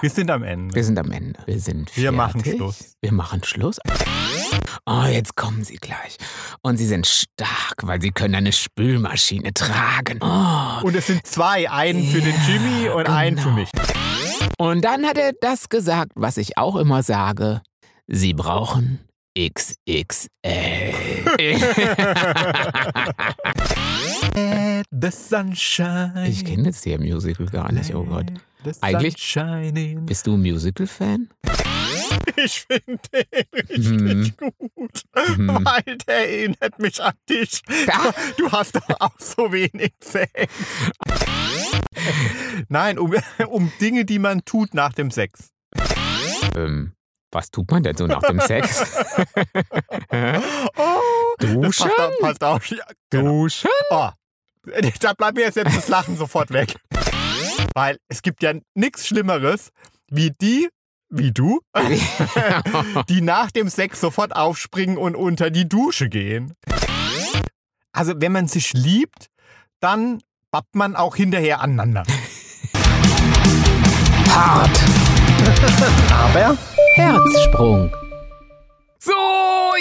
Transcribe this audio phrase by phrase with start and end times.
[0.00, 0.74] Wir sind am Ende.
[0.74, 1.40] Wir sind am Ende.
[1.46, 2.02] Wir sind fertig.
[2.02, 2.94] Wir machen Schluss.
[3.00, 3.78] Wir machen Schluss.
[4.86, 6.16] Oh, jetzt kommen sie gleich.
[6.62, 10.18] Und sie sind stark, weil sie können eine Spülmaschine tragen.
[10.22, 10.86] Oh.
[10.86, 13.56] Und es sind zwei, einen für den Jimmy und einen für genau.
[13.56, 13.70] mich.
[14.58, 17.62] Und dann hat er das gesagt, was ich auch immer sage.
[18.06, 19.00] Sie brauchen
[19.38, 20.28] XXL.
[24.90, 26.26] The sunshine.
[26.28, 28.26] ich kenne jetzt hier Musical gar nicht, oh Gott.
[28.80, 29.36] Eigentlich-.
[30.06, 31.28] Bist du ein Musical-Fan?
[32.36, 34.06] Ich finde den Hm.
[34.06, 35.02] richtig gut.
[35.14, 35.48] Hm.
[35.64, 37.62] Weil der erinnert mich an dich.
[38.36, 40.32] Du hast doch auch so wenig Sex.
[42.68, 43.14] Nein, um,
[43.48, 45.48] um Dinge, die man tut nach dem Sex.
[46.56, 46.92] Ähm,
[47.32, 48.84] was tut man denn so nach dem Sex?
[50.76, 51.00] Oh,
[51.38, 51.90] Duschen?
[51.96, 52.20] passt.
[52.20, 52.62] Passt auch.
[52.64, 53.42] Ja, genau.
[53.42, 53.70] Duschen?
[53.90, 54.10] Oh,
[55.00, 56.76] da bleibt mir jetzt selbst das Lachen sofort weg.
[57.74, 59.70] Weil es gibt ja nichts Schlimmeres,
[60.10, 60.68] wie die,
[61.10, 61.60] wie du,
[63.08, 66.54] die nach dem Sex sofort aufspringen und unter die Dusche gehen.
[67.92, 69.26] Also, wenn man sich liebt,
[69.80, 72.04] dann bappt man auch hinterher aneinander.
[74.28, 74.78] Hart.
[76.12, 76.56] Aber
[76.94, 78.07] Herzsprung.
[79.08, 79.74] So,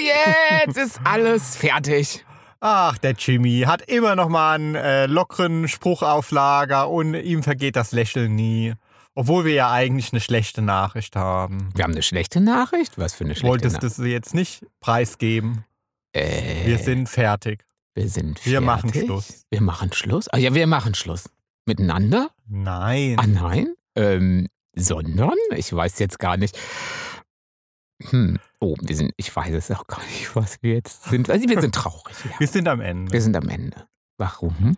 [0.65, 2.25] jetzt ist alles fertig.
[2.59, 7.43] Ach, der Jimmy hat immer noch mal einen äh, lockeren Spruch auf Lager und ihm
[7.43, 8.73] vergeht das Lächeln nie.
[9.15, 11.71] Obwohl wir ja eigentlich eine schlechte Nachricht haben.
[11.75, 12.97] Wir haben eine schlechte Nachricht?
[12.97, 13.97] Was für eine schlechte Wolltest Nachricht?
[13.97, 15.65] du sie jetzt nicht preisgeben?
[16.13, 17.65] Äh, Wir sind fertig.
[17.95, 18.65] wir sind Wir fertig.
[18.65, 19.45] machen Schluss.
[19.49, 20.27] Wir machen Schluss?
[20.31, 21.29] Ah ja, wir machen Schluss.
[21.65, 22.29] Miteinander?
[22.47, 23.17] Nein.
[23.19, 23.73] Ah nein?
[23.95, 25.33] Ähm, sondern?
[25.55, 26.57] Ich weiß jetzt gar nicht.
[28.09, 28.37] Hm.
[28.59, 31.29] Oh, wir sind, ich weiß es auch gar nicht, was wir jetzt sind.
[31.29, 32.15] Also wir sind traurig.
[32.25, 32.39] Ja.
[32.39, 33.11] Wir sind am Ende.
[33.11, 33.87] Wir sind am Ende.
[34.17, 34.75] Warum?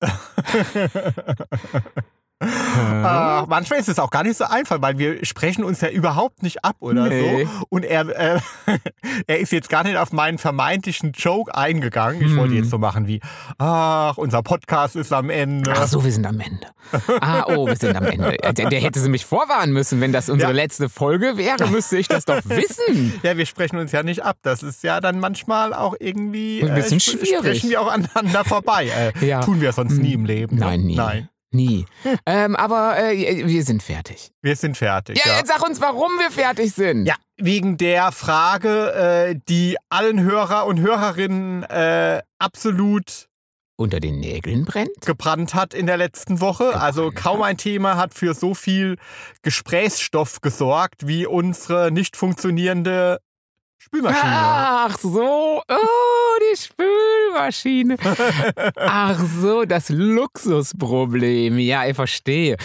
[2.40, 6.42] Ah, manchmal ist es auch gar nicht so einfach, weil wir sprechen uns ja überhaupt
[6.42, 7.44] nicht ab oder Nee.
[7.44, 7.66] so.
[7.68, 8.40] Und er, äh,
[9.26, 12.22] er ist jetzt gar nicht auf meinen vermeintlichen Joke eingegangen.
[12.22, 12.58] Ich wollte Hm.
[12.62, 13.20] jetzt so machen wie,
[13.58, 15.72] ach, unser Podcast ist am Ende.
[15.76, 16.66] Ach so, wir sind am Ende.
[17.20, 18.36] Ah, oh, wir sind am Ende.
[18.38, 20.00] Der, der hätte sie mich vorwarnen müssen.
[20.00, 20.56] Wenn das unsere Ja.
[20.56, 23.14] letzte Folge wäre, müsste ich das doch wissen.
[23.22, 24.38] Ja, wir sprechen uns ja nicht ab.
[24.42, 26.62] Das ist ja dann manchmal auch irgendwie.
[26.62, 27.38] Ein bisschen sp- schwierig.
[27.58, 28.86] Sprechen wir auch aneinander vorbei.
[29.20, 29.40] Äh, Ja.
[29.40, 30.20] Tun wir sonst nie Hm.
[30.20, 30.56] im Leben.
[30.56, 30.64] ne?
[30.64, 30.94] Nein, nie.
[30.96, 31.28] Nein.
[31.50, 31.86] Nie.
[32.26, 34.30] Ähm, aber äh, wir sind fertig.
[34.42, 35.18] Wir sind fertig.
[35.24, 35.38] Ja, ja.
[35.38, 37.06] jetzt sag uns, warum wir fertig sind.
[37.06, 43.28] Ja, wegen der Frage, äh, die allen Hörer und Hörerinnen äh, absolut
[43.76, 44.90] Unter den Nägeln brennt?
[45.06, 46.78] gebrannt hat in der letzten Woche.
[46.78, 48.96] Also kaum ein Thema hat für so viel
[49.42, 53.20] Gesprächsstoff gesorgt wie unsere nicht funktionierende
[53.78, 54.22] Spülmaschine.
[54.22, 57.96] Ach so, oh, die Spülmaschine.
[58.76, 61.58] Ach so, das Luxusproblem.
[61.58, 62.56] Ja, ich verstehe.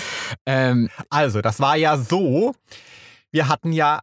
[0.45, 2.53] Ähm, Also, das war ja so,
[3.31, 3.99] wir hatten ja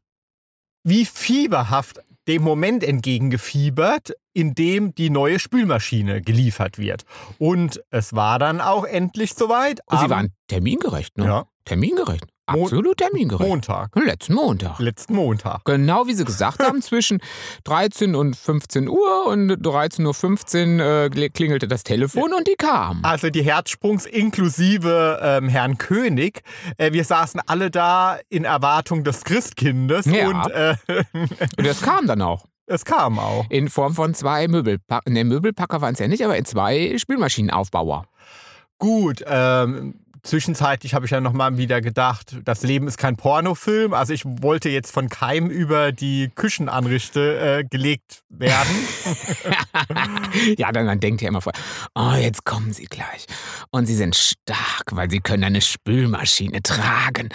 [0.84, 7.04] wie fieberhaft dem Moment entgegengefiebert, in dem die neue Spülmaschine geliefert wird.
[7.38, 9.80] Und es war dann auch endlich soweit.
[9.90, 11.24] Sie waren termingerecht, ne?
[11.24, 11.44] Ja.
[11.64, 12.24] Termingerecht.
[12.50, 13.48] Absolut termingerecht.
[13.48, 13.90] Montag.
[13.96, 14.78] Letzten Montag.
[14.78, 15.64] Letzten Montag.
[15.64, 17.20] Genau wie Sie gesagt haben, zwischen
[17.64, 23.00] 13 und 15 Uhr und 13.15 Uhr äh, kli- klingelte das Telefon und die kam.
[23.04, 26.40] Also die Herzsprungs inklusive ähm, Herrn König.
[26.76, 30.28] Äh, wir saßen alle da in Erwartung des Christkindes Ja.
[30.28, 30.74] und äh,
[31.58, 32.44] Und das kam dann auch.
[32.66, 33.46] es kam auch.
[33.50, 35.10] In Form von zwei Möbelpacker.
[35.10, 38.04] Ne, Möbelpacker waren es ja nicht, aber in zwei Spülmaschinenaufbauer.
[38.78, 43.94] Gut, ähm, zwischenzeitlich habe ich ja nochmal wieder gedacht, das Leben ist kein Pornofilm.
[43.94, 48.68] Also ich wollte jetzt von keinem über die Küchenanrichte äh, gelegt werden.
[50.58, 51.52] ja, dann man denkt ja immer vor,
[51.94, 53.26] oh, jetzt kommen sie gleich.
[53.70, 57.28] Und sie sind stark, weil sie können eine Spülmaschine tragen.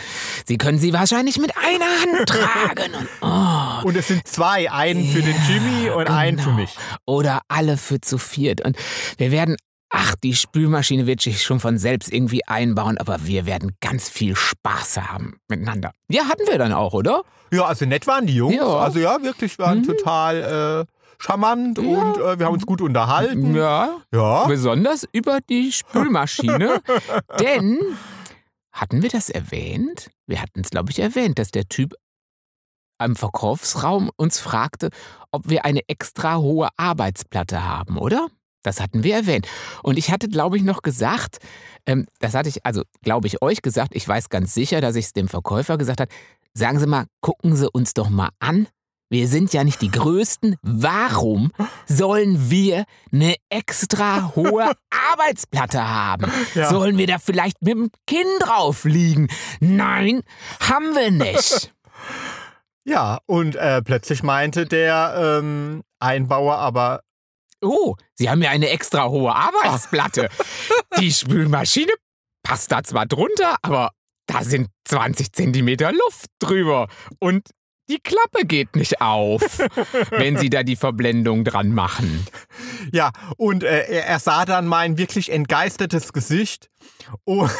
[0.45, 2.93] Sie können sie wahrscheinlich mit einer Hand tragen.
[2.93, 6.57] Und, oh, Und es sind zwei, einen für den Jimmy und einen für genau.
[6.57, 6.75] mich.
[7.05, 8.61] Oder alle für zu viert.
[8.61, 8.77] Und
[9.17, 9.55] wir werden,
[9.97, 14.35] ach, die Spülmaschine wird sich schon von selbst irgendwie einbauen, aber wir werden ganz viel
[14.35, 15.91] Spaß haben miteinander.
[16.09, 17.23] Ja, hatten wir dann auch, oder?
[17.51, 18.55] Ja, also nett waren die Jungs.
[18.55, 18.65] Ja.
[18.79, 19.83] Also ja, wirklich waren Mhm.
[19.85, 21.83] total äh, charmant Ja.
[21.83, 23.55] und äh, wir haben uns gut unterhalten.
[23.55, 23.97] Ja.
[24.13, 24.45] Ja.
[24.47, 26.81] Besonders über die Spülmaschine.
[27.39, 27.79] denn,
[28.71, 30.09] hatten wir das erwähnt?
[30.27, 31.93] Wir hatten es, glaube ich, erwähnt, dass der Typ
[32.97, 34.89] am Verkaufsraum uns fragte,
[35.31, 38.27] ob wir eine extra hohe Arbeitsplatte haben, oder?
[38.65, 39.47] Das hatten wir erwähnt.
[39.83, 41.37] Und ich hatte, glaube ich, noch gesagt,
[41.85, 45.05] ähm, das hatte ich, also glaube ich, euch gesagt, ich weiß ganz sicher, dass ich
[45.05, 46.11] es dem Verkäufer gesagt habe,
[46.53, 48.67] sagen Sie mal, gucken Sie uns doch mal an,
[49.09, 50.55] wir sind ja nicht die Größten.
[50.63, 51.51] Warum
[51.85, 54.71] sollen wir eine extra hohe
[55.11, 56.31] Arbeitsplatte haben?
[56.55, 56.69] Ja.
[56.69, 59.27] Sollen wir da vielleicht mit dem Kinn drauf liegen?
[59.59, 60.21] Nein,
[60.59, 61.71] haben wir nicht.
[62.83, 67.01] Ja, und äh, plötzlich meinte der ähm, Einbauer aber,
[67.61, 70.29] Oh, Sie haben ja eine extra hohe Arbeitsplatte.
[70.99, 71.91] Die Spülmaschine
[72.43, 73.91] passt da zwar drunter, aber
[74.27, 76.87] da sind 20 Zentimeter Luft drüber.
[77.19, 77.49] Und
[77.89, 79.41] die Klappe geht nicht auf,
[80.09, 82.25] wenn Sie da die Verblendung dran machen.
[82.91, 86.69] ja, und äh, er, sah dann mein wirklich entgeistertes Gesicht
[87.23, 87.51] und,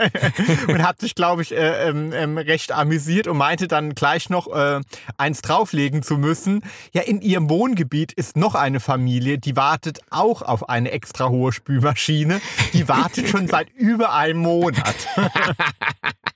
[0.68, 4.46] und hat sich, glaube ich, äh, ähm, ähm, recht amüsiert und meinte dann gleich noch
[4.54, 4.80] äh,
[5.16, 6.62] eins drauflegen zu müssen.
[6.92, 11.52] Ja, in ihrem Wohngebiet ist noch eine Familie, die wartet auch auf eine extra hohe
[11.52, 12.40] Spülmaschine.
[12.72, 14.94] Die wartet schon seit über einem Monat.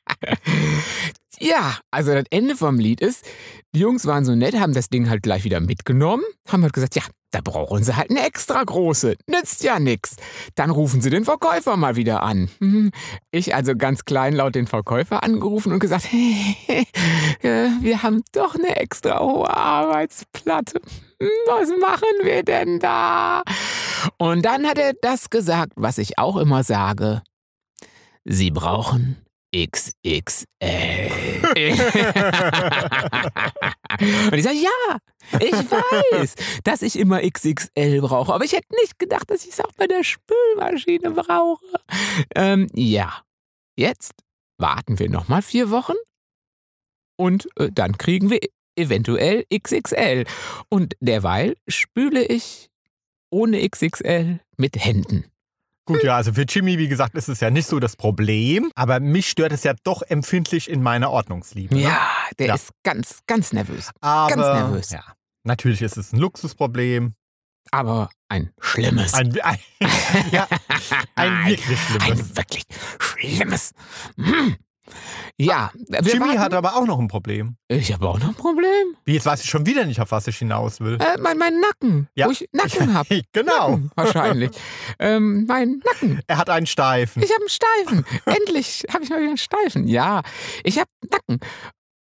[1.41, 3.25] Ja, also das Ende vom Lied ist,
[3.75, 6.97] die Jungs waren so nett, haben das Ding halt gleich wieder mitgenommen, haben halt gesagt,
[6.97, 10.17] ja, da brauchen sie halt eine extra große, nützt ja nix.
[10.55, 12.49] Dann rufen sie den Verkäufer mal wieder an.
[13.31, 16.85] Ich also ganz kleinlaut den Verkäufer angerufen und gesagt, äh,
[17.43, 20.81] wir haben doch eine extra hohe Arbeitsplatte.
[21.21, 23.43] Hm, Was machen wir denn da?
[24.17, 27.23] Und dann hat er das gesagt, was ich auch immer sage.
[28.25, 29.19] Sie brauchen
[29.55, 30.45] XXL.
[34.31, 34.99] Und ich sage, ja,
[35.41, 36.35] ich weiß,
[36.65, 39.87] dass ich immer XXL brauche, aber ich hätte nicht gedacht, dass ich es auch bei
[39.87, 41.65] der Spülmaschine brauche.
[42.35, 43.23] Ähm, ja,
[43.77, 44.13] jetzt
[44.59, 45.97] warten wir nochmal vier Wochen
[47.17, 48.41] und äh, dann kriegen wir
[48.77, 50.25] eventuell XXL.
[50.69, 52.71] Und derweil spüle ich
[53.31, 55.31] ohne XXL mit Händen.
[55.89, 59.01] Gut, ja, also für Jimmy, wie gesagt, ist es ja nicht so das Problem, aber
[59.01, 61.75] mich stört es ja doch empfindlich in meiner Ordnungsliebe.
[61.75, 61.81] ne?
[61.83, 62.07] Ja,
[62.39, 62.55] der Ja.
[62.57, 63.91] ist ganz, ganz nervös.
[64.03, 64.91] aber, ganz nervös.
[64.91, 65.03] Ja,
[65.45, 67.15] natürlich ist es ein Luxusproblem.
[67.71, 69.15] Aber ein schlimmes.
[69.15, 69.59] Ein, ein,
[70.31, 70.47] ja,
[71.15, 72.21] ein wirklich schlimmes.
[72.21, 72.65] Ein wirklich
[73.01, 73.73] schlimmes.
[74.17, 74.57] Hm.
[75.37, 76.41] Ja, wir Jimmy warten.
[76.41, 77.57] hat aber auch noch ein Problem.
[77.69, 78.97] Ich habe auch noch ein Problem.
[79.05, 80.99] Wie, jetzt weiß ich schon wieder nicht, auf was ich hinaus will.
[81.01, 82.09] Äh, mein, mein Nacken.
[82.15, 82.27] Ja.
[82.27, 83.23] Wo ich Nacken habe.
[83.33, 83.81] genau.
[83.95, 84.51] Wahrscheinlich.
[84.99, 86.21] ähm, mein Nacken.
[86.27, 87.23] Er hat einen Steifen.
[87.23, 88.21] Ich habe einen Steifen.
[88.25, 89.87] Endlich habe ich mal wieder einen Steifen.
[89.87, 90.23] Ja,
[90.65, 91.41] ich habe Nacken.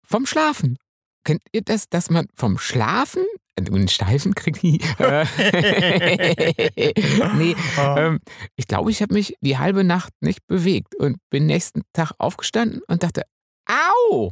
[0.07, 0.79] Vom Schlafen.
[1.25, 3.25] Kennt ihr das, dass man vom Schlafen
[3.57, 4.63] einen Steifen kriegt?
[5.01, 5.27] Äh,
[7.37, 7.97] nee, Ah.
[7.99, 8.21] ähm,
[8.57, 12.81] ich glaube, ich habe mich die halbe Nacht nicht bewegt und bin nächsten Tag aufgestanden
[12.89, 13.23] und dachte,
[13.69, 14.31] au,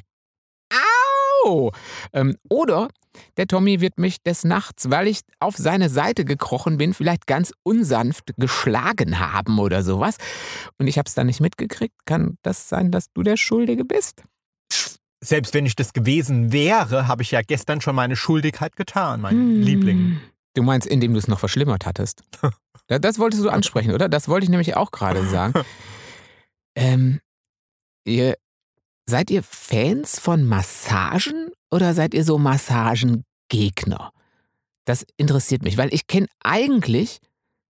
[1.44, 1.70] au.
[2.12, 2.88] Ähm, oder
[3.36, 7.52] der Tommy wird mich des Nachts, weil ich auf seine Seite gekrochen bin, vielleicht ganz
[7.62, 10.16] unsanft geschlagen haben oder sowas.
[10.78, 11.94] Und ich habe es dann nicht mitgekriegt.
[12.06, 14.22] Kann das sein, dass du der Schuldige bist?
[15.24, 19.34] Selbst wenn ich das gewesen wäre, habe ich ja gestern schon meine Schuldigkeit getan, mein
[19.36, 19.62] Hm.
[19.62, 20.20] Liebling.
[20.54, 22.22] Du meinst, indem du es noch verschlimmert hattest.
[22.88, 24.08] Da- Das wolltest du ansprechen, oder?
[24.08, 25.54] Das wollte ich nämlich auch gerade sagen.
[26.74, 27.20] Ähm,
[28.06, 28.36] ihr,
[29.04, 34.10] seid ihr Fans von Massagen oder seid ihr so Massagengegner?
[34.86, 37.18] Das interessiert mich, weil ich kenne eigentlich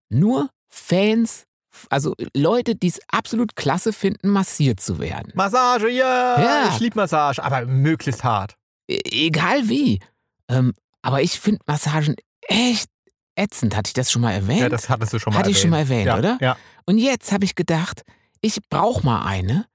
[0.09, 1.45] nur Fans,
[1.91, 5.33] also Leute, die es absolut klasse finden, massiert zu werden.
[5.35, 6.41] Massage, ja.
[6.41, 6.69] Ja.
[6.73, 8.57] Ich liebe Massage, aber möglichst hart.
[8.89, 10.01] E- Egal wie.
[10.49, 12.89] Ähm, aber ich finde Massagen echt
[13.37, 13.77] ätzend.
[13.77, 14.61] Hatte ich das schon mal erwähnt?
[14.61, 16.39] Ja, das hattest du schon mal Hatte ich schon mal erwähnt, ja, oder?
[16.41, 16.57] Ja.
[16.85, 18.03] Und jetzt habe ich gedacht,
[18.41, 19.67] ich brauche mal eine,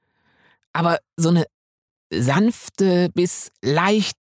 [0.73, 1.45] aber so eine
[2.11, 4.15] sanfte bis leicht,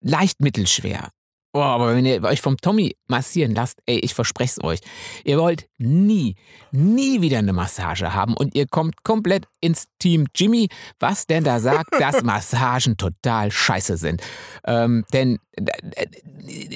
[0.00, 1.10] leicht mittelschwer.
[1.52, 4.78] Oh, aber wenn ihr euch vom Tommy massieren lasst, ey, ich verspreche es euch,
[5.24, 6.36] ihr wollt nie,
[6.70, 10.68] nie wieder eine Massage haben und ihr kommt komplett ins Team Jimmy,
[11.00, 14.22] was denn da sagt, dass Massagen total scheiße sind.
[14.64, 15.38] Ähm, denn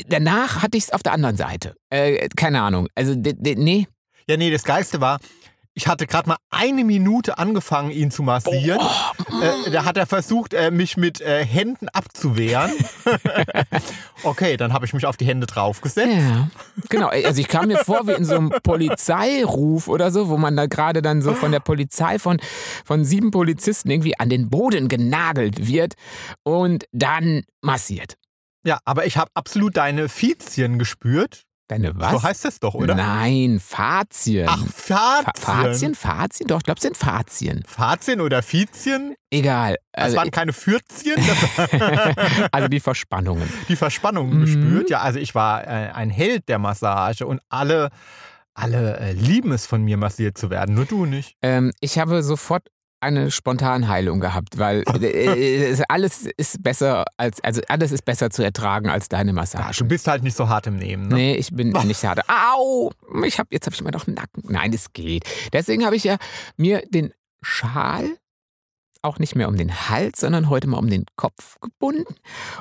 [0.09, 1.77] danach hatte ich es auf der anderen Seite.
[1.91, 2.89] Äh, keine Ahnung.
[2.97, 3.87] Also, nee.
[4.27, 5.21] Ja, nee, das Geilste war,
[5.75, 8.79] ich hatte gerade mal eine Minute angefangen, ihn zu massieren.
[8.81, 12.71] Oh, Äh, da hat er versucht, äh, mich mit äh, Händen abzuwehren.
[14.23, 16.09] okay, dann habe ich mich auf die Hände draufgesetzt.
[16.09, 16.49] Ja,
[16.89, 17.09] genau.
[17.09, 20.67] Also ich kam mir vor wie in so einem Polizeiruf oder so, wo man da
[20.67, 22.39] gerade dann so von der Polizei von,
[22.85, 25.95] von sieben Polizisten irgendwie an den Boden genagelt wird
[26.45, 28.15] und dann massiert.
[28.65, 31.45] Ja, aber ich habe absolut deine Fizien gespürt.
[31.69, 32.11] Deine was?
[32.13, 32.95] So heißt das doch, oder?
[32.95, 34.47] Nein, Fazien.
[34.51, 35.35] Ach, Fa Fazien.
[35.65, 35.95] Fazien?
[35.95, 36.47] Fazien?
[36.49, 37.65] Doch, ich glaube, es sind Fazien.
[37.67, 39.15] Fazien oder Fizien?
[39.31, 39.77] Egal.
[39.93, 41.17] Das Also, waren keine Fürzien,
[42.53, 43.49] also die Verspannungen.
[43.69, 44.41] die Verspannung Mhm.
[44.41, 44.91] gespürt.
[44.91, 47.89] Ja, also ich war äh, ein Held der Massage und alle,
[48.55, 51.37] alle äh, lieben es von mir massiert zu werden, nur du nicht.
[51.43, 52.69] Ähm, ich habe sofort
[53.05, 58.89] eine Spontanheilung gehabt, weil äh, alles ist besser als, also alles ist besser zu ertragen
[58.89, 59.79] als deine Massage.
[59.83, 61.09] Du bist halt nicht so hart im Nehmen.
[61.09, 61.15] Ne?
[61.15, 62.21] Nee, ich bin nicht hart.
[62.29, 62.93] Au!
[63.25, 64.43] Ich hab, jetzt habe ich immer noch einen Nacken.
[64.49, 65.25] Nein, es geht.
[65.53, 66.17] Deswegen habe ich ja
[66.57, 68.17] mir den Schal
[69.03, 72.15] auch nicht mehr um den Hals, sondern heute mal um den Kopf gebunden.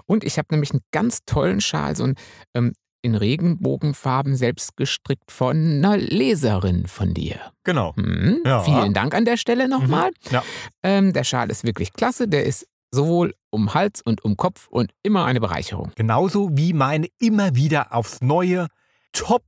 [0.05, 2.15] Und ich habe nämlich einen ganz tollen Schal, so ein
[2.53, 7.35] ähm, in Regenbogenfarben selbst gestrickt von einer Leserin von dir.
[7.63, 7.95] Genau.
[7.95, 8.61] Hm, Ja.
[8.63, 10.11] Vielen Dank an der Stelle nochmal.
[10.31, 10.41] Ja.
[10.81, 12.27] Ähm, der Schal ist wirklich klasse.
[12.27, 15.91] Der ist sowohl um Hals und um Kopf und immer eine Bereicherung.
[15.95, 18.67] Genauso wie meine immer wieder aufs Neue
[19.11, 19.43] top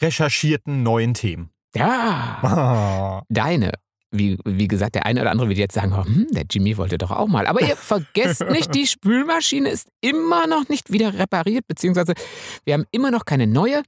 [0.00, 1.50] recherchierten neuen Themen.
[1.74, 3.22] Ja, Ah.
[3.28, 3.72] deine.
[4.14, 6.98] Wie, wie gesagt, der eine oder andere wird jetzt sagen, oh, hm, der Jimmy wollte
[6.98, 7.46] doch auch mal.
[7.46, 12.12] Aber ihr vergesst nicht, die Spülmaschine ist immer noch nicht wieder repariert, beziehungsweise
[12.64, 13.82] wir haben immer noch keine neue.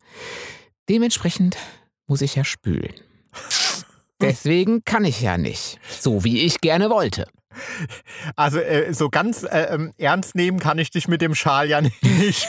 [0.89, 1.57] Dementsprechend
[2.07, 2.95] muss ich ja spülen.
[4.21, 7.27] Deswegen kann ich ja nicht, so wie ich gerne wollte.
[8.37, 11.81] Also äh, so ganz äh, ähm, ernst nehmen kann ich dich mit dem Schal ja
[12.03, 12.49] nicht.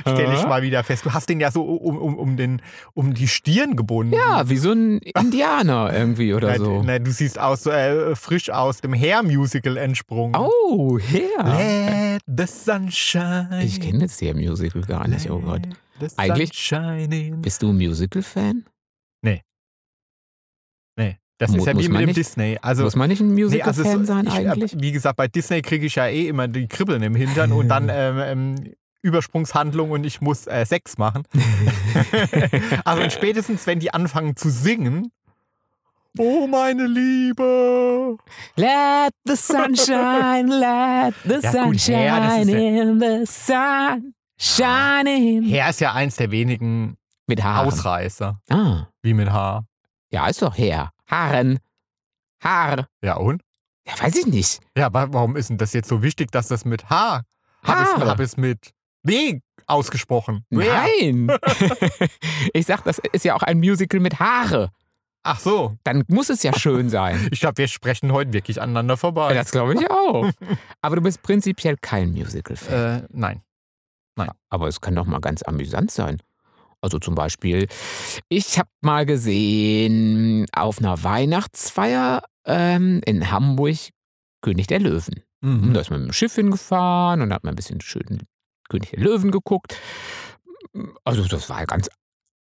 [0.00, 1.04] Stelle ich mal wieder fest.
[1.04, 2.62] Du hast den ja so um, um, um, den,
[2.94, 4.14] um die Stirn gebunden.
[4.14, 6.82] Ja, wie so ein Indianer irgendwie oder Na, so.
[6.82, 10.34] na, du siehst aus, äh, frisch aus dem Hair-Musical entsprungen.
[10.36, 12.18] Oh, her.
[12.18, 13.62] Let the sunshine.
[13.64, 15.62] Ich kenne das hier Musical gar nicht, oh Gott.
[16.16, 17.32] Eigentlich-.
[17.42, 18.64] Bist du ein Musical-Fan?
[19.22, 19.42] Nee,
[21.40, 22.16] das ist ja wie mit dem nicht?
[22.16, 22.58] Disney.
[22.62, 24.76] Also, Muss man nicht ein nee, Musical-Fan also es- sein ich, eigentlich?
[24.80, 27.88] Wie gesagt, bei Disney kriege ich ja eh immer die Kribbeln im Hintern und dann
[27.92, 31.24] ähm, ähm, Übersprungshandlung und ich muss äh, Sex machen.
[32.84, 35.10] also spätestens, wenn die anfangen zu singen,
[36.18, 38.16] Oh, meine Liebe.
[38.56, 41.38] Let the sunshine, let the
[41.92, 45.44] Ja, ja- in the sun, shining.
[45.48, 46.96] Hair ist ja eins der wenigen
[47.28, 47.44] Mit.
[47.44, 48.40] Ausreißer.
[48.48, 49.66] Ah, Wie mit Haar.
[50.10, 50.90] ja, ist doch Hair.
[51.10, 51.58] Haaren.
[52.42, 52.86] Haar.
[53.02, 53.42] Ja, und?
[53.86, 54.60] Ja, weiß ich nicht.
[54.76, 57.22] Ja, aber warum ist denn das jetzt so wichtig, dass das mit H?
[57.62, 58.10] Hab es, Haare.
[58.10, 58.70] hab es mit
[59.02, 60.44] W ausgesprochen.
[60.50, 61.30] Nein.
[62.52, 64.70] ich sag, das ist ja auch ein Musical mit Haare.
[65.22, 65.76] Ach so.
[65.84, 67.28] Dann muss es ja schön sein.
[67.32, 69.34] Ich glaube, wir sprechen heute wirklich aneinander vorbei.
[69.34, 70.30] Das glaube ich auch.
[70.80, 73.02] Aber du bist prinzipiell kein Musical-Fan.
[73.02, 73.42] äh, nein.
[74.50, 76.20] Aber es kann doch mal ganz amüsant sein.
[76.80, 77.68] Also zum Beispiel,
[78.28, 83.76] ich habe mal gesehen auf einer Weihnachtsfeier ähm, in Hamburg
[84.42, 85.22] König der Löwen.
[85.42, 85.74] Mhm.
[85.74, 88.26] Da ist man mit dem Schiff hingefahren und hat mal ein bisschen schön
[88.68, 89.76] König der Löwen geguckt.
[91.04, 91.88] Also das war ganz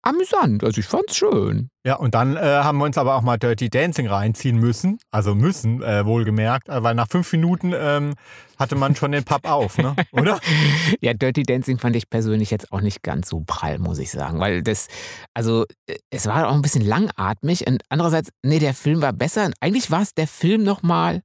[0.03, 0.65] amüsant.
[0.65, 1.71] Also ich fand's schön.
[1.85, 4.99] Ja, und dann äh, haben wir uns aber auch mal Dirty Dancing reinziehen müssen.
[5.11, 6.69] Also müssen, äh, wohlgemerkt.
[6.69, 8.15] Äh, weil nach fünf Minuten ähm,
[8.59, 9.95] hatte man schon den Pub auf, ne?
[10.13, 10.41] Oder?
[11.01, 14.41] Ja, Dirty Dancing fand ich persönlich jetzt auch nicht ganz so prall, muss ich sagen.
[14.41, 14.89] Weil das,
[15.35, 19.47] also äh, es war auch ein bisschen langatmig und andererseits, nee, der Film war besser.
[19.47, 21.23] Und eigentlich war es der Film nochmal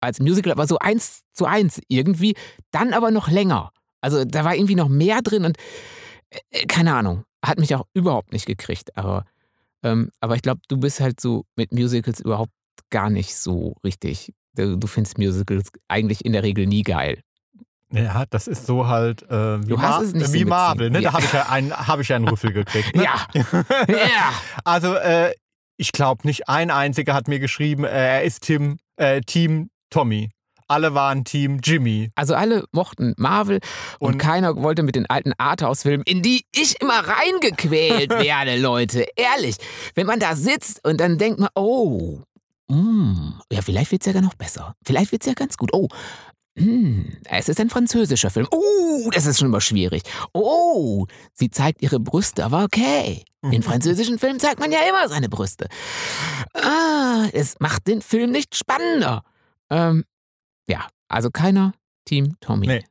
[0.00, 2.34] als Musical, aber so eins zu eins irgendwie,
[2.70, 3.70] dann aber noch länger.
[4.00, 5.56] Also da war irgendwie noch mehr drin und
[6.50, 8.96] äh, keine Ahnung, hat mich auch überhaupt nicht gekriegt.
[8.96, 9.24] Aber,
[9.82, 12.52] ähm, aber ich glaube, du bist halt so mit Musicals überhaupt
[12.90, 14.32] gar nicht so richtig.
[14.54, 17.20] Du, du findest Musicals eigentlich in der Regel nie geil.
[17.92, 21.00] Ja, das ist so halt äh, wie, Du hast es nicht so wie Marvel, ne?
[21.00, 21.10] Ja.
[21.10, 22.96] Da habe ich ja einen, hab ich ja einen Rüffel gekriegt.
[22.96, 23.04] Ne?
[23.04, 23.26] Ja.
[23.88, 24.32] Ja.
[24.64, 25.32] Also, äh,
[25.76, 30.30] ich glaube nicht ein einziger hat mir geschrieben, äh, er ist Tim, äh, Team Tommy.
[30.68, 32.10] Alle waren Team Jimmy.
[32.16, 33.60] Also alle mochten Marvel
[33.98, 39.06] und, Und- keiner wollte mit den alten Arthouse-Filmen, in die ich immer reingequält werde, Leute.
[39.16, 39.56] Ehrlich.
[39.94, 42.20] Wenn man da sitzt und dann denkt man, oh,
[42.68, 44.74] mm, ja, vielleicht wird's ja gar noch besser.
[44.84, 45.70] Vielleicht wird's ja ganz gut.
[45.72, 45.86] Oh,
[46.56, 48.48] mm, es ist ein französischer Film.
[48.50, 50.02] Oh, das ist schon mal schwierig.
[50.32, 53.22] Oh, sie zeigt ihre Brüste, aber okay.
[53.52, 55.68] In französischen Filmen zeigt man ja immer seine Brüste.
[56.54, 59.22] Ah, es macht den Film nicht spannender.
[59.70, 60.04] Ähm,
[60.68, 61.72] ja, also keiner
[62.04, 62.66] Team Tommy.
[62.66, 62.84] Nee.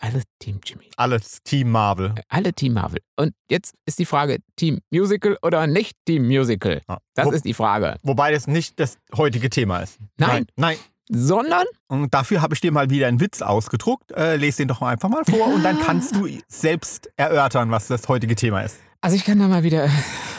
[0.00, 0.90] Alle Team Jimmy.
[0.96, 2.14] Alles Team Marvel.
[2.28, 3.00] Alle Team Marvel.
[3.16, 6.82] Und jetzt ist die Frage, Team Musical oder nicht Team Musical?
[6.88, 6.98] Ja.
[7.14, 7.96] Das Wo, ist die Frage.
[8.02, 9.98] wobei das nicht das heutige Thema ist.
[10.18, 10.46] Nein.
[10.56, 10.76] Nein.
[11.10, 14.10] Sondern, Und dafür habe ich dir mal wieder einen Witz ausgedruckt.
[14.12, 18.08] Äh, lese den doch einfach mal vor und dann kannst du selbst erörtern, was das
[18.08, 18.78] heutige Thema ist.
[19.02, 19.88] also ich kann da mal wieder,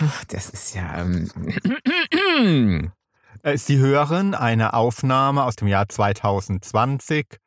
[0.01, 1.29] ach, das ist ja, ähm,
[3.45, 7.39] Äh, Ist die Hörerin eine Aufnahme aus dem Jahr 2020?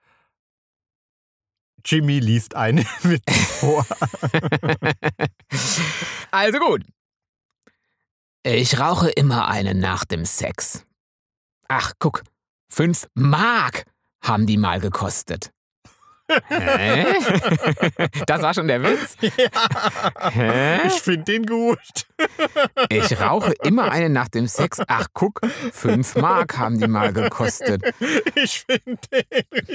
[1.85, 3.25] Jimmy liest einen Witz
[3.61, 3.85] vor.
[6.31, 6.85] also gut.
[8.45, 10.87] Ich rauche immer einen nach dem Sex.
[11.67, 12.23] Ach, guck,
[12.71, 13.85] fünf Mark
[14.23, 15.51] haben die mal gekostet.
[16.49, 17.07] Hä?
[18.27, 19.17] Das war schon der Witz?
[19.39, 20.87] Ja, Hä?
[20.87, 21.79] ich finde den gut.
[22.89, 24.81] Ich rauche immer eine nach dem Sex.
[24.89, 25.41] Ach, guck,
[25.73, 27.83] fünf Mark haben die mal gekostet.
[28.35, 29.25] Ich finde den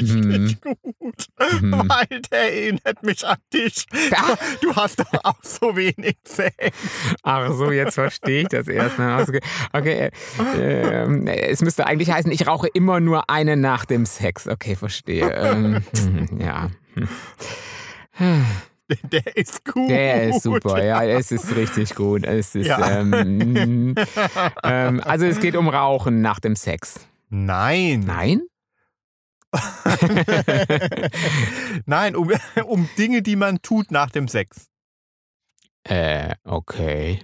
[0.07, 0.31] Hm.
[0.31, 1.25] richtig gut.
[1.39, 1.71] Hm.
[1.87, 3.85] Weil der erinnert mich an dich.
[4.11, 4.35] Ah.
[4.61, 6.55] Du hast doch auch so wenig Sex.
[7.23, 8.97] Ach so, jetzt verstehe ich das erst.
[8.99, 9.25] mal.
[9.73, 10.09] Okay,
[10.57, 14.47] äh, ähm, es müsste eigentlich heißen, ich rauche immer nur eine nach dem Sex.
[14.47, 15.31] Okay, verstehe.
[15.31, 16.69] Ähm, hm, ja.
[19.11, 19.89] Der ist gut.
[19.89, 22.25] Der ist super, ja, es ist richtig gut.
[22.25, 22.99] Es ist, Ja.
[22.99, 23.95] ähm,
[24.63, 27.07] ähm, also es geht um Rauchen nach dem Sex.
[27.29, 28.01] Nein.
[28.01, 28.41] Nein?
[31.85, 32.31] Nein, um,
[32.65, 34.67] um Dinge, die man tut nach dem Sex.
[35.83, 37.21] Äh, okay.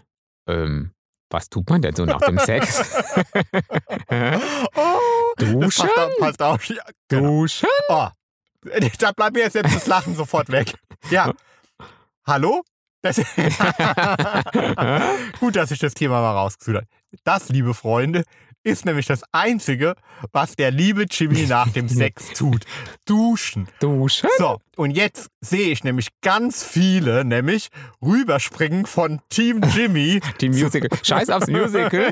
[0.47, 0.91] Ähm,
[1.29, 2.95] was tut man denn so nach dem Sex?
[4.75, 5.89] Oh, Duschen?
[6.17, 6.69] passt, passt.
[6.69, 7.41] Ja, genau.
[7.41, 7.69] Duschen?
[7.89, 8.07] Oh,
[8.99, 10.73] da bleibt mir jetzt selbst das Lachen sofort weg.
[11.09, 11.33] Ja.
[12.25, 12.63] Hallo?
[13.01, 13.17] Das,
[15.39, 16.87] gut, dass ich das Thema mal rausgesucht habe.
[17.23, 18.23] Das, liebe Freunde,
[18.63, 19.95] ist nämlich das Einzige,
[20.31, 22.65] was der liebe Jimmy nach dem Sex tut.
[23.05, 23.67] Duschen.
[23.79, 24.29] Duschen?
[24.37, 27.69] So, und jetzt sehe ich nämlich ganz viele, nämlich
[28.01, 30.89] rüberspringen von Team Jimmy Die Musical.
[31.03, 32.11] Scheiß aufs Musical.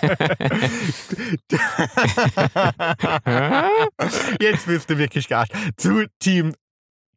[4.40, 5.52] Jetzt bist du wirklich gearscht.
[5.76, 6.54] Zu Team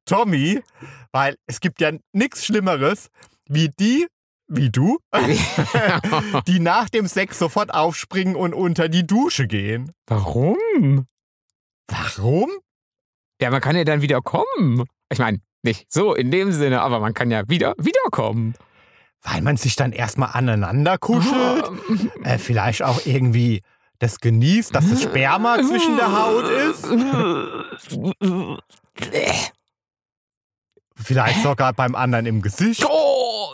[0.05, 0.61] Tommy,
[1.11, 3.07] weil es gibt ja nichts Schlimmeres,
[3.47, 4.07] wie die,
[4.51, 4.99] wie du,
[6.47, 9.91] die nach dem Sex sofort aufspringen und unter die Dusche gehen.
[10.07, 11.07] Warum?
[11.87, 12.49] Warum?
[13.41, 14.83] Ja, man kann ja dann wieder kommen.
[15.09, 18.55] Ich meine, nicht so in dem Sinne, aber man kann ja wieder wiederkommen.
[19.23, 21.69] Weil man sich dann erstmal aneinander kuschelt,
[22.23, 23.61] äh, vielleicht auch irgendwie
[23.99, 26.87] das genießt, dass das Sperma zwischen der Haut ist.
[31.03, 32.85] Vielleicht sogar beim anderen im Gesicht.
[32.89, 33.53] Oh,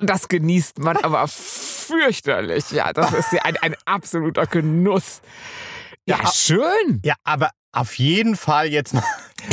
[0.00, 2.70] das genießt man aber fürchterlich.
[2.70, 5.20] Ja, das ist ja ein, ein absoluter Genuss.
[6.06, 7.00] Ja, Ja, schön.
[7.04, 9.02] Ja, aber auf jeden Fall jetzt mal,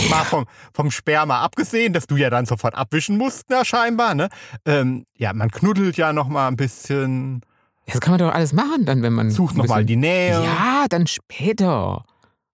[0.09, 4.29] mal vom, vom Sperma abgesehen, dass du ja dann sofort abwischen musst, na scheinbar, ne?
[4.65, 7.41] Ähm, ja, man knuddelt ja noch mal ein bisschen,
[7.85, 9.29] Das kann man doch alles machen, dann, wenn man.
[9.31, 10.43] sucht ein noch mal bisschen- die Nähe.
[10.43, 12.03] Ja, dann später.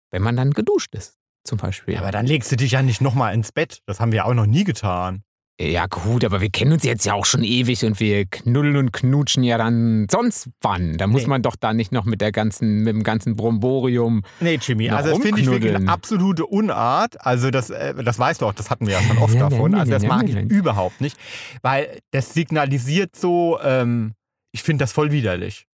[0.09, 1.95] Wenn man dann geduscht ist, zum Beispiel.
[1.95, 3.79] Ja, aber dann legst du dich ja nicht noch mal ins Bett.
[3.85, 5.23] Das haben wir auch noch nie getan.
[5.59, 8.93] Ja, gut, aber wir kennen uns jetzt ja auch schon ewig und wir knuddeln und
[8.93, 10.97] knutschen ja dann sonst wann.
[10.97, 11.27] Da muss Nee.
[11.27, 14.23] man doch da nicht noch mit der ganzen, mit dem ganzen Bromborium.
[14.39, 17.23] Nee, Jimmy, also das finde ich wirklich eine absolute Unart.
[17.23, 19.73] Also das, äh, das weißt du auch, das hatten wir ja schon oft Ja, davon.
[19.73, 21.15] ja, Also das mag ich überhaupt nicht.
[21.61, 24.13] Weil das signalisiert so, ähm,
[24.53, 25.67] ich finde das voll widerlich.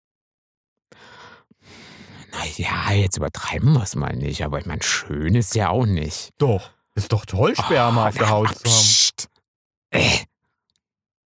[2.37, 6.29] Naja, jetzt übertreiben wir es mal nicht, aber ich meine, schön ist ja auch nicht.
[6.37, 9.29] Doch, ist doch toll, Sperma Oh, auf der Haut zu haben.
[9.91, 10.25] Äh.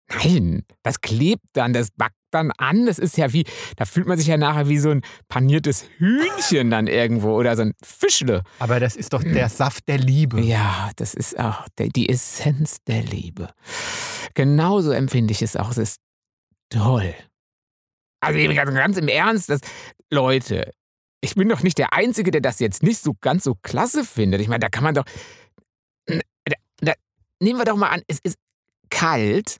[0.09, 2.85] Nein, das klebt dann, das backt dann an.
[2.85, 3.43] Das ist ja wie,
[3.75, 7.63] da fühlt man sich ja nachher wie so ein paniertes Hühnchen dann irgendwo oder so
[7.63, 8.43] ein Fischle.
[8.59, 10.39] Aber das ist doch der Saft der Liebe.
[10.39, 13.49] Ja, das ist auch der, die Essenz der Liebe.
[14.33, 15.71] Genauso empfinde ich es auch.
[15.71, 15.99] Es ist
[16.69, 17.13] toll.
[18.21, 19.59] Also ganz im Ernst, das,
[20.09, 20.71] Leute,
[21.21, 24.41] ich bin doch nicht der Einzige, der das jetzt nicht so ganz so klasse findet.
[24.41, 25.05] Ich meine, da kann man doch.
[26.05, 26.93] Da, da,
[27.39, 28.37] nehmen wir doch mal an, es ist
[28.89, 29.57] kalt.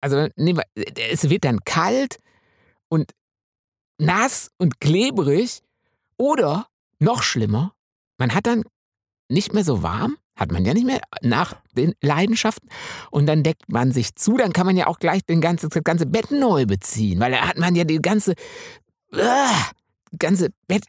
[0.00, 2.18] Also nehmen wir, es wird dann kalt
[2.88, 3.12] und
[3.98, 5.60] nass und klebrig.
[6.16, 6.66] Oder
[6.98, 7.72] noch schlimmer,
[8.18, 8.64] man hat dann
[9.30, 12.68] nicht mehr so warm, hat man ja nicht mehr nach den Leidenschaften
[13.10, 15.82] und dann deckt man sich zu, dann kann man ja auch gleich den ganze, das
[15.82, 18.34] ganze Bett neu beziehen, weil da hat man ja die ganze,
[19.14, 19.70] uh,
[20.18, 20.84] ganze Bett,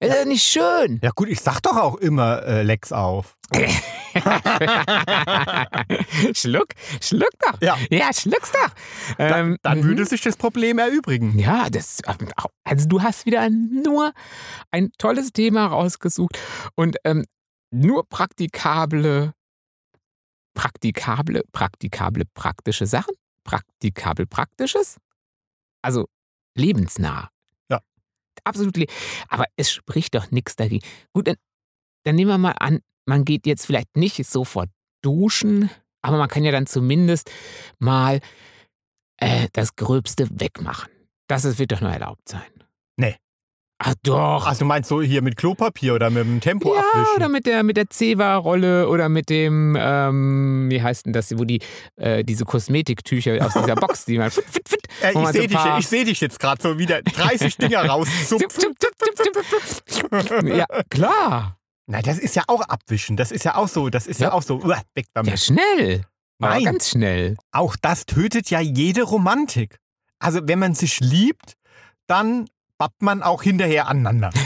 [0.00, 1.00] das ist ja nicht schön.
[1.02, 3.36] Ja gut, ich sag doch auch immer äh, Lex auf.
[6.34, 6.68] schluck,
[7.00, 7.60] schluck doch.
[7.60, 7.76] Ja.
[7.90, 8.70] Ja, schluck's doch.
[9.18, 9.84] Ähm, dann mhm.
[9.84, 11.36] würde sich das Problem erübrigen.
[11.38, 11.98] Ja, das,
[12.64, 14.12] also du hast wieder nur
[14.70, 16.38] ein tolles Thema rausgesucht
[16.76, 17.24] und ähm,
[17.70, 19.32] nur praktikable,
[20.54, 24.98] praktikable, praktikable, praktische Sachen, praktikabel praktisches,
[25.82, 26.06] also
[26.54, 27.30] lebensnah.
[28.44, 28.76] Absolut.
[29.28, 30.86] Aber es spricht doch nichts dagegen.
[31.12, 31.36] Gut, dann,
[32.04, 34.70] dann nehmen wir mal an, man geht jetzt vielleicht nicht sofort
[35.02, 35.70] duschen,
[36.02, 37.30] aber man kann ja dann zumindest
[37.78, 38.20] mal
[39.16, 40.90] äh, das Gröbste wegmachen.
[41.28, 42.50] Das wird doch nur erlaubt sein.
[42.96, 43.16] Nee.
[43.80, 44.44] Ach doch.
[44.46, 47.14] Ach, du meinst so hier mit Klopapier oder mit dem Tempo ja, abwischen?
[47.16, 51.44] oder mit der, mit der Zewa-Rolle oder mit dem, ähm, wie heißt denn das, wo
[51.44, 51.60] die,
[51.96, 55.42] äh, diese Kosmetiktücher aus dieser Box, die man fit, fit, fit, Äh, ich so sehe
[55.42, 58.42] ein dich, ich seh dich jetzt gerade so wieder 30 Dinger zip.
[60.44, 61.56] Ja, klar.
[61.86, 63.16] Na, das ist ja auch abwischen.
[63.16, 64.32] Das ist ja auch so, das ist ja, Ja.
[64.32, 65.30] auch so, uah, weg damit.
[65.30, 66.02] Ja, schnell.
[66.40, 66.64] Aber Nein.
[66.64, 67.36] ganz schnell.
[67.52, 69.78] Auch das tötet ja jede Romantik.
[70.18, 71.54] Also, wenn man sich liebt,
[72.08, 72.46] dann
[72.78, 74.30] bappt man auch hinterher aneinander.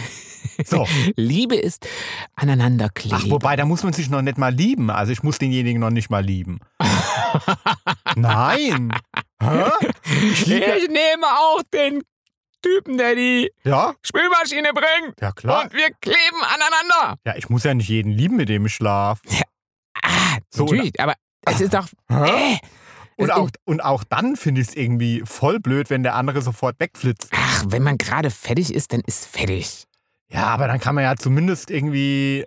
[0.67, 0.87] So.
[1.17, 1.89] Liebe ist
[2.37, 3.17] aneinander kleben.
[3.19, 4.91] Ach, wobei, da muss man sich noch nicht mal lieben.
[4.91, 6.61] Also, ich muss denjenigen noch nicht mal lieben.
[8.17, 8.93] Nein.
[9.43, 9.65] Hä?
[10.05, 12.03] Ich ich nehme auch den
[12.61, 15.21] Typen, der die Ja, Spülmaschine bringt.
[15.21, 15.65] ja, klar.
[15.65, 17.19] Und wir kleben aneinander.
[17.25, 19.23] Ja, ich muss ja nicht jeden lieben, mit dem ich schlafe.
[20.03, 21.01] Ah, So, natürlich.
[21.01, 21.15] Aber
[21.47, 21.87] es ist doch.
[22.09, 22.59] Äh,
[23.17, 26.79] Und auch, und auch dann finde ich es irgendwie voll blöd, wenn der andere sofort
[26.81, 27.29] wegflitzt.
[27.33, 29.85] Ach, wenn man gerade fertig ist, dann ist fertig.
[30.31, 32.45] Ja, aber dann kann man ja zumindest irgendwie.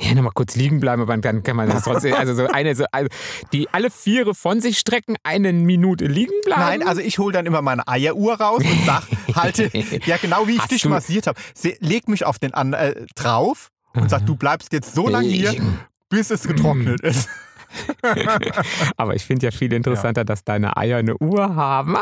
[0.00, 2.14] Ja, nochmal kurz liegen bleiben, aber dann kann man das trotzdem.
[2.14, 3.08] Also so eine, so, also
[3.52, 6.60] die alle Viere von sich strecken, eine Minute liegen bleiben.
[6.60, 9.02] Nein, also ich hole dann immer meine Eieruhr raus und sag,
[9.34, 9.68] halte,
[10.06, 11.40] ja genau wie ich Hast dich du- massiert habe.
[11.80, 15.80] Leg mich auf den äh, drauf und sag, du bleibst jetzt so lange hier, Liegen.
[16.08, 17.28] bis es getrocknet ist.
[18.96, 21.96] Aber ich finde ja viel interessanter, dass deine Eier eine Uhr haben.
[21.96, 22.00] Ah,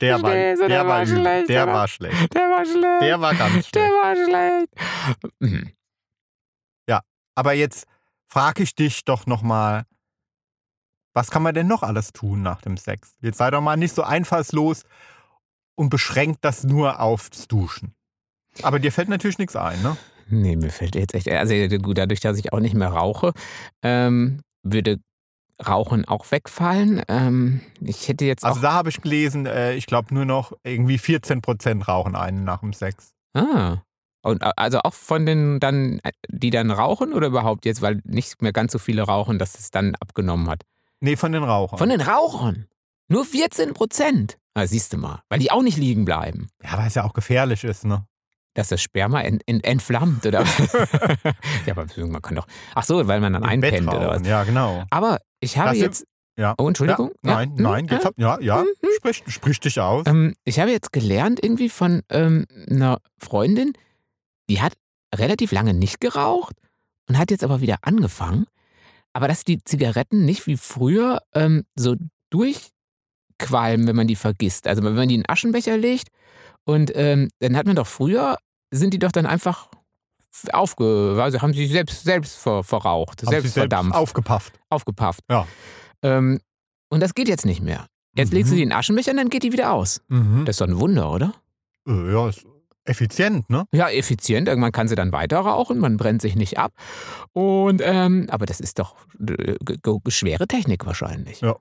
[0.00, 1.48] Der war, du, der war, schlecht.
[1.48, 2.34] der war schlecht.
[2.34, 3.02] der war schlecht.
[3.02, 4.02] Der war ganz Der schlecht.
[4.02, 4.68] war schlecht.
[5.40, 5.72] Mhm.
[7.38, 7.84] Aber jetzt
[8.28, 9.84] frage ich dich doch nochmal,
[11.12, 13.14] was kann man denn noch alles tun nach dem Sex?
[13.20, 14.84] Jetzt sei doch mal nicht so einfallslos
[15.74, 17.94] und beschränkt das nur aufs Duschen.
[18.62, 19.98] Aber dir fällt natürlich nichts ein, ne?
[20.28, 21.28] Nee, mir fällt jetzt echt.
[21.30, 23.32] Also gut, dadurch, dass ich auch nicht mehr rauche,
[23.82, 24.98] ähm, würde
[25.66, 27.02] Rauchen auch wegfallen.
[27.08, 28.62] Ähm, ich hätte jetzt Also auch.
[28.62, 32.72] da habe ich gelesen, äh, ich glaube nur noch irgendwie 14% rauchen einen nach dem
[32.74, 33.14] Sex.
[33.32, 33.78] Ah.
[34.22, 38.02] Und a- also auch von den dann, äh, die dann rauchen oder überhaupt jetzt, weil
[38.04, 40.62] nicht mehr ganz so viele rauchen, dass es dann abgenommen hat.
[41.00, 41.78] Nee, von den Rauchern.
[41.78, 42.66] Von den Rauchern.
[43.08, 44.36] Nur 14 Prozent.
[44.54, 46.48] Ah, siehst du mal, weil die auch nicht liegen bleiben.
[46.64, 48.04] ja, weil es ja auch gefährlich ist, ne?
[48.56, 50.42] Dass das Sperma ent, ent, entflammt, oder?
[51.66, 52.46] ja, aber man kann doch.
[52.74, 54.26] Ach so, weil man dann Im einpennt oder was.
[54.26, 54.84] Ja, genau.
[54.90, 56.06] Aber ich habe Das jetzt.
[56.38, 56.54] Ja.
[56.58, 57.12] Oh, Entschuldigung.
[57.22, 58.08] Ja, nein, Ja, nein, hm, jetzt ja.
[58.08, 58.90] hab, ja, ja, Hm, hm.
[58.96, 60.06] sprich, sprich dich aus.
[60.06, 63.72] Ähm, ich habe jetzt gelernt irgendwie von ähm, einer Freundin,
[64.50, 64.72] die hat
[65.14, 66.56] relativ lange nicht geraucht
[67.08, 68.46] und hat jetzt aber wieder angefangen.
[69.12, 71.96] Aber dass die Zigaretten nicht wie früher ähm, so
[72.30, 74.66] durchqualmen, wenn man die vergisst.
[74.66, 76.08] Also wenn man die in einen Aschenbecher legt
[76.64, 78.36] und ähm, dann hat man doch früher,
[78.70, 79.68] sind die doch dann einfach
[80.52, 81.18] aufge...
[81.20, 84.52] Also haben sie selbst, selbst ver, verraucht, Haben selbst sie selbst verdampft, aufgepafft.
[84.70, 85.20] aufgepafft.
[85.30, 85.46] Ja.
[86.02, 86.40] Ähm,
[86.90, 87.86] und das geht jetzt nicht mehr.
[88.14, 88.56] Jetzt legst du Mhm.
[88.56, 90.00] die in den Aschenbecher und dann geht die wieder aus.
[90.08, 90.44] Mhm.
[90.44, 91.34] Das ist doch ein Wunder, oder?
[91.86, 92.44] Äh, ja, ist
[92.84, 93.66] effizient, ne?
[93.72, 94.46] Ja, effizient.
[94.48, 96.72] Irgendwann kann sie dann weiter rauchen, man brennt sich nicht ab.
[97.32, 98.94] Und ähm, aber das ist doch
[99.26, 99.56] äh,
[100.08, 101.40] schwere Technik wahrscheinlich.
[101.40, 101.56] Ja.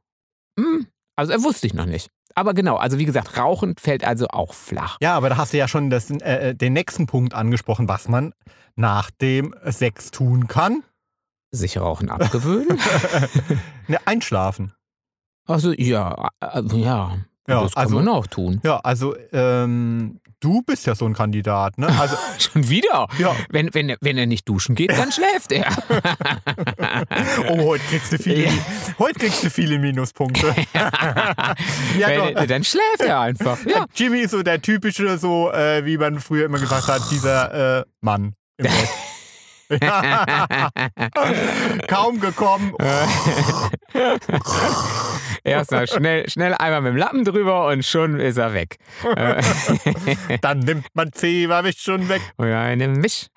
[0.59, 2.09] Hm, also äh, wusste ich noch nicht.
[2.35, 4.97] Aber genau, also wie gesagt, Rauchen fällt also auch flach.
[5.01, 8.33] Ja, aber da hast du ja schon das, äh, den nächsten Punkt angesprochen, was man
[8.75, 10.83] nach dem Sex tun kann.
[11.51, 12.77] Sich Rauchen abgewöhnen.
[13.87, 14.73] ne, einschlafen.
[15.47, 17.17] also ja, äh, ja,
[17.47, 18.59] Ja, das kann also- man auch tun.
[18.65, 21.87] Ja, also ähm, du bist ja so ein Kandidat, ne?
[21.99, 23.07] Also, Schon wieder.
[23.17, 23.35] ja.
[23.49, 25.65] Wenn, wenn, er- wenn er nicht duschen geht, dann schläft er.
[27.49, 28.51] Oh, heute kriegst du viele, Ja.
[28.99, 30.47] heute kriegst du viele Minuspunkte.
[30.73, 33.57] ja, wenn, dann schläft er einfach.
[33.65, 33.85] Ja.
[33.95, 37.83] Jimmy ist so der typische, so äh, wie man früher immer gesagt hat, dieser äh,
[38.01, 38.73] Mann im Bett.
[41.87, 42.73] Kaum gekommen.
[45.43, 48.77] Erstmal schnell, schnell einmal mit dem Lappen drüber und schon ist er weg.
[50.41, 52.21] Dann nimmt man Zewa mich schon weg.
[52.37, 53.27] und eine Misch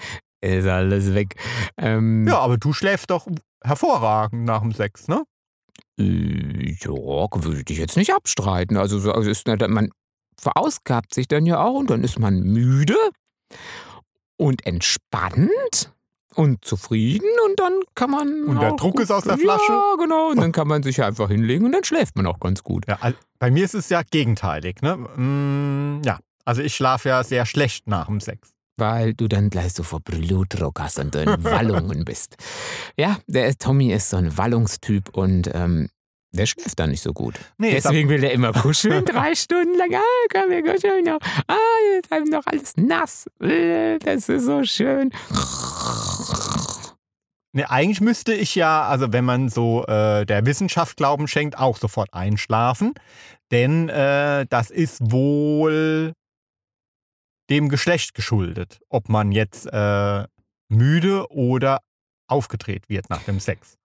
[0.41, 1.35] ist alles weg.
[1.77, 3.27] Ähm, Ja, aber du schläfst doch
[3.63, 5.25] hervorragend nach dem Sex, ne?
[6.01, 6.91] äh, ja,
[7.45, 8.77] würde ich jetzt nicht abstreiten.
[8.77, 9.91] Also, so- also ist, man
[10.41, 12.97] verausgabt sich dann ja auch und dann ist man müde
[14.37, 15.93] und entspannt
[16.39, 18.45] und zufrieden und dann kann man.
[18.45, 19.73] Und der Druck ist aus der Flasche.
[19.73, 20.31] Ja, genau.
[20.31, 22.87] Und dann kann man sich einfach hinlegen und dann schläft man auch ganz gut.
[22.87, 22.97] Ja,
[23.41, 24.97] bei mir ist es ja gegenteilig, ne?
[24.97, 28.51] Mm, ja, also ich schlafe ja sehr schlecht nach dem Sex.
[28.77, 32.37] Weil du dann gleich so vor Blutdruck hast und in Wallungen bist.
[32.97, 35.89] Ja, der ist, Tommy ist so ein Wallungstyp und ähm,
[36.33, 37.35] der schläft dann nicht so gut.
[37.57, 39.95] Nee, Deswegen will er immer kuscheln, drei Stunden lang.
[39.95, 40.01] Ah,
[40.33, 41.19] komm, wir kuscheln noch.
[41.47, 41.57] Ah,
[41.95, 43.27] jetzt haben wir noch alles nass.
[43.41, 45.11] Äh, Das ist so schön.
[47.55, 51.79] Ne, eigentlich müsste ich ja, also wenn man so äh, der Wissenschaft Glauben schenkt, auch
[51.79, 52.93] sofort einschlafen.
[53.51, 56.13] Denn äh, das ist wohl
[57.49, 60.25] dem Geschlecht geschuldet, ob man jetzt äh,
[60.69, 61.81] müde oder
[62.29, 63.79] aufgedreht wird nach dem Sex.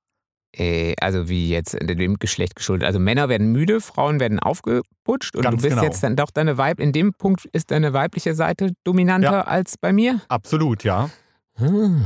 [0.56, 2.86] Äh, also wie jetzt dem Geschlecht geschuldet.
[2.86, 5.84] Also Männer werden müde, Frauen werden aufgeputscht und Ganz du bist genau.
[5.84, 6.80] jetzt dann doch deine Weib.
[6.80, 9.42] In dem Punkt ist deine weibliche Seite dominanter Ja.
[9.42, 10.22] als bei mir.
[10.28, 11.10] Absolut, ja.
[11.56, 12.06] Hm.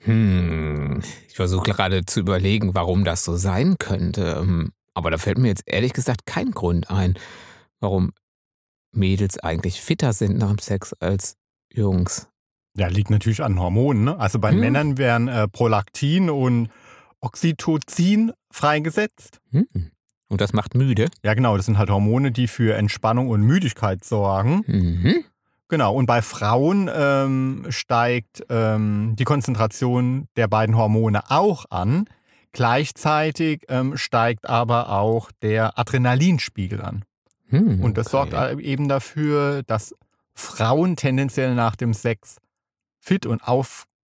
[0.00, 1.00] Hm.
[1.28, 4.38] Ich versuche gerade zu überlegen, warum das so sein könnte.
[4.40, 7.14] Ähm, Aber da fällt mir jetzt ehrlich gesagt kein Grund ein,
[7.80, 8.12] warum
[8.92, 11.36] Mädels eigentlich fitter sind nach dem Sex als
[11.72, 12.28] Jungs.
[12.76, 14.04] Ja, liegt natürlich an Hormonen.
[14.04, 14.18] Ne?
[14.18, 14.60] Also bei Hm.
[14.60, 16.68] Männern werden äh, Prolaktin und
[17.24, 19.40] Oxytocin freigesetzt.
[19.50, 19.66] Hm.
[20.28, 21.08] Und das macht müde.
[21.22, 24.64] Ja, genau, das sind halt Hormone, die für Entspannung und Müdigkeit sorgen.
[24.66, 25.24] Mhm.
[25.68, 32.06] Genau, und bei Frauen ähm, steigt ähm, die Konzentration der beiden Hormone auch an.
[32.52, 37.04] Gleichzeitig ähm, steigt aber auch der Adrenalinspiegel an.
[37.48, 38.30] Hm, Und das okay.
[38.30, 39.94] sorgt eben dafür, dass
[40.34, 42.36] Frauen tendenziell nach dem Sex
[43.00, 43.42] fit und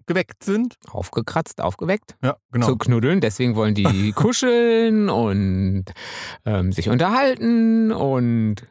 [0.05, 0.75] aufgeweckt sind.
[0.91, 2.15] Aufgekratzt, aufgeweckt.
[2.23, 2.67] Ja, genau.
[2.67, 3.21] Zu knuddeln.
[3.21, 5.85] Deswegen wollen die kuscheln und
[6.45, 8.67] ähm, sich unterhalten und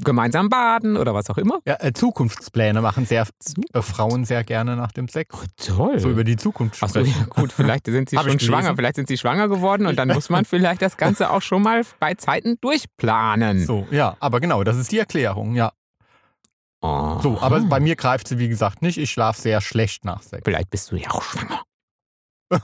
[0.00, 1.58] gemeinsam baden oder was auch immer.
[1.66, 3.26] Ja, äh, Zukunftspläne machen sehr
[3.72, 5.34] äh, Frauen sehr gerne nach dem Sex.
[5.34, 5.98] Oh, toll.
[5.98, 7.06] So über die Zukunft sprechen.
[7.06, 10.30] ja gut, vielleicht sind sie schon schwanger, vielleicht sind sie schwanger geworden und dann muss
[10.30, 13.66] man vielleicht das Ganze auch schon mal bei Zeiten durchplanen.
[13.66, 15.72] So, ja, aber genau, das ist die Erklärung, ja.
[16.80, 17.18] Oh.
[17.20, 18.98] So, aber bei mir greift sie, wie gesagt, nicht.
[18.98, 20.42] Ich schlafe sehr schlecht nach Sex.
[20.44, 21.62] Vielleicht bist du ja auch schwanger.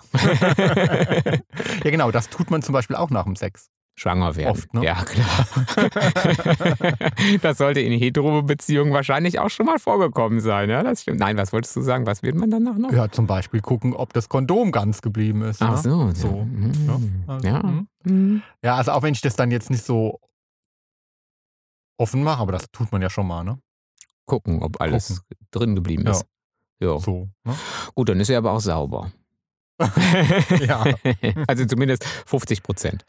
[1.84, 3.68] ja, genau, das tut man zum Beispiel auch nach dem Sex.
[3.96, 4.50] Schwanger werden.
[4.50, 4.84] Oft, ne?
[4.84, 5.46] Ja, klar.
[7.42, 10.68] das sollte in Hetero-Beziehungen wahrscheinlich auch schon mal vorgekommen sein.
[10.68, 11.20] Ja, das stimmt.
[11.20, 12.04] Nein, was wolltest du sagen?
[12.04, 12.90] Was wird man danach noch?
[12.92, 15.62] Ja, zum Beispiel gucken, ob das Kondom ganz geblieben ist.
[15.62, 15.90] Ach ne?
[15.90, 16.10] so.
[16.12, 16.44] So, Ja.
[16.44, 17.24] Mhm.
[17.28, 17.62] Also, Ja.
[17.62, 17.88] hm.
[18.02, 18.42] Mhm.
[18.64, 20.18] Ja, also auch wenn ich das dann jetzt nicht so
[21.96, 23.58] offen mache, aber das tut man ja schon mal, ne?
[24.26, 26.24] Gucken, ob alles drin geblieben ist.
[26.80, 26.98] Ja.
[26.98, 27.28] So.
[27.44, 27.54] Ne?
[27.94, 29.12] Gut, dann ist er aber auch sauber.
[30.60, 30.84] Ja.
[31.48, 33.04] also zumindest 50 Prozent.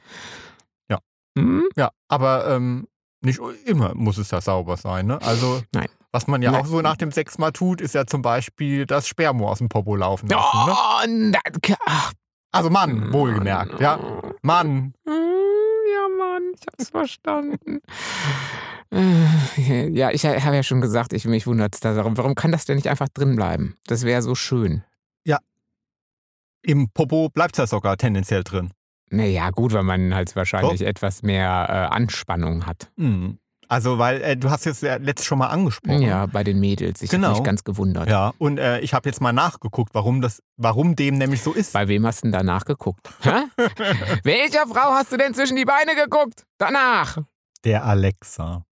[0.89, 0.99] Ja.
[1.37, 1.69] Hm?
[1.75, 2.87] Ja, aber ähm,
[3.21, 5.21] nicht immer muss es ja sauber sein, ne?
[5.21, 5.87] Also, Nein.
[6.11, 6.61] was man ja Nein.
[6.61, 9.69] auch so nach dem Sex mal tut, ist ja zum Beispiel das Spermo aus dem
[9.69, 10.71] Popo laufen lassen, ne?
[10.71, 12.13] Oh, ach,
[12.51, 13.99] Also Mann, wohlgemerkt, ja.
[14.41, 14.93] Mann.
[15.07, 15.13] Hm,
[15.95, 17.81] Ja, Mann, ich hab's verstanden.
[19.57, 22.15] Ja, ich habe ja schon gesagt, ich, mich wundert es darum.
[22.17, 23.75] Warum kann das denn nicht einfach drin bleiben?
[23.87, 24.83] Das wäre so schön.
[26.65, 28.71] Im Popo bleibt es ja sogar tendenziell drin.
[29.11, 32.91] Naja, gut, weil man halt wahrscheinlich etwas mehr äh, Anspannung hat.
[32.95, 33.37] Mhm.
[33.67, 36.01] Also, weil äh, du hast jetzt ja letztes schon mal angesprochen.
[36.01, 37.01] Ja, bei den Mädels.
[37.01, 37.27] Ich Genau.
[37.29, 38.07] habe mich ganz gewundert.
[38.09, 41.73] Ja, und äh, ich habe jetzt mal nachgeguckt, warum das, warum dem nämlich so ist.
[41.73, 43.09] Bei wem hast du denn danach geguckt?
[43.21, 43.43] Hä?
[44.23, 46.43] Welcher Frau hast du denn zwischen die Beine geguckt?
[46.57, 47.17] Danach.
[47.63, 48.63] Der Alexa.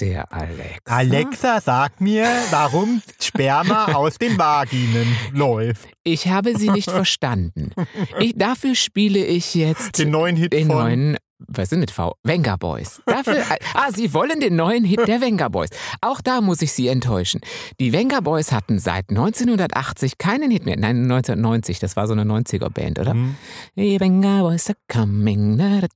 [0.00, 0.78] Der Alex.
[0.86, 5.86] Alexa, sag mir, warum Sperma aus den Vaginen läuft.
[6.02, 7.72] Ich habe sie nicht verstanden.
[8.18, 11.16] Ich, dafür spiele ich jetzt Den neuen Hit den von neuen,
[11.48, 12.14] was sind mit V?
[12.22, 13.00] Venga Boys.
[13.06, 13.42] Dafür,
[13.74, 15.70] ah, Sie wollen den neuen Hit der Venga Boys.
[16.00, 17.40] Auch da muss ich Sie enttäuschen.
[17.80, 20.76] Die Venga Boys hatten seit 1980 keinen Hit mehr.
[20.76, 23.12] Nein, 1990, das war so eine 90er-Band, oder?
[23.12, 23.36] Hm.
[23.76, 25.58] Die Venga Boys are coming.
[25.58, 25.88] Wer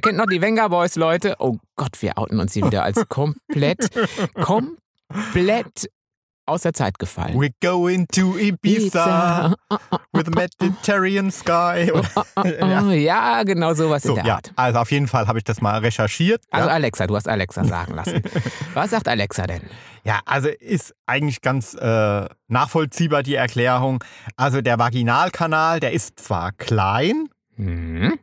[0.00, 1.36] kennt noch die Venga Boys, Leute?
[1.38, 3.88] Oh Gott, wir outen uns hier wieder als komplett,
[4.34, 5.88] komplett
[6.46, 7.34] aus der Zeit gefallen.
[7.36, 9.76] We're going to Ibiza oh,
[10.12, 11.90] with a Mediterranean sky.
[11.94, 12.90] oh, oh, oh, oh.
[12.90, 14.52] Ja, genau sowas So, in der ja, Art.
[14.56, 16.42] also auf jeden Fall habe ich das mal recherchiert.
[16.50, 16.74] Also ja.
[16.74, 18.22] Alexa, du hast Alexa sagen lassen.
[18.74, 19.62] Was sagt Alexa denn?
[20.04, 24.02] ja, also ist eigentlich ganz äh, nachvollziehbar die Erklärung.
[24.36, 28.18] Also der Vaginalkanal, der ist zwar klein, Mhm.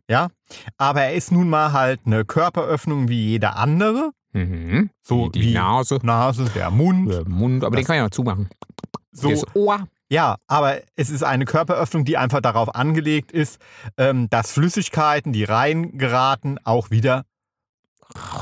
[0.77, 4.11] aber er ist nun mal halt eine Körperöffnung wie jeder andere.
[4.33, 4.89] Mhm.
[5.01, 7.09] So die wie Nase, Nase, der Mund.
[7.11, 8.49] der Mund, aber den Das- kann ich noch zumachen.
[9.11, 9.87] So, Das Ohr.
[10.11, 13.59] Ja, aber es ist eine Körperöffnung, die einfach darauf angelegt ist,
[13.97, 17.25] ähm, dass Flüssigkeiten, die reingeraten, auch wieder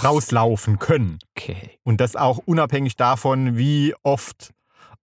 [0.04, 1.20] rauslaufen können.
[1.38, 1.78] Okay.
[1.84, 4.52] Und das auch unabhängig davon, wie oft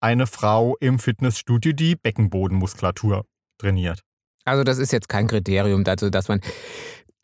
[0.01, 3.25] eine Frau im Fitnessstudio die Beckenbodenmuskulatur
[3.59, 4.01] trainiert.
[4.47, 6.41] Also das ist jetzt kein Kriterium dazu, dass man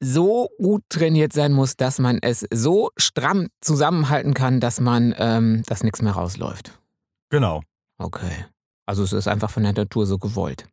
[0.01, 5.63] so gut trainiert sein muss, dass man es so stramm zusammenhalten kann, dass man, ähm,
[5.67, 6.79] dass nichts mehr rausläuft.
[7.31, 7.63] Genau.
[7.99, 8.47] Okay.
[8.87, 10.67] Also es ist einfach von der Natur so gewollt.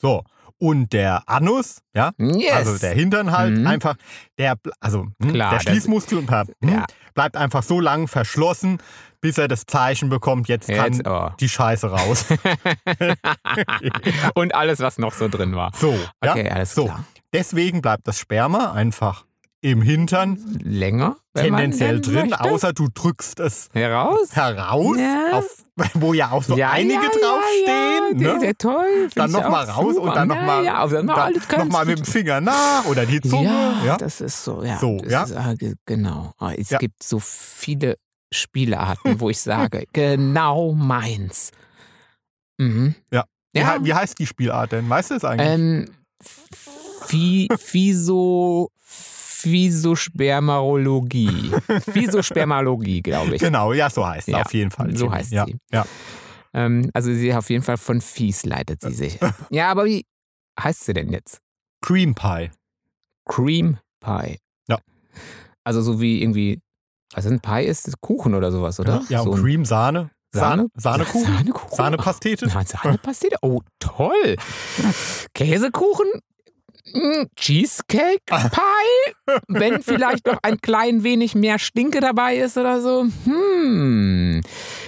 [0.00, 0.22] So.
[0.60, 2.52] Und der Anus, ja, Yes.
[2.52, 3.66] also der Hintern halt Mhm.
[3.66, 3.94] einfach,
[4.38, 6.84] der, also hm, Klar, der das- Schließmuskel hm, Ja.
[7.14, 8.78] bleibt einfach so lang verschlossen,
[9.20, 11.30] bis er das Zeichen bekommt, jetzt kann Jetzt, oh.
[11.38, 12.24] die Scheiße raus.
[14.34, 15.72] Und alles, was noch so drin war.
[15.76, 15.92] So,
[16.24, 16.32] ja.
[16.32, 16.86] Okay, alles so.
[16.86, 17.04] klar.
[17.32, 19.24] Deswegen bleibt das Sperma einfach
[19.60, 22.40] im Hintern Länger, tendenziell drin, möchte.
[22.40, 24.34] außer du drückst es heraus.
[24.36, 25.30] heraus, Ja.
[25.32, 25.64] auf,
[25.94, 28.20] wo ja auch so Ja, einige ja, draufstehen.
[28.20, 28.40] Ja, ne?
[28.40, 29.08] sehr toll.
[29.16, 30.08] Dann nochmal raus super.
[30.08, 33.74] und dann nochmal Ja, mal noch mal mit dem Finger nach oder die Zunge.
[33.84, 34.78] ja, das ist so, ja.
[34.78, 35.24] So, ja.
[35.24, 36.32] Ist, ah, ge- genau.
[36.38, 37.96] Ah, Es gibt so viele
[38.32, 41.50] Spielarten, wo ich sage, genau meins.
[42.58, 42.94] Mhm.
[43.12, 43.24] Ja.
[43.52, 44.88] Wie heißt die Spielart denn?
[44.88, 45.48] Weißt du es eigentlich?
[45.48, 45.90] ähm,
[47.08, 51.50] Physo, Physospermologie.
[51.92, 53.40] Physospermalogie, glaube ich.
[53.40, 54.94] genau, ja, so heißt sie Ja, auf jeden Fall.
[54.96, 55.46] so heißt ja.
[55.46, 55.56] sie.
[55.72, 55.86] Ja.
[56.54, 59.18] Ähm, also sie auf jeden Fall von Fies leitet sie sich.
[59.50, 60.06] Ja, aber wie
[60.60, 61.40] heißt sie denn jetzt?
[61.82, 62.50] Cream Pie.
[63.26, 64.38] Cream Pie.
[64.68, 64.78] Ja.
[65.64, 66.60] Also so wie irgendwie,
[67.14, 68.00] was ein Pie ist?
[68.00, 69.02] Kuchen oder sowas, oder?
[69.08, 70.10] Ja, so und ein Cream Sahne.
[70.30, 70.68] Sahne?
[70.74, 71.24] Sahnekuchen?
[71.24, 71.76] Sahnekuchen.
[71.76, 72.46] Sahnepastete?
[72.52, 73.36] Na, Sahnepastete?
[73.42, 74.36] Oh, toll.
[75.34, 76.06] Käsekuchen?
[77.36, 79.34] Cheesecake Pie?
[79.48, 83.06] Wenn vielleicht noch ein klein wenig mehr Stinke dabei ist oder so.
[83.24, 84.42] Hm.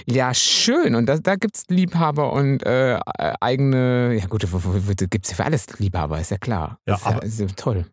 [0.07, 0.95] Ja, schön.
[0.95, 2.99] Und das, da gibt es Liebhaber und äh,
[3.39, 4.17] eigene.
[4.19, 4.41] Ja, gut,
[5.09, 6.77] gibt es ja für alles Liebhaber, ist ja klar.
[6.87, 7.85] Ja, ist ja, aber- ist ja toll.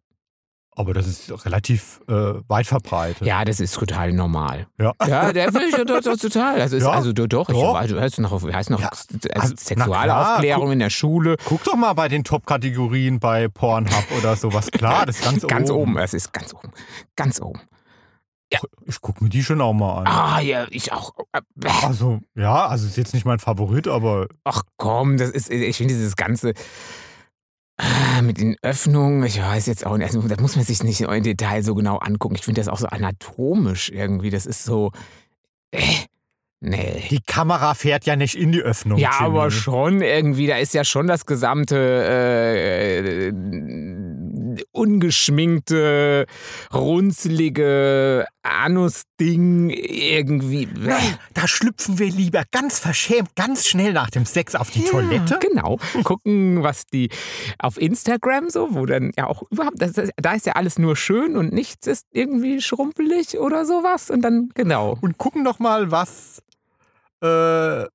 [0.79, 3.27] Aber das ist relativ äh, weit verbreitet.
[3.27, 4.69] Ja, das ist total normal.
[4.79, 4.93] Ja.
[5.05, 6.57] Ja, der finde ich doch, doch total.
[6.59, 7.49] Das ist Ja, also doch, doch.
[7.49, 7.85] Ich doch.
[7.85, 11.37] du heißt noch, heißt noch Ja, also also, Sexualaufklärung in der Schule.
[11.45, 14.71] Guck doch mal bei den Top-Kategorien bei Pornhub oder sowas.
[14.71, 15.95] Klar, das ist ganz, Ganz oben.
[15.95, 15.99] oben.
[15.99, 16.71] Es ist ganz oben.
[17.17, 17.61] Ganz oben.
[18.87, 20.07] Ich guck mir die schon auch mal an.
[20.07, 21.13] Ah, ja, ich auch.
[21.33, 21.41] Äh.
[21.85, 25.95] Also, ja, also ist jetzt nicht mein Favorit, aber Ach komm, das ist, ich finde
[25.95, 26.55] dieses ganze
[27.79, 31.01] ah, mit den Öffnungen, ich weiß jetzt auch nicht, also, da muss man sich nicht
[31.01, 32.35] im Detail so genau angucken.
[32.35, 34.31] Ich finde das auch so anatomisch irgendwie.
[34.31, 34.93] Das ist so.
[35.71, 35.81] Äh,
[36.61, 37.05] nee.
[37.11, 38.99] die Kamera fährt ja nicht in die Öffnung.
[38.99, 39.25] Ja, Jimmy.
[39.27, 43.33] aber schon irgendwie, da ist ja schon das gesamte äh,
[44.73, 46.27] ungeschminkte,
[46.73, 50.69] runzlige Anus-Ding irgendwie.
[50.79, 55.39] Nein, da schlüpfen wir lieber ganz verschämt, ganz schnell nach dem Sex auf die Toilette.
[55.41, 55.79] Genau.
[56.05, 57.11] Gucken, was die
[57.59, 61.37] auf Instagram so, wo dann ja auch überhaupt, das, da ist ja alles nur schön
[61.37, 64.11] und nichts ist irgendwie schrumpelig oder sowas.
[64.11, 64.97] Und dann, genau.
[65.01, 66.43] Und gucken noch mal, was
[67.23, 67.87] äh,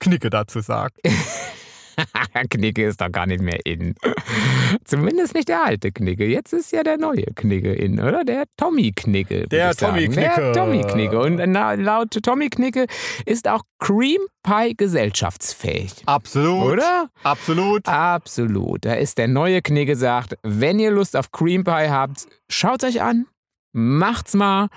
[0.00, 0.98] Knicke dazu sagt.
[2.50, 3.94] Knicke ist doch gar nicht mehr in.
[4.84, 6.26] Zumindest nicht der alte Knicke.
[6.26, 8.24] Jetzt ist ja der neue Knicke in, oder?
[8.24, 9.74] Der Tommy würd Der.
[9.74, 10.34] Tommy Knicke.
[10.36, 11.18] Der Tommy Knicke.
[11.18, 12.86] Und na, laut Tommy Knicke
[13.26, 15.92] ist auch Cream Pie gesellschaftsfähig.
[16.06, 16.72] Absolut.
[16.72, 17.08] Oder?
[17.22, 17.86] Absolut.
[17.86, 18.84] Absolut.
[18.84, 23.02] Da ist der neue Knicke sagt, wenn ihr Lust auf Cream Pie habt, schaut's euch
[23.02, 23.26] an,
[23.72, 24.68] macht's mal.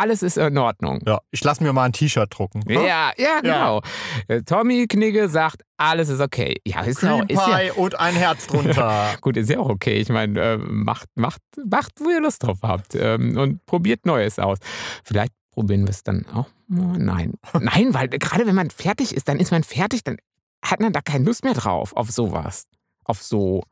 [0.00, 1.00] Alles ist in Ordnung.
[1.06, 2.60] Ja, ich lasse mir mal ein T-Shirt drucken.
[2.64, 2.86] ne?
[2.86, 3.82] Ja, ja, genau.
[4.28, 6.56] Äh, Tommy Knigge sagt, alles ist okay.
[6.64, 9.14] Ja, ist ja, Cream auch, ist ja und ein Herz drunter.
[9.20, 9.96] gut, ist ja auch okay.
[9.96, 14.38] Ich meine, äh, macht, macht, macht, wo ihr Lust drauf habt ähm, und probiert Neues
[14.38, 14.56] aus.
[15.04, 16.48] Vielleicht probieren wir es dann auch.
[16.66, 16.96] mal.
[16.96, 20.16] Nein, nein, weil gerade wenn man fertig ist, dann ist man fertig, dann
[20.64, 22.64] hat man da keine Lust mehr drauf auf sowas,
[23.04, 23.64] auf so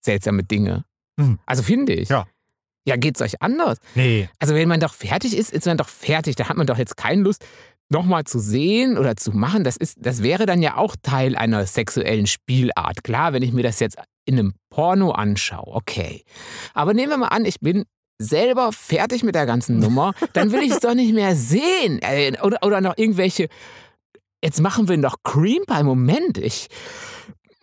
[0.00, 0.86] seltsame Dinge.
[1.20, 1.38] Hm.
[1.44, 2.08] Also finde ich.
[2.08, 2.26] Ja.
[2.88, 3.76] Ja, geht's euch anders?
[3.94, 6.36] Nee, Also wenn man doch fertig ist, ist man doch fertig.
[6.36, 7.44] Da hat man doch jetzt keine Lust,
[7.90, 9.62] nochmal zu sehen oder zu machen.
[9.62, 13.04] Das, ist, das wäre dann ja auch Teil einer sexuellen Spielart.
[13.04, 16.24] Klar, wenn ich mir das jetzt in einem Porno anschaue, okay.
[16.72, 17.84] Aber nehmen wir mal an, ich bin
[18.18, 22.00] selber fertig mit der ganzen Nummer, dann will ich es doch nicht mehr sehen.
[22.00, 23.48] Äh, Oder, oder noch irgendwelche.
[24.42, 25.82] Jetzt machen wir noch Cream Pie.
[25.82, 26.68] Moment, ich.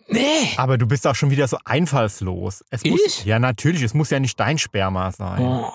[0.08, 0.20] Nee.
[0.56, 2.64] aber du bist auch schon wieder so einfallslos.
[2.70, 3.24] Es muss, Ich?
[3.24, 3.82] Ja, natürlich.
[3.82, 5.40] Es muss ja nicht dein Sperma sein.
[5.42, 5.68] Oh,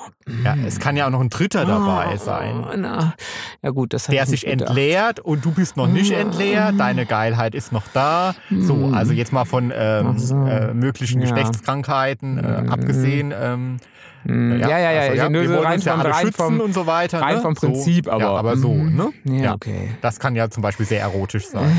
[0.44, 2.66] Ja, es kann ja auch noch ein Dritter dabei oh, sein.
[2.78, 3.14] Na,
[3.62, 4.70] ja gut, das Der ich sich gedacht.
[4.70, 6.20] entleert und du bist noch nicht Ah.
[6.20, 8.34] entleert, deine Geilheit ist noch da.
[8.50, 8.94] So, Hm.
[8.94, 10.36] also jetzt mal von ähm, so.
[10.46, 11.28] äh, möglichen Ja.
[11.30, 13.34] Geschlechtskrankheiten äh, abgesehen.
[13.38, 13.78] Ähm,
[14.24, 15.02] Hm, Ja, ja, ja.
[15.02, 16.86] also, ja, wir so wollen rein uns ja vom, alle rein schützen vom, und so
[16.86, 17.22] weiter.
[17.22, 17.42] rein ne?
[17.42, 17.68] vom So.
[17.72, 18.22] Prinzip, aber.
[18.22, 19.10] Ja, aber so, ne?
[19.24, 19.54] Ja, Ja.
[19.56, 19.90] okay.
[20.02, 21.76] Das kann ja zum Beispiel sehr erotisch sein.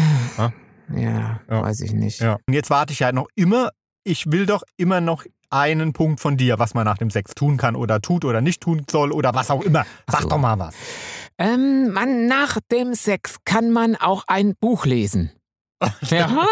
[0.95, 1.63] Ja, Ja.
[1.63, 2.21] weiß ich nicht.
[2.21, 2.39] Ja.
[2.47, 3.71] Und jetzt warte ich ja noch immer,
[4.05, 7.57] ich will doch immer noch einen Punkt von dir, was man nach dem Sex tun
[7.59, 9.85] kann oder tut oder nicht tun soll oder was auch immer.
[10.11, 10.29] Sag so.
[10.31, 10.75] doch mal was.
[11.39, 15.31] Ähm, man, nach dem Sex kann man auch ein Buch lesen.
[16.03, 16.47] Ja,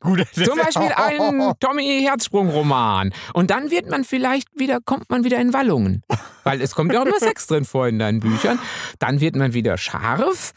[0.00, 3.12] Gut, zum Beispiel ein Tommy Herzsprung-Roman.
[3.34, 6.02] Und dann wird man vielleicht wieder, kommt man wieder in Wallungen.
[6.44, 8.58] Weil es kommt ja auch immer Sex drin vor in deinen Büchern.
[8.98, 10.52] Dann wird man wieder scharf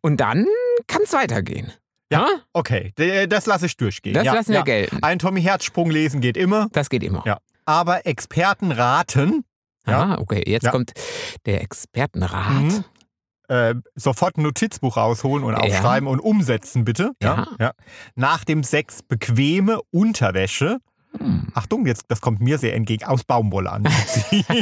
[0.00, 0.46] und dann
[0.88, 1.72] kann es weitergehen.
[2.10, 2.20] Ja.
[2.20, 2.28] Ha?
[2.52, 4.14] Okay, d- das lasse ich durchgehen.
[4.14, 4.62] Das ja, lassen wir ja.
[4.64, 5.02] gelten.
[5.02, 7.22] Ein Tommy Herzsprung lesen geht immer, Das geht immer.
[7.26, 7.38] Ja.
[7.66, 9.44] aber Experten raten,
[9.86, 10.02] Ja.
[10.14, 10.42] Ah, okay.
[10.46, 10.92] Jetzt kommt
[11.46, 12.50] der Expertenrat.
[12.62, 12.84] Mhm.
[13.48, 17.12] äh, sofort ein Notizbuch rausholen und aufschreiben und umsetzen, bitte.
[17.22, 17.46] Ja.
[17.58, 17.72] Ja.
[18.14, 20.78] Nach dem Sex bequeme Unterwäsche
[21.18, 21.46] Hm.
[21.54, 24.44] Achtung, jetzt, das kommt mir sehr entgegen, aus Baumwolle anzuziehen.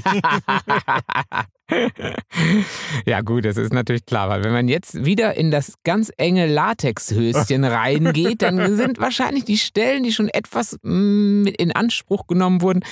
[3.07, 6.47] ja, gut, das ist natürlich klar, weil wenn man jetzt wieder in das ganz enge
[6.47, 12.85] Latexhöschen reingeht, dann sind wahrscheinlich die Stellen, die schon etwas mm, in Anspruch genommen wurden,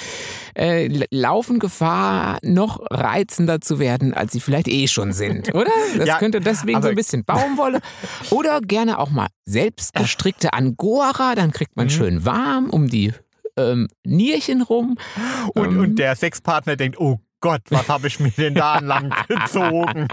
[0.56, 5.70] äh, laufen Gefahr, noch reizender zu werden, als sie vielleicht eh schon sind, oder?
[5.96, 7.80] Das Ja, könnte deswegen so ein bisschen Baumwolle
[8.30, 11.90] oder gerne auch mal selbst gestrickte Angora, dann kriegt man Mhm.
[11.90, 13.12] schön warm um die
[13.56, 14.96] ähm, Nierchen rum.
[15.54, 15.80] Und, Ähm.
[15.80, 20.08] und der Sexpartner denkt, oh Gott, was habe ich mir denn da lang gezogen?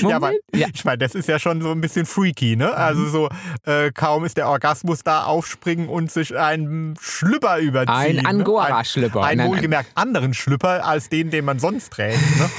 [0.00, 0.66] ja, aber ja.
[0.72, 2.72] ich meine, das ist ja schon so ein bisschen freaky, ne?
[2.72, 3.28] Also so,
[3.64, 7.94] äh, kaum ist der Orgasmus da, aufspringen und sich einen Schlüpper überziehen.
[7.94, 8.24] Ein ne?
[8.24, 9.22] Angora-Schlüpper.
[9.22, 12.18] Ein, ein wohlgemerkt anderen Schlüpper als den, den man sonst trägt.
[12.38, 12.50] Ne?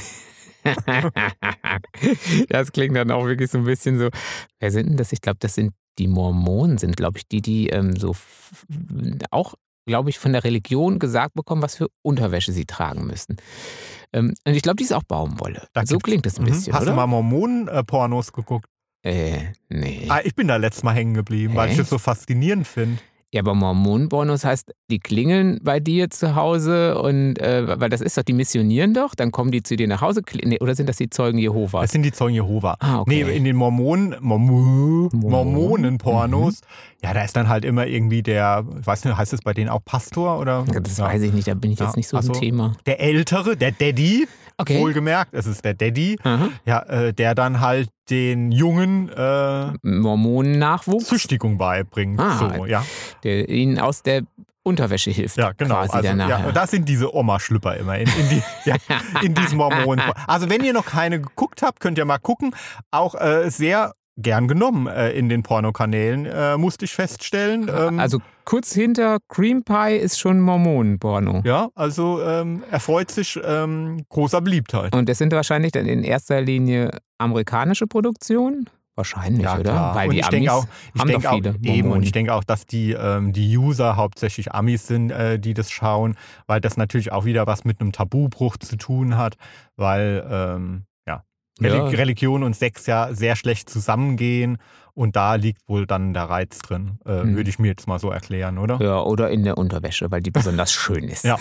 [2.50, 4.10] das klingt dann auch wirklich so ein bisschen so.
[4.60, 5.14] Wer sind denn das?
[5.14, 8.16] Ich glaube, das sind die Mormonen, sind, glaube ich, die, die ähm, so
[9.32, 9.56] auch,
[9.86, 13.38] glaube ich, von der Religion gesagt bekommen, was für Unterwäsche sie tragen müssen.
[14.14, 15.68] Ähm, und ich glaube, die ist auch Baumwolle.
[15.74, 16.48] Da so klingt es ein Mhm.
[16.48, 16.92] bisschen, Hast oder?
[16.92, 18.68] du mal Mormonen-Pornos geguckt?
[19.04, 20.08] äh, nee.
[20.10, 21.82] Ah, ich bin da letztes Mal hängen geblieben, weil ich Echt?
[21.82, 23.00] das so faszinierend finde.
[23.34, 28.18] Ja, aber Mormonenbonus heißt, die klingeln bei dir zu Hause und, äh, weil das ist
[28.18, 30.98] doch, die missionieren doch, dann kommen die zu dir nach Hause, nee, oder sind das
[30.98, 31.82] die Zeugen Jehovas?
[31.82, 32.78] Das sind die Zeugen Jehova.
[32.80, 33.24] ah, okay.
[33.26, 35.54] Nee, in den Mormonen, Mormo, Mormonen?
[35.54, 36.62] Mormonen-Pornos,
[37.04, 39.70] ja, da ist dann halt immer irgendwie der, ich weiß nicht, heißt es bei denen
[39.70, 40.64] auch Pastor oder?
[40.74, 41.06] Ja, das Ja.
[41.06, 42.34] weiß ich nicht, da bin ich Ja, jetzt nicht so ach im so.
[42.34, 42.78] Thema.
[42.86, 44.28] Der Ältere, der Daddy,
[44.58, 44.80] Okay.
[44.80, 46.50] wohlgemerkt, es ist der Daddy, Aha.
[46.66, 52.20] ja, äh, der dann halt den Jungen äh, Mormonennachwuchs, Züchtigung beibringt.
[52.20, 52.86] Ah, so, ja,
[53.24, 54.22] der ihnen aus der
[54.64, 55.38] Unterwäsche hilft.
[55.38, 55.76] ja, genau.
[55.86, 58.76] Quasi Also, ja, das sind diese Oma-Schlüpper immer in, in, die, ja,
[59.22, 60.04] in diesem Mormonen.
[60.26, 62.56] Also wenn ihr noch keine geguckt habt, könnt ihr mal gucken.
[62.90, 67.70] Auch äh, sehr gern genommen äh, in den Pornokanälen, äh, musste ich feststellen.
[67.76, 71.42] Ähm, also kurz hinter Cream Pie ist schon Mormonenporno.
[71.46, 74.96] ja, also ähm, erfreut sich ähm, großer Beliebtheit.
[74.96, 78.70] Und das sind wahrscheinlich dann in erster Linie amerikanische Produktionen?
[78.98, 79.64] Wahrscheinlich, Ja, oder?
[79.64, 79.96] klar.
[79.96, 82.04] Weil und die ich Amis denke auch, ich haben denke doch auch viele eben, und
[82.04, 86.16] ich denke auch, dass die, ähm, die User hauptsächlich Amis sind, äh, die das schauen,
[86.48, 89.36] weil das natürlich auch wieder was mit einem Tabubruch zu tun hat,
[89.76, 90.86] weil ähm,
[91.60, 91.86] Ja.
[91.86, 94.58] Religion und Sex ja sehr schlecht zusammengehen
[94.96, 97.36] und da liegt wohl dann der Reiz drin, äh, Hm.
[97.36, 98.80] würde ich mir jetzt mal so erklären, oder?
[98.82, 101.26] Ja, oder in der Unterwäsche, weil die besonders schön ist.
[101.26, 101.38] Ja.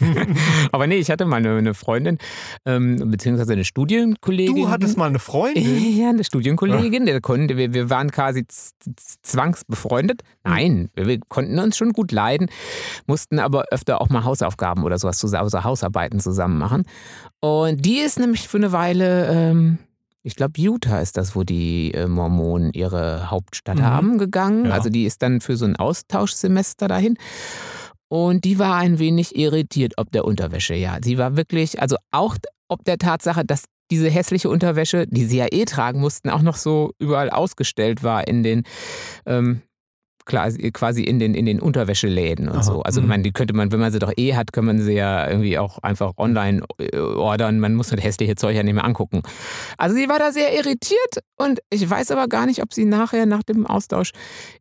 [0.72, 2.18] Aber nee, ich hatte mal eine, eine Freundin,
[2.66, 4.54] ähm, beziehungsweise eine Studienkollegin.
[4.54, 5.64] Du hattest mal eine Freundin.
[5.98, 8.44] Ja, eine Studienkollegin, der konnte, wir, wir waren quasi
[9.22, 10.22] zwangsbefreundet.
[10.44, 12.48] Nein, wir, wir konnten uns schon gut leiden,
[13.06, 16.84] mussten aber öfter auch mal Hausaufgaben oder sowas, zusammen, also Hausarbeiten zusammen machen.
[17.40, 19.78] Und die ist nämlich für eine Weile, ähm,
[20.28, 23.82] ich glaube Utah ist das, wo die äh, Mormonen ihre Hauptstadt Mhm.
[23.84, 24.66] haben, gegangen.
[24.66, 24.72] Ja.
[24.72, 27.16] Also die ist dann für so ein Austauschsemester dahin.
[28.08, 30.98] Und die war ein wenig irritiert ob der Unterwäsche, ja.
[31.02, 32.36] Sie war wirklich, also auch
[32.68, 36.56] ob der Tatsache, dass diese hässliche Unterwäsche, die sie ja eh tragen mussten, auch noch
[36.56, 38.64] so überall ausgestellt war in den,
[39.24, 39.62] ähm,
[40.28, 42.82] quasi quasi in den, in den Unterwäscheläden und Aha, so.
[42.82, 43.08] Also mhm.
[43.08, 45.58] man, die könnte man, wenn man sie doch eh hat, kann man sie ja irgendwie
[45.58, 47.58] auch einfach online äh, ordern.
[47.58, 49.22] Man muss das hässliche Zeug ja nicht mehr angucken.
[49.76, 53.26] Also sie war da sehr irritiert und ich weiß aber gar nicht, ob sie nachher
[53.26, 54.12] nach dem Austausch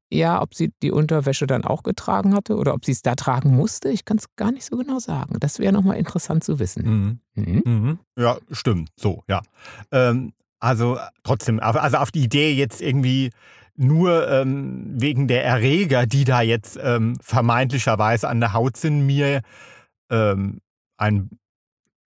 [0.09, 3.53] ja, ob sie die Unterwäsche dann auch getragen hatte oder ob sie es da tragen
[3.53, 3.89] musste.
[3.89, 5.35] Ich kann es gar nicht so genau sagen.
[5.41, 7.19] Das wäre nochmal interessant zu wissen.
[7.35, 7.43] Mhm.
[7.43, 7.61] Mhm.
[7.65, 7.99] Mhm.
[8.17, 8.89] Ja, stimmt.
[8.95, 9.41] So, ja.
[9.91, 13.31] Ähm, also trotzdem, also auf die Idee jetzt irgendwie
[13.77, 19.41] nur ähm, wegen der Erreger, die da jetzt ähm, vermeintlicherweise an der Haut sind, mir
[20.09, 20.59] ähm,
[20.97, 21.29] ein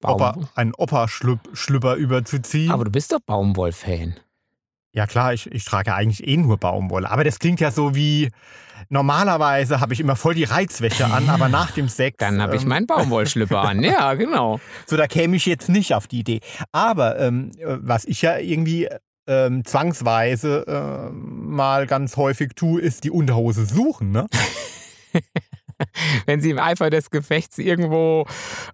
[0.02, 2.70] Opa, ein Opa-Schlüpper überzuziehen.
[2.70, 4.14] Aber du bist doch Baumwoll-Fan.
[4.92, 7.10] ja klar, ich, ich trage eigentlich eh nur Baumwolle.
[7.10, 8.30] Aber das klingt ja so wie,
[8.88, 12.16] normalerweise habe ich immer voll die Reizwäsche an, aber nach dem Sex...
[12.16, 13.82] Dann habe ich ähm, meinen Baumwollschlüpper an.
[13.82, 14.58] Ja, genau.
[14.86, 16.40] So, da käme ich jetzt nicht auf die Idee.
[16.72, 18.88] Aber ähm, äh, was ich ja irgendwie
[19.30, 24.10] ähm, zwangsweise äh, mal ganz häufig tue, ist die Unterhose suchen.
[24.10, 24.26] Ne?
[26.26, 28.26] Wenn sie im Eifer des Gefechts irgendwo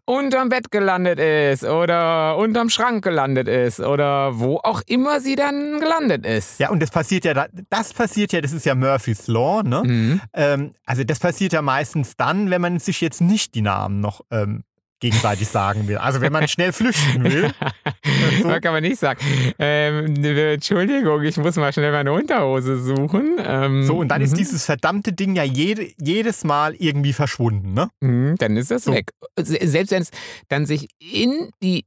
[0.07, 5.79] unterm Bett gelandet ist oder unterm Schrank gelandet ist oder wo auch immer sie dann
[5.79, 6.59] gelandet ist.
[6.59, 9.63] Ja, und das passiert ja, da- das passiert ja, das ist ja Murphy's Law.
[9.63, 9.83] Ne?
[9.85, 10.21] Mhm.
[10.35, 14.23] Ähm, also das passiert ja meistens dann, wenn man sich jetzt nicht die Namen noch
[14.33, 14.65] ähm,
[15.01, 15.99] gegenseitig sagen will.
[15.99, 17.53] Also wenn man schnell flüchten will.
[18.43, 18.49] so.
[18.49, 19.21] Kann man nicht sagen.
[19.59, 23.37] Ähm, Entschuldigung, ich muss mal schnell meine Unterhose suchen.
[23.39, 24.37] Ähm, So, und dann ist mhm.
[24.39, 27.75] dieses verdammte Ding ja jede, jedes Mal irgendwie verschwunden.
[27.75, 27.89] Ne?
[28.01, 28.93] Mhm, dann ist das So.
[28.93, 29.11] weg.
[29.39, 30.11] Se- Selbst wenn es
[30.49, 31.85] dann sich in die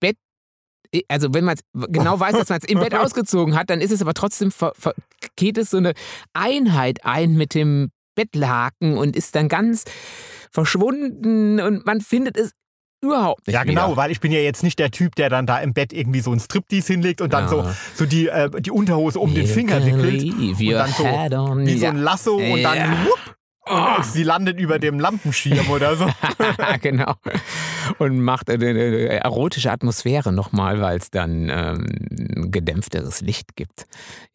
[0.00, 0.16] Bett,
[1.08, 3.90] also wenn man es genau weiß, dass man es im Bett ausgezogen hat, dann ist
[3.92, 4.50] es aber trotzdem,
[5.36, 5.92] geht es so eine
[6.32, 9.84] Einheit ein mit dem Bettlaken und ist dann ganz
[10.50, 12.52] verschwunden und man findet es
[13.00, 13.96] überhaupt nicht Ja, genau, wieder.
[13.96, 16.32] weil ich bin ja jetzt nicht der Typ, der dann da im Bett irgendwie so
[16.32, 17.48] ein Striptease hinlegt und dann Ja.
[17.48, 20.22] so, so die, äh, die Unterhose um den You Finger can wickelt.
[20.24, 21.90] und dann so on Wie so ja.
[21.90, 23.04] ein Lasso und dann Ja.
[23.04, 23.27] wupp,
[23.70, 26.06] und sie landet über dem Lampenschirm oder so.
[26.80, 27.14] genau.
[27.98, 33.86] Und macht eine, eine erotische Atmosphäre nochmal, weil es dann ähm, gedämpfteres Licht gibt.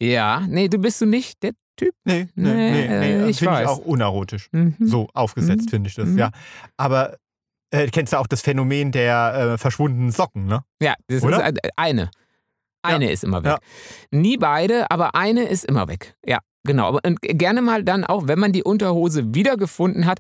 [0.02, 1.94] Ja, nee, du bist du nicht der Typ.
[2.04, 3.14] Nee, nee, Nee, nee, nee.
[3.26, 4.50] äh, ich finde ich auch unerotisch.
[4.52, 4.76] Mhm.
[4.80, 5.70] So aufgesetzt Mhm.
[5.70, 6.18] finde ich das, Mhm.
[6.20, 6.30] ja.
[6.78, 7.18] Aber
[7.72, 10.64] äh, kennst du auch das Phänomen der äh, verschwundenen Socken, ne?
[10.82, 11.38] Ja, das Oder?
[11.38, 12.12] ist ein- eine.
[12.86, 13.52] Eine ist immer weg.
[13.54, 13.60] Ja.
[14.12, 16.16] Nie beide, aber eine ist immer weg.
[16.26, 16.88] Ja, genau.
[16.88, 20.20] Aber und gerne mal dann auch, wenn man die Unterhose wiedergefunden hat,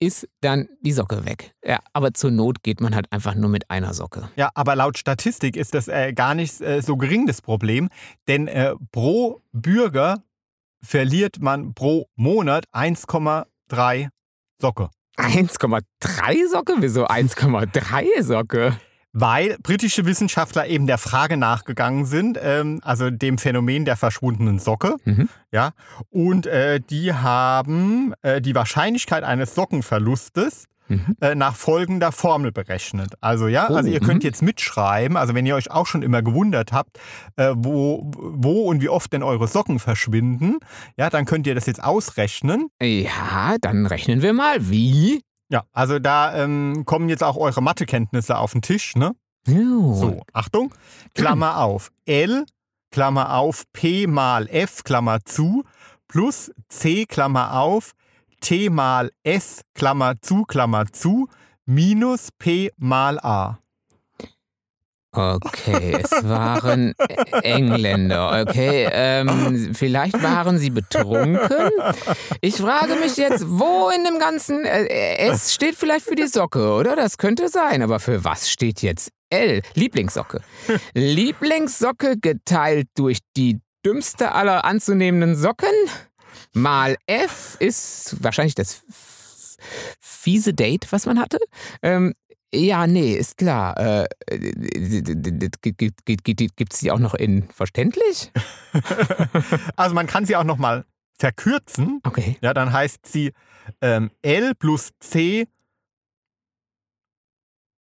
[0.00, 1.54] ist dann die Socke weg.
[1.64, 4.28] Ja, aber zur Not geht man halt einfach nur mit einer Socke.
[4.36, 7.88] Ja, aber laut Statistik ist das äh, gar nicht äh, so gering das Problem,
[8.28, 10.22] denn äh, pro Bürger
[10.82, 14.08] verliert man pro Monat 1,3
[14.60, 14.90] Socke.
[15.16, 16.74] 1,3 Socke?
[16.78, 18.78] Wieso 1,3 Socke?
[19.20, 24.96] Weil britische Wissenschaftler eben der Frage nachgegangen sind, ähm, also dem Phänomen der verschwundenen Socke.
[25.04, 25.28] Mhm.
[25.52, 25.72] Ja,
[26.10, 31.16] und äh, die haben äh, die Wahrscheinlichkeit eines Sockenverlustes Mhm.
[31.20, 33.12] äh, nach folgender Formel berechnet.
[33.20, 34.28] Also ja, Oh, also ihr könnt mhm.
[34.28, 36.98] jetzt mitschreiben, also wenn ihr euch auch schon immer gewundert habt,
[37.36, 40.58] äh, wo, wo und wie oft denn eure Socken verschwinden,
[40.96, 42.68] ja, dann könnt ihr das jetzt ausrechnen.
[42.80, 44.70] Ja, dann rechnen wir mal.
[44.70, 45.22] Wie?
[45.50, 49.14] Ja, also da ähm, kommen jetzt auch eure Mathekenntnisse auf den Tisch, ne?
[49.94, 50.74] So, Achtung,
[51.14, 52.44] Klammer auf, L,
[52.90, 55.64] Klammer auf, P mal F, Klammer zu,
[56.06, 57.92] plus C, Klammer auf,
[58.40, 61.28] T mal S, Klammer zu, Klammer zu,
[61.64, 63.58] minus P mal A.
[65.10, 66.94] Okay, es waren
[67.42, 68.44] Engländer.
[68.46, 71.38] Okay, ähm, vielleicht waren sie betrunken.
[72.40, 76.72] Ich frage mich jetzt, wo in dem Ganzen äh, S steht vielleicht für die Socke,
[76.72, 76.94] oder?
[76.94, 79.62] Das könnte sein, aber für was steht jetzt L?
[79.74, 80.40] Lieblingssocke.
[80.94, 85.68] Lieblingssocke geteilt durch die dümmste aller anzunehmenden Socken
[86.52, 88.82] mal F ist wahrscheinlich das
[90.00, 91.38] fiese Date, was man hatte.
[91.82, 92.14] Ähm,
[92.54, 93.76] ja, nee, ist klar.
[93.78, 94.08] Äh,
[96.16, 98.30] Gibt es die auch noch in verständlich?
[99.76, 100.84] Also man kann sie auch nochmal
[101.18, 102.00] verkürzen.
[102.04, 102.36] Okay.
[102.42, 103.32] Ja, dann heißt sie
[103.80, 105.48] ähm, L plus C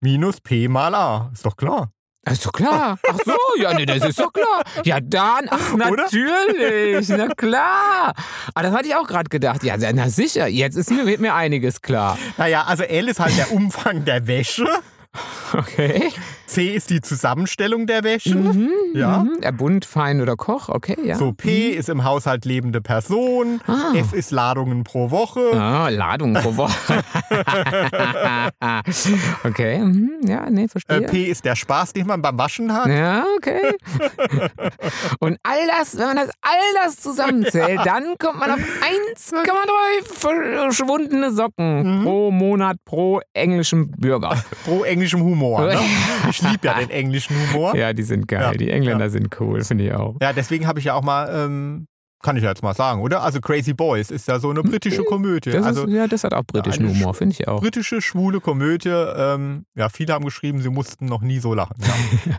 [0.00, 1.30] minus P mal A.
[1.32, 1.92] Ist doch klar.
[2.24, 2.98] Das ist doch klar.
[3.08, 4.62] Ach so, ja, nee, das ist doch klar.
[4.84, 5.86] Ja, dann, ach, Oder?
[6.04, 8.14] natürlich, na klar.
[8.54, 9.64] Ah, das hatte ich auch gerade gedacht.
[9.64, 12.16] Ja, na sicher, jetzt ist mir, wird mir einiges klar.
[12.38, 14.68] Naja, also L ist halt der Umfang der Wäsche.
[15.54, 16.08] Okay.
[16.46, 18.34] C ist die Zusammenstellung der Wäsche.
[18.34, 19.18] Mhm, Ja.
[19.24, 19.56] Mhm.
[19.58, 21.14] Bunt, fein oder Koch, okay, ja.
[21.16, 23.60] So, P ist im Haushalt lebende Person.
[23.66, 23.92] Ah.
[23.94, 25.50] F ist Ladungen pro Woche.
[25.54, 27.04] Ah, Ladung pro Woche.
[29.44, 31.02] okay, mhm, ja, nee, Äh, verstehe.
[31.02, 32.86] P ist der Spaß, den man beim Waschen hat.
[32.88, 33.76] Ja, okay.
[35.20, 41.30] Und all das, wenn man das all das zusammenzählt, dann kommt man auf 1,3 verschwundene
[41.32, 42.04] Socken Mhm.
[42.04, 44.42] pro Monat pro englischem Bürger.
[44.64, 45.66] Pro englischem Humor.
[45.66, 45.78] Ne?
[46.30, 47.74] Ich liebe ja den englischen Humor.
[47.74, 48.40] Ja, Ja, die sind geil.
[48.42, 50.16] Ja, Die Engländer sind cool, finde ich auch.
[50.36, 51.86] deswegen habe ich ja auch mal, ähm,
[52.24, 53.22] kann ich ja jetzt mal sagen, oder?
[53.24, 55.50] Also Crazy Boys ist ja so eine britische Komödie.
[55.50, 57.60] Das also ist, ja, das hat auch britischen Humor, finde ich auch.
[57.60, 58.88] britische schwule Komödie.
[58.90, 61.74] Ähm, ja, viele haben geschrieben, sie mussten noch nie so lachen.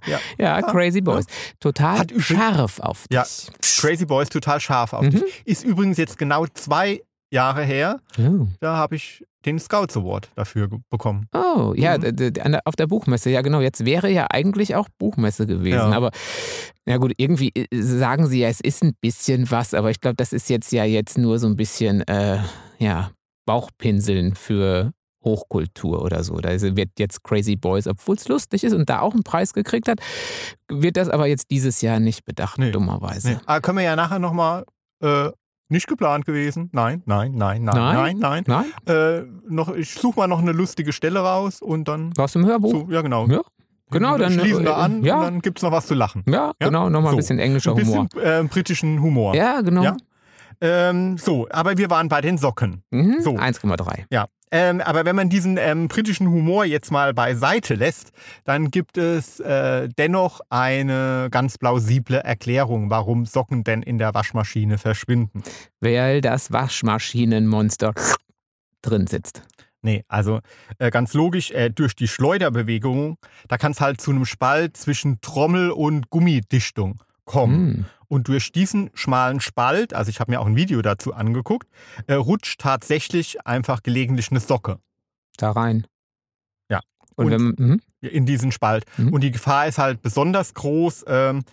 [0.07, 0.19] Ja.
[0.37, 1.25] Ja, Crazy Boys.
[1.59, 3.15] Total Hat scharf auf dich.
[3.17, 3.25] Ja.
[3.81, 5.09] Crazy Boys total scharf auf Mhm.
[5.11, 5.41] dich.
[5.45, 7.99] Ist übrigens jetzt genau zwei Jahre her.
[8.17, 8.47] Oh.
[8.61, 11.27] Da habe ich den Scouts Award dafür bekommen.
[11.33, 12.59] Oh, ja, Mhm.
[12.65, 13.61] auf der Buchmesse, ja genau.
[13.61, 15.75] Jetzt wäre ja eigentlich auch Buchmesse gewesen.
[15.91, 15.91] Ja.
[15.91, 16.11] Aber
[16.85, 20.15] ja gut, irgendwie äh, sagen sie ja, es ist ein bisschen was, aber ich glaube,
[20.15, 22.39] das ist jetzt ja jetzt nur so ein bisschen, äh,
[22.79, 23.11] ja,
[23.45, 24.91] Bauchpinseln für
[25.23, 26.35] Hochkultur oder so.
[26.39, 29.87] Da wird jetzt Crazy Boys, obwohl es lustig ist und da auch einen Preis gekriegt
[29.87, 29.99] hat,
[30.69, 32.71] wird das aber jetzt dieses Jahr nicht bedacht, Nee.
[32.71, 33.29] dummerweise.
[33.31, 33.37] Nee.
[33.45, 34.65] Aber können wir ja nachher nochmal,
[35.01, 35.29] äh,
[35.69, 36.69] nicht geplant gewesen.
[36.73, 38.17] Nein, nein, nein, nein, Nein?
[38.19, 38.65] nein, nein.
[38.95, 42.13] Äh, noch, ich suche mal noch eine lustige Stelle raus und dann.
[42.17, 42.71] Aus dem Hörbuch?
[42.71, 43.27] So, ja, genau.
[43.27, 43.41] Ja,
[43.89, 45.15] genau, dann, Schließen wir äh, an ja.
[45.17, 46.23] und dann gibt es noch was zu lachen.
[46.27, 46.67] Ja, Ja?
[46.67, 47.15] genau, nochmal So.
[47.15, 48.23] ein bisschen englischer Ein bisschen Humor.
[48.23, 49.35] äh, britischen Humor.
[49.35, 49.83] Ja, genau.
[49.83, 49.97] Ja?
[50.61, 52.83] Ähm, so, aber wir waren bei den Socken.
[52.91, 53.31] Mhm, So.
[53.31, 54.05] 1,3.
[54.11, 54.27] Ja.
[54.55, 58.11] Ähm, aber wenn man diesen ähm, britischen Humor jetzt mal beiseite lässt,
[58.43, 64.77] dann gibt es äh, dennoch eine ganz plausible Erklärung, warum Socken denn in der Waschmaschine
[64.77, 65.41] verschwinden.
[65.81, 67.95] weil das Waschmaschinenmonster
[68.83, 69.41] drin sitzt.
[69.81, 70.39] Nee, also
[70.77, 75.19] äh, ganz logisch, äh, durch die Schleuderbewegung, da kann es halt zu einem Spalt zwischen
[75.19, 77.55] Trommel und Gummidichtung kommen.
[77.55, 77.85] Hm.
[78.07, 81.67] Und durch diesen schmalen Spalt, also ich habe mir auch ein Video dazu angeguckt,
[82.07, 84.77] äh, rutscht tatsächlich einfach gelegentlich eine Socke
[85.37, 85.87] Da rein.
[86.69, 86.81] Ja.
[87.15, 87.81] Und, Und- wenn mhm.
[88.01, 88.85] in diesen Spalt.
[88.97, 89.13] Mhm.
[89.13, 91.43] Und die Gefahr ist halt besonders groß ähm,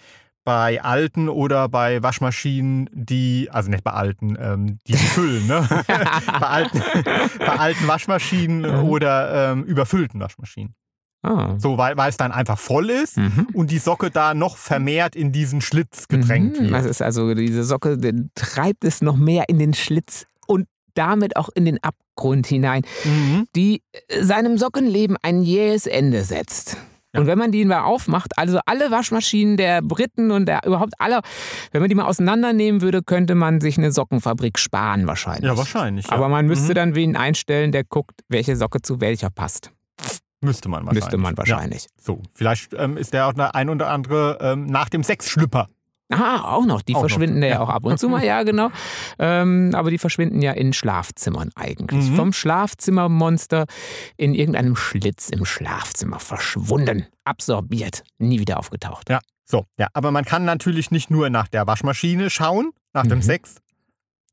[0.44, 5.66] bei alten oder bei Waschmaschinen, die, also nicht bei alten, ähm, die füllen, ne?
[5.86, 6.82] bei, alten,
[7.38, 8.84] bei alten Waschmaschinen Mhm.
[8.88, 10.74] oder ähm, überfüllten Waschmaschinen.
[11.22, 11.54] Ah.
[11.58, 13.48] So, weil, weil es dann einfach voll ist Mhm.
[13.52, 16.64] und die Socke da noch vermehrt in diesen Schlitz gedrängt Mhm.
[16.64, 16.72] wird.
[16.74, 17.98] Das ist also diese Socke,
[18.34, 23.46] treibt es noch mehr in den Schlitz und damit auch in den Abgrund hinein, Mhm.
[23.54, 23.82] die
[24.20, 26.76] seinem Sockenleben ein jähes Ende setzt.
[27.12, 27.20] Ja.
[27.20, 31.22] Und wenn man die mal aufmacht, also alle Waschmaschinen der Briten und der überhaupt aller,
[31.72, 35.44] wenn man die mal auseinandernehmen würde, könnte man sich eine Sockenfabrik sparen wahrscheinlich.
[35.50, 36.06] Ja, wahrscheinlich.
[36.06, 36.12] Ja.
[36.12, 36.74] Aber man müsste Mhm.
[36.74, 39.72] dann wen einstellen, der guckt, welche Socke zu welcher passt.
[40.42, 41.04] Müsste man wahrscheinlich.
[41.04, 41.82] Müsste man wahrscheinlich.
[41.84, 41.88] Ja.
[42.00, 45.68] So, vielleicht ähm, ist der auch der ein oder andere ähm, nach dem Sexschlüpper.
[46.12, 46.82] Ah, auch noch.
[46.82, 47.08] Die Auch noch.
[47.08, 47.60] verschwinden ja Ja.
[47.60, 48.70] auch ab und zu mal, ja, genau.
[49.20, 52.10] Ähm, aber die verschwinden ja in Schlafzimmern eigentlich.
[52.10, 52.16] Mhm.
[52.16, 53.66] Vom Schlafzimmermonster
[54.16, 57.06] in irgendeinem Schlitz im Schlafzimmer verschwunden.
[57.24, 58.02] Absorbiert.
[58.18, 59.08] Nie wieder aufgetaucht.
[59.08, 59.20] Ja.
[59.44, 59.86] So, ja.
[59.92, 63.22] Aber man kann natürlich nicht nur nach der Waschmaschine schauen, nach dem Mhm.
[63.22, 63.56] Sex.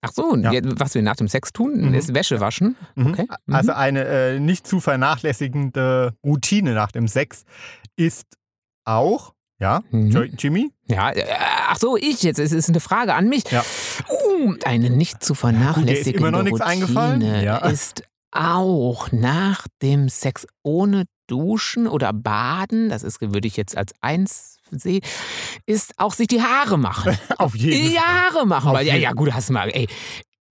[0.01, 0.51] Ach so, Ja.
[0.79, 1.93] was wir nach dem Sex tun, Mhm.
[1.93, 2.75] ist Wäsche waschen.
[2.95, 3.07] Mhm.
[3.07, 3.27] Okay.
[3.45, 3.53] Mhm.
[3.55, 7.43] Also eine äh, nicht zu vernachlässigende Routine nach dem Sex
[7.95, 8.27] ist
[8.85, 10.33] auch, ja, Mhm.
[10.37, 10.71] Jimmy?
[10.87, 11.25] Ja, äh,
[11.67, 12.39] ach so, ich jetzt.
[12.39, 13.43] Es ist eine Frage an mich.
[13.51, 13.63] Ja.
[14.39, 17.21] Uh, eine nicht zu vernachlässigende nichts Routine eingefallen?
[17.43, 17.57] Ja.
[17.57, 23.93] ist auch nach dem Sex ohne Duschen oder Baden, das ist, würde ich jetzt als
[24.01, 25.01] eins sehen,
[25.65, 27.17] ist auch sich die Haare machen.
[27.37, 28.73] Auf jeden die Haare machen.
[28.73, 29.87] Weil, ja, ja, gut, hast du mal, ey.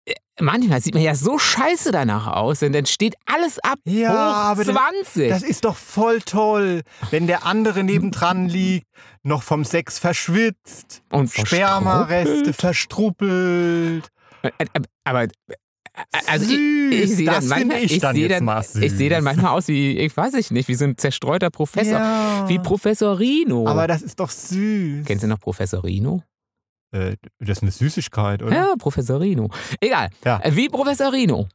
[0.06, 4.10] äh, Manchmal sieht man ja so scheiße danach aus und dann steht alles ab Ja,
[4.10, 5.28] hoch aber das- 20.
[5.28, 8.86] Das ist doch voll toll, wenn der andere nebendran liegt,
[9.22, 14.08] noch vom Sex verschwitzt, und Spermareste verstruppelt.
[14.42, 15.28] Äh, äh, Aber,
[16.26, 18.64] also ich, süß, ich sehe das dann manchmal, ich, ich dann sehe jetzt dann, mal
[18.80, 21.98] ich sehe dann manchmal aus wie, ich weiß ich nicht, wie so ein zerstreuter Professor.
[21.98, 22.48] ja.
[22.48, 23.66] Wie Professor Rino.
[23.66, 25.04] Aber das ist doch süß.
[25.06, 26.22] Kennst du noch Professor Rino?
[26.92, 28.54] Äh, das ist eine Süßigkeit, oder?
[28.54, 29.50] Ja, Professor Rino.
[29.80, 30.10] Egal.
[30.24, 30.40] Ja.
[30.42, 31.48] Äh, Wie Professor Rino.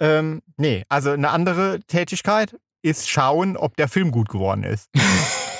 [0.00, 4.88] Ähm, nee, also eine andere Tätigkeit ist schauen, ob der Film gut geworden ist.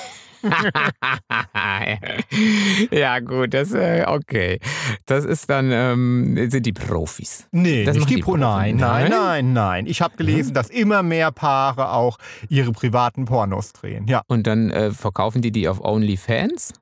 [2.91, 4.59] ja, gut, das äh, okay.
[5.05, 7.47] Das ist dann ähm, sind die Profis.
[7.51, 8.31] Nee, Das nicht die die Pro.
[8.31, 8.41] Profis.
[8.41, 9.53] Nein, nein, Nein?
[9.53, 9.87] nein.
[9.87, 12.17] Ich habe gelesen, dass immer mehr Paare auch
[12.49, 14.07] ihre privaten Pornos drehen.
[14.07, 16.73] Ja, Und dann äh, verkaufen die die auf OnlyFans?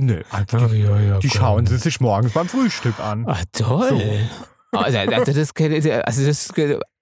[0.00, 3.24] nö, einfach die, ja, die schauen sie sich morgens beim Frühstück an.
[3.26, 4.00] Ah, toll.
[4.70, 5.52] Also, also das,
[6.04, 6.52] also das,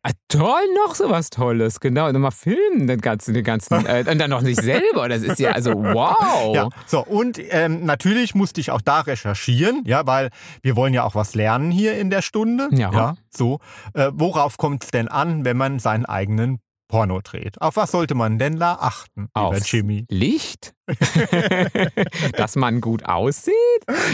[0.06, 2.08] ah, toll, noch sowas Tolles, genau.
[2.08, 5.08] Und mal filmen, den ganzen, den ganzen, äh, und dann noch nicht selber.
[5.08, 6.54] Das ist ja, also wow.
[6.54, 10.30] Ja, so und ähm, natürlich musste ich auch da recherchieren, ja, weil
[10.62, 12.68] wir wollen ja auch was lernen hier in der Stunde.
[12.72, 13.16] Ja.
[13.30, 13.58] so.
[13.94, 17.60] Äh, worauf kommt es denn an, wenn man seinen eigenen Porno dreht?
[17.60, 20.06] Auf was sollte man denn da achten, lieber Aufs Jimmy?
[20.08, 20.72] Licht,
[22.36, 23.54] dass man gut aussieht,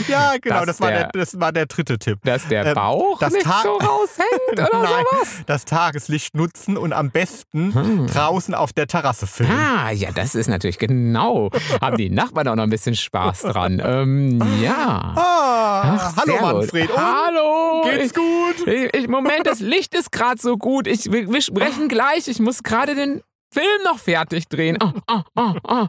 [0.08, 2.18] Ja, genau, das war der, der- das war der dritte Tipp.
[2.24, 5.42] dass der Ähm, Bauch das nicht Tag- so raushängt oder Nein, sowas.
[5.46, 8.06] das Tageslicht nutzen und am besten Hm.
[8.06, 9.52] draußen auf der Terrasse filmen.
[9.52, 11.50] Ah, ja, das ist natürlich genau.
[11.80, 13.80] Haben die Nachbarn auch noch ein bisschen Spaß dran.
[13.84, 15.12] Ähm, ja.
[15.16, 16.40] Ah, Ach, hallo.
[16.40, 16.90] Manfred.
[16.90, 17.82] Und, Hallo.
[17.90, 18.66] geht's gut?
[18.66, 20.86] Ich, ich, Moment, das Licht ist gerade so gut.
[20.86, 22.28] Ich, wir, wir sprechen gleich.
[22.28, 23.22] Ich muss gerade den
[23.52, 24.78] Film noch fertig drehen.
[24.80, 25.88] Ah, ah, ah.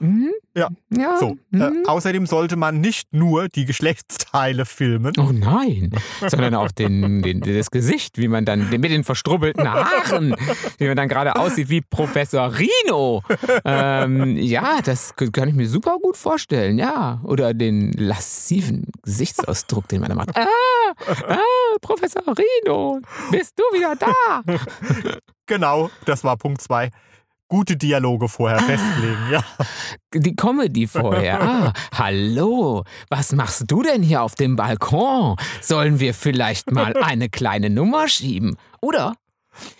[0.00, 0.32] Mhm.
[0.56, 0.68] Ja.
[0.90, 1.18] Ja.
[1.18, 1.60] So, mhm.
[1.60, 5.12] äh, außerdem sollte man nicht nur die Geschlechtsteile filmen.
[5.18, 5.90] Oh nein,
[6.26, 10.34] sondern auch den, den, das Gesicht, wie man dann mit den verstrubbelten Haaren,
[10.78, 13.22] wie man dann gerade aussieht wie Professor Rino.
[13.64, 17.20] Ähm, ja, das kann ich mir super gut vorstellen, ja.
[17.24, 20.36] Oder den lassiven Gesichtsausdruck, den man da macht.
[20.36, 20.46] Ah,
[21.28, 24.42] ah, Professor Rino, bist du wieder da?
[25.48, 26.90] Genau, das war Punkt zwei.
[27.48, 29.42] Gute Dialoge vorher festlegen, ja.
[30.12, 31.40] Die Comedy vorher.
[31.40, 35.36] Ah, hallo, was machst du denn hier auf dem Balkon?
[35.62, 38.58] Sollen wir vielleicht mal eine kleine Nummer schieben?
[38.82, 39.14] Oder?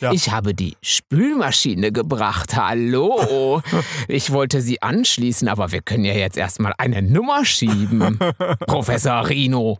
[0.00, 0.12] Ja.
[0.12, 2.56] Ich habe die Spülmaschine gebracht.
[2.56, 3.62] Hallo.
[4.08, 8.18] Ich wollte sie anschließen, aber wir können ja jetzt erstmal eine Nummer schieben.
[8.66, 9.76] Professor Rino.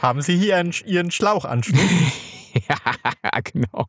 [0.00, 1.80] Haben Sie hier einen, Ihren Schlauchanschluss?
[2.68, 3.86] Ja, genau.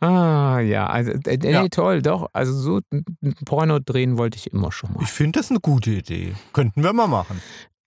[0.00, 1.68] Ah, ja, also, äh, nee, Ja.
[1.68, 2.28] toll, doch.
[2.32, 3.04] Also, so ein
[3.44, 5.02] Porno drehen wollte ich immer schon mal.
[5.02, 6.34] Ich finde das eine gute Idee.
[6.52, 7.40] Könnten wir mal machen.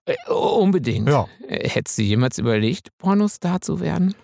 [0.06, 1.10] Äh, unbedingt.
[1.10, 1.28] Ja.
[1.48, 4.16] Äh, Hättest du jemals überlegt, Pornostar zu werden?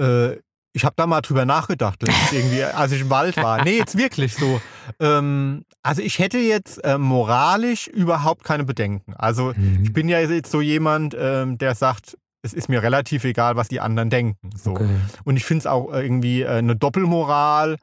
[0.00, 0.36] Äh,
[0.74, 3.64] Ich habe da mal drüber nachgedacht, irgendwie, als ich im Wald war.
[3.64, 4.60] Nee, jetzt wirklich so.
[5.00, 9.14] Ähm, also ich hätte jetzt äh, moralisch überhaupt keine Bedenken.
[9.14, 9.80] Also Mhm.
[9.82, 13.68] ich bin ja jetzt so jemand, ähm, der sagt, es ist mir relativ egal, was
[13.68, 14.50] die anderen denken.
[14.56, 14.72] So.
[14.72, 14.88] Okay.
[15.24, 17.76] Und ich finde es auch irgendwie äh, eine Doppelmoral,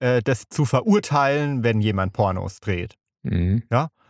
[0.00, 2.94] äh, das zu verurteilen, wenn jemand Pornos dreht.
[3.22, 3.62] Mhm.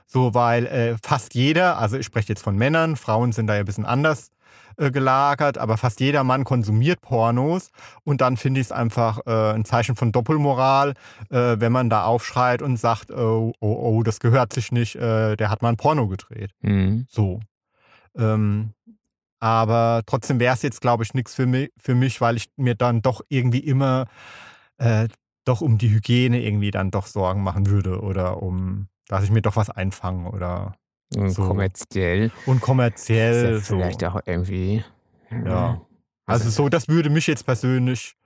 [0.06, 3.60] So, weil äh, fast jeder, also ich spreche jetzt von Männern, Frauen sind da ja
[3.60, 4.30] ein bisschen anders
[4.76, 7.70] äh, gelagert, aber fast jeder Mann konsumiert Pornos
[8.04, 10.94] und dann finde ich es einfach äh, ein Zeichen von Doppelmoral,
[11.30, 15.34] äh, wenn man da aufschreit und sagt, oh, oh, oh, das gehört sich nicht, äh,
[15.36, 16.52] der hat mal ein Porno gedreht.
[16.60, 17.06] Mhm.
[17.08, 17.40] So.
[18.16, 18.74] Ähm,
[19.46, 22.74] aber trotzdem wäre es jetzt, glaube ich, nichts für mich, für mich, weil ich mir
[22.74, 24.06] dann doch irgendwie immer
[24.78, 25.06] äh,
[25.44, 29.42] doch um die Hygiene irgendwie dann doch Sorgen machen würde oder um, dass ich mir
[29.42, 30.74] doch was einfange oder
[31.14, 31.46] Und So.
[31.46, 33.76] kommerziell und ist kommerziell ja so.
[33.78, 34.84] vielleicht auch irgendwie
[35.30, 35.80] Ja.
[36.26, 38.16] Also so, das würde mich jetzt persönlich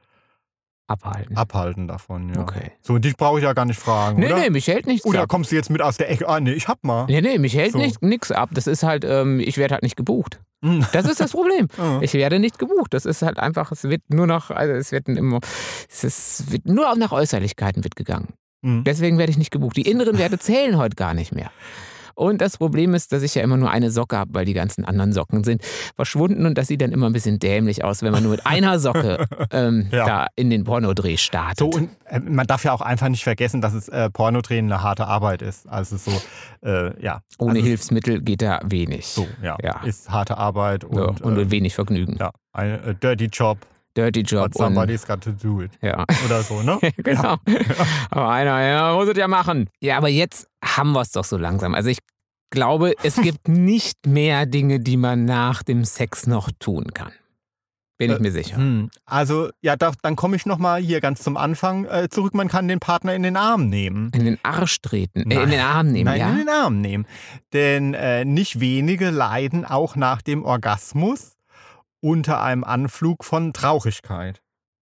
[0.91, 1.37] abhalten.
[1.37, 2.41] abhalten davon, ja.
[2.41, 2.73] Okay.
[2.83, 4.39] So, dich brauche ich ja gar nicht fragen, Nee, oder?
[4.41, 5.29] nee, mich hält nichts oder ab.
[5.29, 6.29] kommst du jetzt mit aus der Ecke?
[6.29, 7.07] Ah, nee, ich hab mal.
[7.07, 7.79] Nee, nee, mich hält So.
[7.79, 8.51] nicht nix ab.
[8.53, 10.41] Das ist halt, ähm, ich werde halt nicht gebucht.
[10.63, 10.85] Hm.
[10.93, 11.69] Das ist das Problem.
[11.79, 12.01] Ah.
[12.03, 12.93] Ich werde nicht gebucht.
[12.93, 15.41] Das ist halt einfach, es wird nur noch, also es wird immer,
[15.89, 18.35] es ist, wird nur nach Äußerlichkeiten wird gegangen.
[18.63, 18.85] Hm.
[18.85, 19.77] Deswegen werde ich nicht gebucht.
[19.77, 21.51] Die inneren Werte zählen heute gar nicht mehr.
[22.15, 24.85] Und das Problem ist, dass ich ja immer nur eine Socke habe, weil die ganzen
[24.85, 25.63] anderen Socken sind
[25.97, 28.79] verschwunden und das sieht dann immer ein bisschen dämlich aus, wenn man nur mit einer
[28.79, 30.07] Socke ähm, Ja.
[30.07, 31.59] da in den Pornodreh startet.
[31.59, 34.83] So, und äh, man darf ja auch einfach nicht vergessen, dass es äh, Pornodrehen eine
[34.83, 35.69] harte Arbeit ist.
[35.69, 36.11] Also so,
[36.63, 37.21] äh, ja.
[37.39, 39.07] Ohne also, Hilfsmittel geht da wenig.
[39.07, 39.57] So, ja.
[39.63, 39.83] Ja.
[39.85, 42.17] Ist harte Arbeit und, Ja, und äh, wenig Vergnügen.
[42.19, 43.59] ja, ein äh, dirty job,
[43.97, 45.73] Dirty but Job und somebody's got to do it.
[45.83, 46.05] ja.
[46.25, 46.79] Oder so, ne?
[46.99, 47.37] genau.
[48.11, 49.69] Aber einer, ja, muss es ja machen.
[49.81, 51.75] Ja, aber jetzt haben wir es doch so langsam.
[51.75, 51.99] Also ich
[52.51, 57.13] glaube, es gibt nicht mehr Dinge, die man nach dem Sex noch tun kann.
[57.99, 58.57] Bin ich Äh, mir sicher.
[58.57, 58.89] Hm.
[59.05, 62.33] Also, ja, da, dann komme ich nochmal hier ganz zum Anfang äh, zurück.
[62.33, 64.11] Man kann den Partner in den Arm nehmen.
[64.15, 66.31] In den Arsch treten, äh, in den Arm nehmen, Nein, ja?
[66.31, 67.07] in den Arm nehmen.
[67.53, 71.33] Denn äh, nicht wenige leiden auch nach dem Orgasmus
[72.01, 74.41] unter einem Anflug von Traurigkeit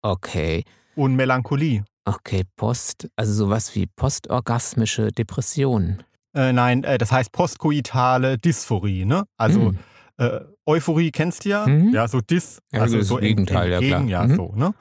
[0.02, 0.64] Okay.
[0.96, 1.84] und Melancholie.
[2.04, 6.02] Okay, Post, also sowas wie postorgasmische Depressionen.
[6.34, 9.24] Äh, nein, äh, das heißt postkoitale Dysphorie, ne?
[9.36, 9.78] Also Hm.
[10.18, 11.92] äh, Euphorie kennst du ja, Mhm.
[11.92, 14.22] ja, so Dys, Ja, also das so ent- Gegenteil, ja, entgegen, klar.
[14.22, 14.36] ja, Mhm.
[14.36, 14.74] so, ne?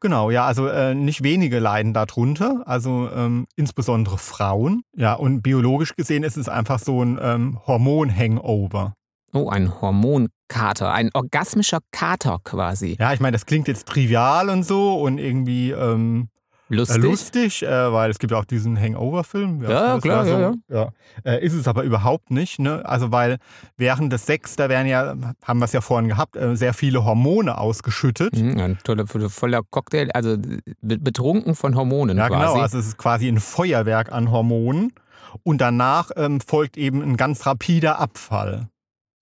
[0.00, 4.82] Genau, ja, also äh, nicht wenige leiden darunter, also ähm, insbesondere Frauen.
[4.94, 8.92] Ja, und biologisch gesehen ist es einfach so ein ähm, Hormon-Hangover.
[9.36, 12.96] Oh, ein Hormonkater, ein orgasmischer Kater quasi.
[12.98, 16.28] Ja, ich meine, das klingt jetzt trivial und so und irgendwie ähm,
[16.68, 17.02] äh, Lustig.
[17.02, 19.62] lustig, äh, weil es gibt ja auch diesen Hangover-Film.
[19.62, 20.88] Ja, das klar, war ja, ja.
[21.24, 22.82] Äh, ist es aber überhaupt nicht, ne?
[22.84, 23.38] Also weil
[23.76, 25.14] während des Sex, da werden ja,
[25.44, 28.34] haben wir es ja vorhin gehabt, äh, sehr viele Hormone ausgeschüttet.
[28.36, 32.46] Mhm, ein toller, voller Cocktail, also be- betrunken von Hormonen Ja, quasi.
[32.52, 32.60] genau.
[32.62, 34.92] Also es ist quasi ein Feuerwerk an Hormonen.
[35.42, 38.68] Und danach ähm, folgt eben ein ganz rapider Abfall.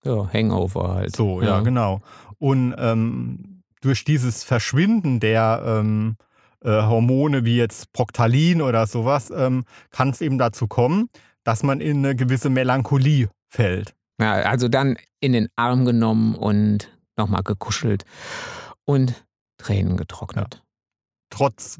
[0.05, 1.15] Ja, Hangover halt.
[1.15, 2.01] So, ja, genau.
[2.37, 6.17] Und ähm, durch dieses Verschwinden der ähm,
[6.63, 11.09] äh, Hormone wie jetzt Proctalin oder sowas, ähm, kann es eben dazu kommen,
[11.43, 13.95] dass man in eine gewisse Melancholie fällt.
[14.19, 18.03] Ja, also dann in den Arm genommen und nochmal gekuschelt
[18.85, 19.25] und
[19.57, 20.63] Tränen getrocknet.
[21.29, 21.79] Trotz,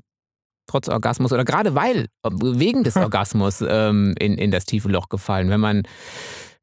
[0.68, 5.50] Trotz Orgasmus oder gerade weil, wegen des Orgasmus ähm, in, in das tiefe Loch gefallen.
[5.50, 5.84] Wenn man,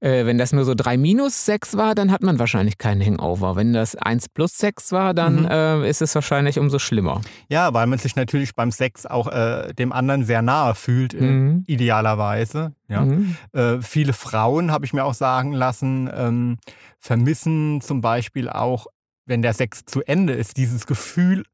[0.03, 3.57] äh, wenn das nur so 3 minus 6 war, dann hat man wahrscheinlich keinen Hangover.
[3.57, 5.49] Wenn das 1 plus 6 war, dann Mhm.
[5.49, 7.21] äh, ist es wahrscheinlich umso schlimmer.
[7.49, 11.21] ja, weil man sich natürlich beim Sex auch äh, dem anderen sehr nahe fühlt, äh,
[11.23, 11.65] Mhm.
[11.67, 12.73] idealerweise.
[12.89, 13.03] Ja.
[13.07, 13.37] Mhm.
[13.53, 16.59] Äh, viele Frauen, habe ich mir auch sagen lassen, ähm,
[16.99, 18.87] vermissen zum Beispiel auch,
[19.27, 21.45] wenn der Sex zu Ende ist, dieses Gefühl,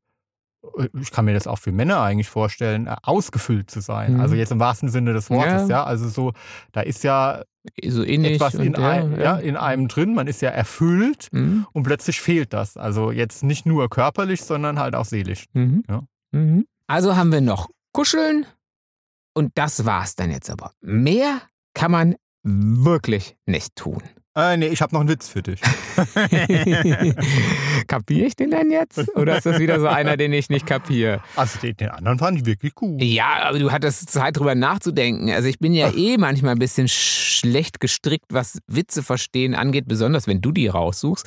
[1.00, 4.14] ich kann mir das auch für Männer eigentlich vorstellen, äh, ausgefüllt zu sein.
[4.14, 4.20] Mhm.
[4.20, 5.78] Also jetzt im wahrsten Sinne des Wortes, Ja.
[5.78, 5.84] ja.
[5.84, 6.32] Also so,
[6.72, 7.42] da ist ja
[7.84, 11.66] So etwas in, ja, ein, ja, in einem drin, man ist ja erfüllt Mhm.
[11.72, 12.76] und plötzlich fehlt das.
[12.76, 15.44] Also jetzt nicht nur körperlich, sondern halt auch seelisch.
[15.52, 15.82] Mhm.
[15.88, 16.02] Ja.
[16.32, 16.66] Mhm.
[16.86, 18.46] Also haben wir noch Kuscheln
[19.34, 20.72] und das war's dann jetzt aber.
[20.80, 21.40] Mehr
[21.74, 24.02] kann man wirklich nicht tun.
[24.38, 25.60] Äh, nee, ich habe noch einen Witz für dich.
[27.88, 28.98] kapiere ich den denn jetzt?
[29.16, 31.20] Oder ist das wieder so einer, den ich nicht kapiere?
[31.36, 33.02] Also den, den anderen fand ich wirklich gut.
[33.02, 35.30] Ja, aber du hattest Zeit drüber nachzudenken.
[35.30, 40.26] Also ich bin ja eh manchmal ein bisschen schlecht gestrickt, was Witze verstehen angeht, besonders
[40.26, 41.26] wenn du die raussuchst.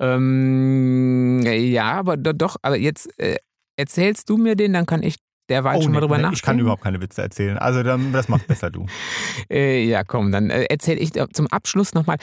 [0.00, 3.36] Ähm, ja, aber do- doch, aber jetzt äh,
[3.76, 5.16] erzählst du mir den, dann kann ich
[5.48, 6.34] derweil schon mal Oh, nee, drüber nee, nachdenken.
[6.36, 7.58] ich kann überhaupt keine Witze erzählen.
[7.58, 8.86] Also dann, das machst besser du.
[9.50, 12.18] Äh, ja, komm, dann äh, erzähle ich zum Abschluss nochmal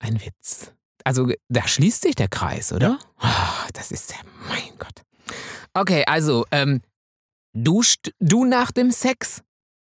[0.00, 0.72] einen Witz.
[1.04, 2.98] Also da schließt sich der Kreis, oder?
[3.18, 5.02] Ah, das ist ja, mein Gott.
[5.74, 6.80] Okay, also, ähm,
[7.52, 9.42] duscht du nach dem Sex?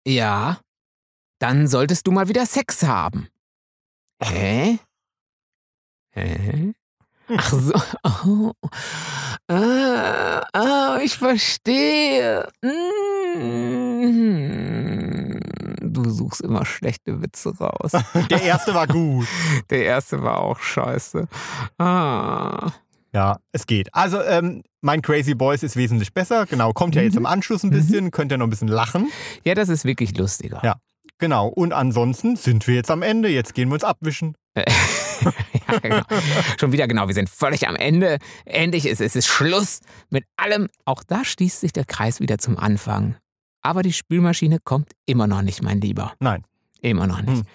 [0.05, 0.59] Ja.
[1.39, 3.27] Dann solltest du mal wieder Sex haben.
[4.21, 4.77] Hä?
[6.13, 6.73] Hä?
[7.37, 7.73] Ach so.
[8.03, 8.51] Oh.
[9.47, 12.47] Ah, ah, ich verstehe.
[12.61, 14.11] Mm.
[15.81, 17.91] Du suchst immer schlechte Witze raus.
[18.29, 19.27] Der erste war gut.
[19.69, 21.27] Der erste war auch scheiße.
[21.77, 22.71] Ah.
[23.13, 23.93] Ja, es geht.
[23.93, 26.45] Also, ähm, mein Crazy Boys ist wesentlich besser.
[26.45, 29.11] Genau, kommt ja jetzt im Anschluss ein bisschen, könnt ihr noch ein bisschen lachen.
[29.43, 30.61] Ja, das ist wirklich lustiger.
[30.63, 30.77] Ja.
[31.17, 31.47] Genau.
[31.47, 33.29] Und ansonsten sind wir jetzt am Ende.
[33.29, 34.35] Jetzt gehen wir uns abwischen.
[35.67, 36.01] ja, genau.
[36.59, 38.17] Schon wieder genau, wir sind völlig am Ende.
[38.45, 40.67] Endlich ist es ist Schluss mit allem.
[40.85, 43.15] Auch da schließt sich der Kreis wieder zum Anfang.
[43.61, 46.13] Aber die Spülmaschine kommt immer noch nicht, mein Lieber.
[46.19, 46.43] Nein.
[46.81, 47.43] Immer noch nicht.
[47.43, 47.45] Hm.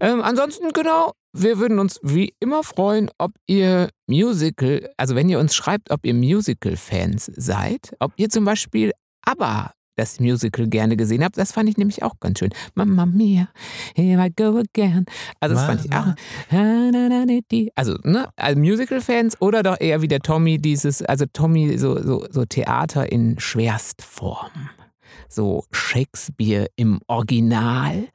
[0.00, 5.38] Ähm, ansonsten, genau, wir würden uns wie immer freuen, ob ihr Musical, also wenn ihr
[5.38, 8.92] uns schreibt, ob ihr Musical-Fans seid, ob ihr zum Beispiel
[9.22, 11.36] ABBA das Musical gerne gesehen habt.
[11.36, 12.50] Das fand ich nämlich auch ganz schön.
[12.74, 13.48] Mamma mia,
[13.94, 15.04] here I go again.
[15.40, 16.14] Also das fand ich auch.
[17.74, 22.26] Also, ne, also Musical-Fans oder doch eher wie der Tommy dieses, also Tommy so, so,
[22.30, 24.70] so Theater in Schwerstform
[25.28, 28.08] so Shakespeare im Original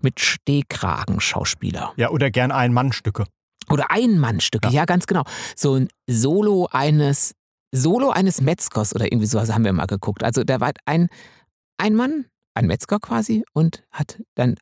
[0.00, 1.92] mit Stehkragenschauspieler.
[1.96, 3.24] Ja, oder gern Ein-Mann-Stücke.
[3.68, 4.74] Oder Ein-Mann-Stücke, ja.
[4.74, 4.84] Ja.
[4.84, 5.24] ganz genau.
[5.56, 7.32] So ein Solo eines,
[7.72, 10.22] Solo eines Metzgers oder irgendwie sowas haben wir mal geguckt.
[10.22, 11.08] Also da war ein,
[11.78, 14.56] ein Mann, ein Metzger quasi und hat dann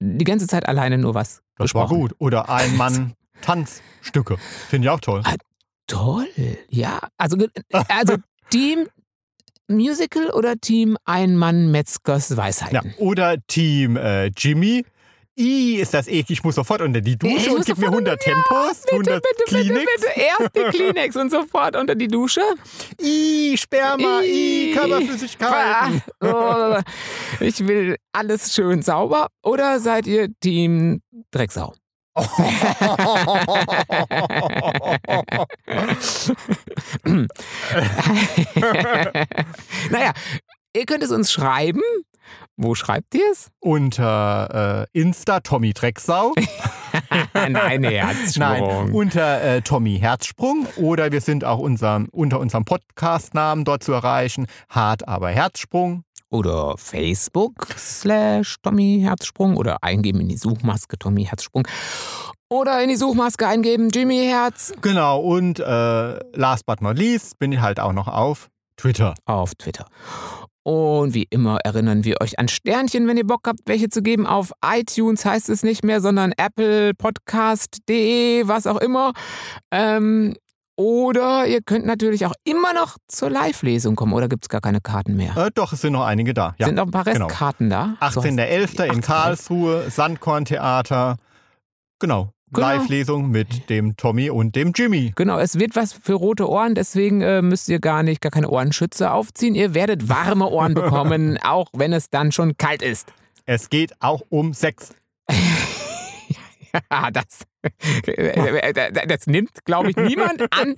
[0.00, 2.00] die ganze Zeit alleine nur was Das war gesprochen.
[2.00, 2.14] gut.
[2.18, 4.36] Oder Ein-Mann-Tanzstücke.
[4.68, 5.22] Finde ich auch toll.
[5.24, 5.34] Ah,
[5.86, 6.26] Toll,
[6.68, 7.00] ja.
[7.16, 7.38] Also,
[7.88, 8.16] also
[8.50, 8.86] Team
[9.68, 12.36] Musical oder Team Ein-Mann-Metzgers Ja.
[12.36, 12.94] Weisheiten?
[12.98, 14.84] Oder Team äh, Jimmy.
[15.38, 17.86] I, ist das eklig, ich muss sofort unter die Ich Dusche und muss gib mir
[17.86, 19.86] sofort- 100 Tempos, 100 bitte, Kleenex.
[19.94, 22.42] bitte, bitte, erst die Kleenex und sofort unter die Dusche.
[23.00, 24.74] I, Sperma, I, I.
[24.74, 26.02] Körperflüssigkeiten.
[26.20, 26.20] Ah,
[26.80, 26.82] oh,
[27.40, 29.28] ich will alles schön sauber.
[29.44, 31.72] Oder seid ihr Team Drecksau?
[39.90, 40.12] naja,
[40.74, 41.82] ihr könnt es uns schreiben.
[42.56, 43.50] Wo schreibt ihr es?
[43.60, 46.32] unter äh, Insta Tommy Drecksau.
[47.34, 48.40] Nein, Herzsprung.
[48.40, 50.66] Nein, unter äh, Tommy Herzsprung.
[50.76, 54.46] Oder wir sind auch unserem, unter unserem Podcast-Namen dort zu erreichen.
[54.68, 56.02] Hart aber Herzsprung.
[56.30, 61.66] Oder Facebook slash Tommy Herzsprung oder eingeben in die Suchmaske Tommy Herzsprung.
[62.50, 67.52] Oder in die Suchmaske eingeben Jimmy Herz Genau, und äh, last but not least bin
[67.52, 69.14] ich halt auch noch auf Twitter.
[69.24, 69.86] auf Twitter.
[70.64, 74.26] Und wie immer erinnern wir euch an Sternchen, wenn ihr Bock habt, welche zu geben.
[74.26, 79.12] Auf iTunes heißt es nicht mehr, sondern Apple Podcast.de, was auch immer.
[79.70, 80.34] Ähm,
[80.76, 84.12] oder ihr könnt natürlich auch immer noch zur Live-Lesung kommen.
[84.12, 85.36] Oder gibt es gar keine Karten mehr?
[85.36, 86.54] Äh, doch, es sind noch einige da.
[86.58, 86.66] Ja.
[86.66, 87.26] Sind noch ein paar genau.
[87.26, 87.96] Restkarten da?
[88.12, 88.84] So heißt- 18.11.
[88.84, 89.02] in 18.11..
[89.02, 91.16] Karlsruhe, Sandkorntheater.
[91.98, 92.30] Genau.
[92.52, 92.66] Genau.
[92.66, 95.12] Live-Lesung mit dem Tommy und dem Jimmy.
[95.16, 98.48] Genau, es wird was für rote Ohren, deswegen äh, müsst ihr gar nicht, gar keine
[98.48, 99.54] Ohrenschütze aufziehen.
[99.54, 103.12] Ihr werdet warme Ohren bekommen, auch wenn es dann schon kalt ist.
[103.44, 104.94] Es geht auch um Sex.
[106.92, 107.46] Ja, das,
[109.08, 110.74] das nimmt, glaube ich, niemand an,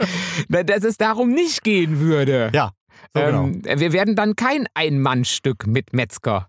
[0.49, 2.51] dass es darum nicht gehen würde.
[2.55, 2.71] Ja,
[3.12, 3.45] so genau.
[3.47, 6.49] ähm, wir werden dann kein Ein-Mann-Stück mit Metzger,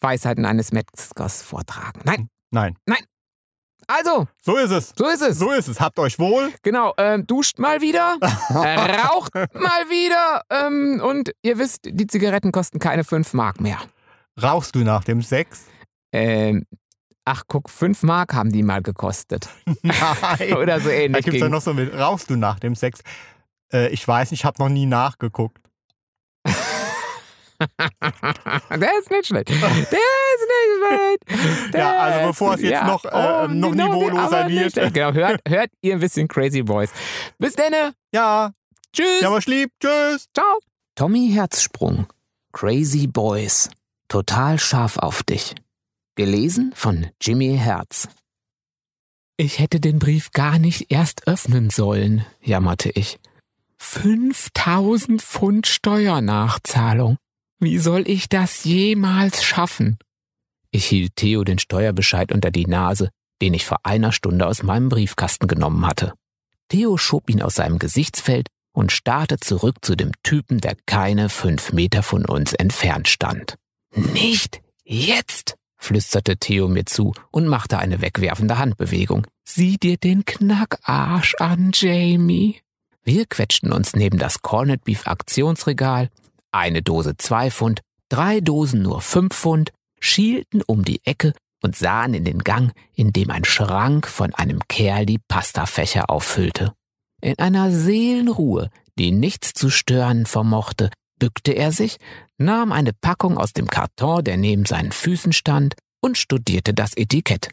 [0.00, 2.00] Weisheiten eines Metzgers vortragen.
[2.04, 2.76] Nein, Nein,
[3.86, 4.92] also, so ist es.
[4.96, 5.38] so ist es.
[5.38, 5.80] So ist es.
[5.80, 6.52] Habt euch wohl.
[6.62, 8.16] Genau, ähm, duscht mal wieder,
[8.50, 13.78] äh, raucht mal wieder ähm, und ihr wisst, die Zigaretten kosten keine 5 Mark mehr.
[14.42, 15.64] Rauchst du nach dem Sex?
[16.12, 16.64] Ähm,
[17.24, 19.48] ach guck, 5 Mark haben die mal gekostet.
[19.82, 20.54] Nein.
[20.56, 21.24] Oder so Da ähnlich.
[21.24, 23.00] gibt es ja noch so mit, rauchst du nach dem Sex?
[23.72, 25.58] Äh, ich weiß nicht, ich habe noch nie nachgeguckt.
[28.70, 29.48] Der ist nicht schlecht.
[29.48, 31.72] Der ist nicht schlecht.
[31.72, 32.86] Der Ja, also bevor es jetzt ja.
[32.86, 34.72] noch, äh, noch niveauloser aber nicht wird.
[34.72, 34.94] schlecht.
[34.94, 36.90] Genau, hört, hört ihr ein bisschen Crazy Boys.
[37.38, 37.72] Bis dann.
[38.12, 38.52] Ja,
[38.92, 39.20] Tschüss.
[39.22, 39.70] ja, was lieb.
[39.80, 40.26] Tschüss.
[40.34, 40.58] Ciao.
[40.94, 42.06] Tommy Herzsprung.
[42.52, 43.68] Crazy Boys.
[44.08, 45.54] Total scharf auf dich.
[46.14, 48.08] Gelesen von Jimmy Herz.
[49.36, 53.18] Ich hätte den Brief gar nicht erst öffnen sollen, jammerte ich.
[53.78, 57.16] 5000 Pfund Steuernachzahlung.
[57.60, 59.98] Wie soll ich das jemals schaffen?
[60.70, 64.88] Ich hielt Theo den Steuerbescheid unter die Nase, den ich vor einer Stunde aus meinem
[64.88, 66.14] Briefkasten genommen hatte.
[66.68, 71.72] Theo schob ihn aus seinem Gesichtsfeld und starrte zurück zu dem Typen, der keine fünf
[71.72, 73.56] Meter von uns entfernt stand.
[73.94, 79.26] Nicht jetzt, flüsterte Theo mir zu und machte eine wegwerfende Handbewegung.
[79.44, 82.60] Sieh dir den Knackarsch an, Jamie.
[83.04, 86.08] Wir quetschten uns neben das Corned Beef Aktionsregal,
[86.54, 91.32] eine Dose zwei Pfund, drei Dosen nur fünf Pfund, schielten um die Ecke
[91.62, 96.72] und sahen in den Gang, in dem ein Schrank von einem Kerl die Pastafächer auffüllte.
[97.22, 101.96] In einer Seelenruhe, die nichts zu stören vermochte, bückte er sich,
[102.38, 107.48] nahm eine Packung aus dem Karton, der neben seinen Füßen stand, und studierte das Etikett.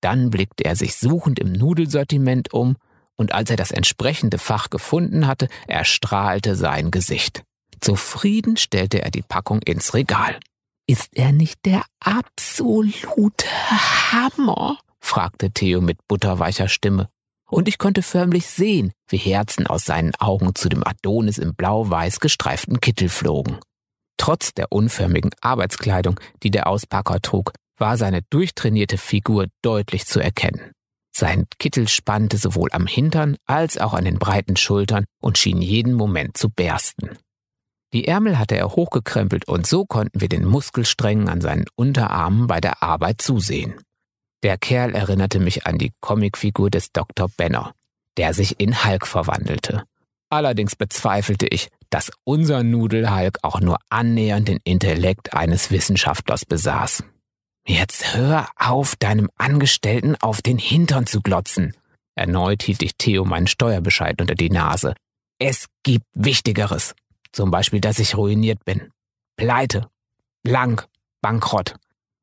[0.00, 2.76] Dann blickte er sich suchend im Nudelsortiment um,
[3.16, 7.42] und als er das entsprechende Fach gefunden hatte, erstrahlte sein Gesicht.
[7.80, 10.38] Zufrieden stellte er die Packung ins Regal.
[10.86, 13.46] Ist er nicht der absolute
[14.12, 14.78] Hammer?
[15.00, 17.08] fragte Theo mit butterweicher Stimme.
[17.48, 22.20] Und ich konnte förmlich sehen, wie Herzen aus seinen Augen zu dem Adonis im blau-weiß
[22.20, 23.58] gestreiften Kittel flogen.
[24.18, 30.72] Trotz der unförmigen Arbeitskleidung, die der Auspacker trug, war seine durchtrainierte Figur deutlich zu erkennen.
[31.12, 35.94] Sein Kittel spannte sowohl am Hintern als auch an den breiten Schultern und schien jeden
[35.94, 37.18] Moment zu bersten.
[37.92, 42.60] Die Ärmel hatte er hochgekrempelt und so konnten wir den Muskelsträngen an seinen Unterarmen bei
[42.60, 43.74] der Arbeit zusehen.
[44.42, 47.28] Der Kerl erinnerte mich an die Comicfigur des Dr.
[47.36, 47.74] Benner,
[48.16, 49.84] der sich in Hulk verwandelte.
[50.30, 57.02] Allerdings bezweifelte ich, dass unser Nudelhulk auch nur annähernd den Intellekt eines Wissenschaftlers besaß.
[57.66, 61.76] Jetzt hör auf, deinem Angestellten auf den Hintern zu glotzen.
[62.14, 64.94] Erneut hielt ich Theo meinen Steuerbescheid unter die Nase.
[65.38, 66.94] Es gibt Wichtigeres.
[67.32, 68.90] Zum Beispiel, dass ich ruiniert bin.
[69.36, 69.88] Pleite.
[70.42, 70.86] Blank.
[71.20, 71.76] Bankrott.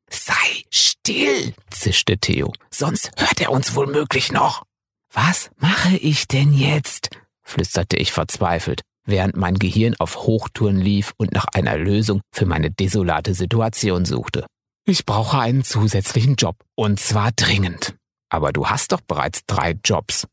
[0.09, 2.53] Sei still, zischte Theo.
[2.71, 4.63] Sonst hört er uns wohl möglich noch.
[5.11, 7.09] Was mache ich denn jetzt?
[7.43, 12.71] flüsterte ich verzweifelt, während mein Gehirn auf Hochtouren lief und nach einer Lösung für meine
[12.71, 14.45] desolate Situation suchte.
[14.85, 16.55] Ich brauche einen zusätzlichen Job.
[16.75, 17.95] Und zwar dringend.
[18.29, 20.27] Aber du hast doch bereits drei Jobs.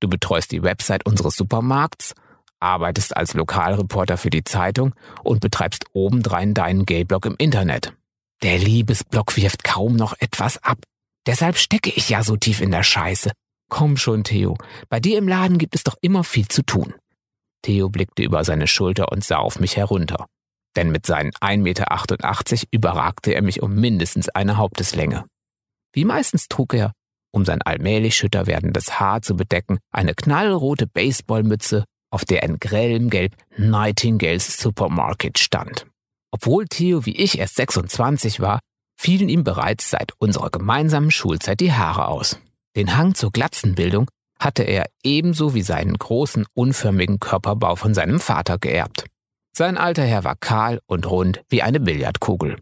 [0.00, 2.14] Du betreust die Website unseres Supermarkts
[2.60, 7.92] arbeitest als Lokalreporter für die Zeitung und betreibst obendrein deinen Gayblog im Internet.
[8.42, 10.78] Der Liebesblog wirft kaum noch etwas ab.
[11.26, 13.32] Deshalb stecke ich ja so tief in der Scheiße.
[13.68, 14.56] Komm schon, Theo.
[14.88, 16.94] Bei dir im Laden gibt es doch immer viel zu tun.
[17.62, 20.26] Theo blickte über seine Schulter und sah auf mich herunter.
[20.76, 25.24] Denn mit seinen 1,88 Meter überragte er mich um mindestens eine Haupteslänge.
[25.92, 26.92] Wie meistens trug er,
[27.32, 33.10] um sein allmählich schütter werdendes Haar zu bedecken, eine knallrote Baseballmütze auf der in grellem
[33.10, 35.86] Gelb Nightingales Supermarket stand.
[36.30, 38.60] Obwohl Theo wie ich erst 26 war,
[38.98, 42.38] fielen ihm bereits seit unserer gemeinsamen Schulzeit die Haare aus.
[42.76, 48.58] Den Hang zur Glatzenbildung hatte er ebenso wie seinen großen, unförmigen Körperbau von seinem Vater
[48.58, 49.04] geerbt.
[49.56, 52.60] Sein alter Herr war kahl und rund wie eine Billardkugel.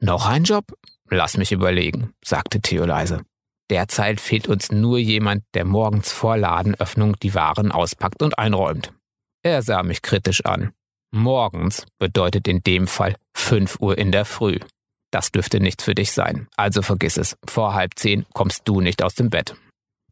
[0.00, 0.64] Noch ein Job?
[1.08, 3.22] Lass mich überlegen, sagte Theo leise.
[3.70, 8.92] Derzeit fehlt uns nur jemand, der morgens vor Ladenöffnung die Waren auspackt und einräumt.
[9.42, 10.72] Er sah mich kritisch an.
[11.12, 14.58] Morgens bedeutet in dem Fall 5 Uhr in der Früh.
[15.10, 16.48] Das dürfte nichts für dich sein.
[16.56, 17.36] Also vergiss es.
[17.46, 19.56] Vor halb zehn kommst du nicht aus dem Bett.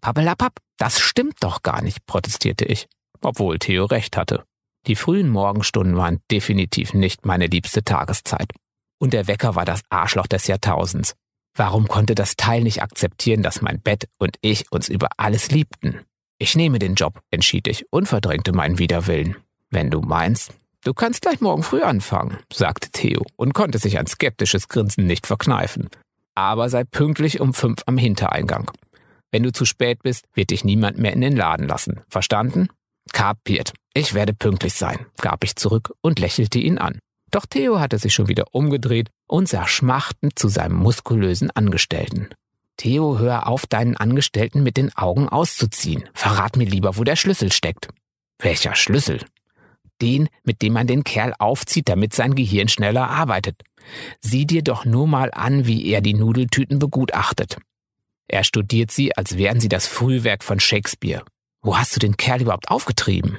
[0.00, 2.86] Pappelapapp, das stimmt doch gar nicht, protestierte ich,
[3.20, 4.44] obwohl Theo recht hatte.
[4.86, 8.50] Die frühen Morgenstunden waren definitiv nicht meine liebste Tageszeit.
[9.00, 11.14] Und der Wecker war das Arschloch des Jahrtausends.
[11.57, 16.00] Warum konnte das Teil nicht akzeptieren, dass mein Bett und ich uns über alles liebten?
[16.38, 19.36] Ich nehme den Job, entschied ich und verdrängte meinen Widerwillen.
[19.70, 20.52] Wenn du meinst,
[20.82, 25.28] du kannst gleich morgen früh anfangen, sagte Theo und konnte sich ein skeptisches Grinsen nicht
[25.28, 25.88] verkneifen.
[26.34, 28.72] Aber sei pünktlich um fünf am Hintereingang.
[29.30, 32.00] Wenn du zu spät bist, wird dich niemand mehr in den Laden lassen.
[32.09, 32.68] Verstanden?
[33.12, 33.72] Kapiert.
[33.94, 36.98] Ich werde pünktlich sein, gab ich zurück und lächelte ihn an.
[37.35, 42.28] Doch Theo hatte sich schon wieder umgedreht und sah schmachtend zu seinem muskulösen Angestellten.
[42.76, 46.05] Theo, hör auf, deinen Angestellten mit den Augen auszuziehen.
[46.14, 47.89] Verrat mir lieber, wo der Schlüssel steckt.
[48.39, 49.18] Welcher Schlüssel?
[50.01, 53.62] Den, mit dem man den Kerl aufzieht, damit sein Gehirn schneller arbeitet.
[54.20, 57.57] Sieh dir doch nur mal an, wie er die Nudeltüten begutachtet.
[58.28, 61.24] Er studiert sie, als wären sie das Frühwerk von Shakespeare.
[61.62, 63.39] Wo hast du den Kerl überhaupt aufgetrieben?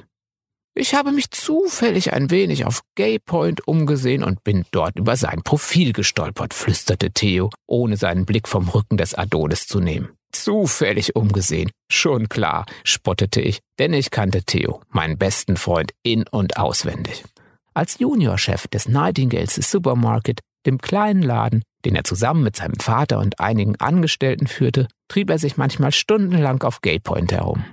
[0.78, 5.94] Ich habe mich zufällig ein wenig auf Gaypoint umgesehen und bin dort über sein Profil
[5.94, 10.10] gestolpert, flüsterte Theo, ohne seinen Blick vom Rücken des Adonis zu nehmen.
[10.32, 11.70] Zufällig umgesehen.
[11.90, 17.24] Schon klar, spottete ich, denn ich kannte Theo, meinen besten Freund, in- und auswendig.
[17.72, 23.40] Als Juniorchef des Nightingales Supermarket, dem kleinen Laden, den er zusammen mit seinem Vater und
[23.40, 27.64] einigen Angestellten führte, trieb er sich manchmal stundenlang auf Gaypoint herum.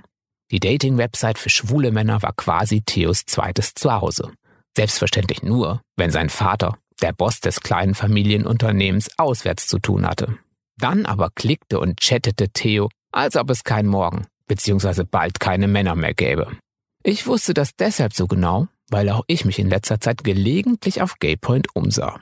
[0.50, 4.32] Die Dating-Website für schwule Männer war quasi Theos zweites Zuhause.
[4.76, 10.38] Selbstverständlich nur, wenn sein Vater, der Boss des kleinen Familienunternehmens, auswärts zu tun hatte.
[10.78, 15.94] Dann aber klickte und chattete Theo, als ob es kein Morgen, beziehungsweise bald keine Männer
[15.94, 16.56] mehr gäbe.
[17.02, 21.18] Ich wusste das deshalb so genau, weil auch ich mich in letzter Zeit gelegentlich auf
[21.18, 22.20] Gaypoint umsah.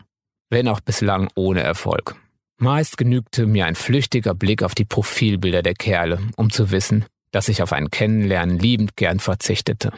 [0.51, 2.16] Wenn auch bislang ohne Erfolg.
[2.59, 7.49] Meist genügte mir ein flüchtiger Blick auf die Profilbilder der Kerle, um zu wissen, dass
[7.49, 9.93] ich auf ein Kennenlernen liebend gern verzichtete.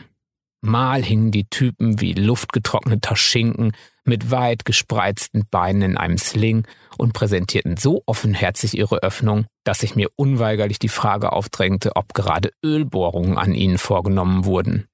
[0.62, 3.72] Mal hingen die Typen wie luftgetrockneter Schinken
[4.06, 6.66] mit weit gespreizten Beinen in einem Sling
[6.96, 12.50] und präsentierten so offenherzig ihre Öffnung, dass sich mir unweigerlich die Frage aufdrängte, ob gerade
[12.64, 14.86] Ölbohrungen an ihnen vorgenommen wurden.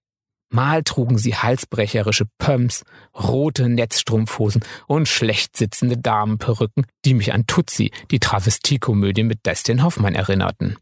[0.52, 2.82] Mal trugen sie halsbrecherische Pumps,
[3.16, 10.16] rote Netzstrumpfhosen und schlecht sitzende Damenperücken, die mich an Tutsi, die Travestiekomödie mit Dustin Hoffmann
[10.16, 10.76] erinnerten.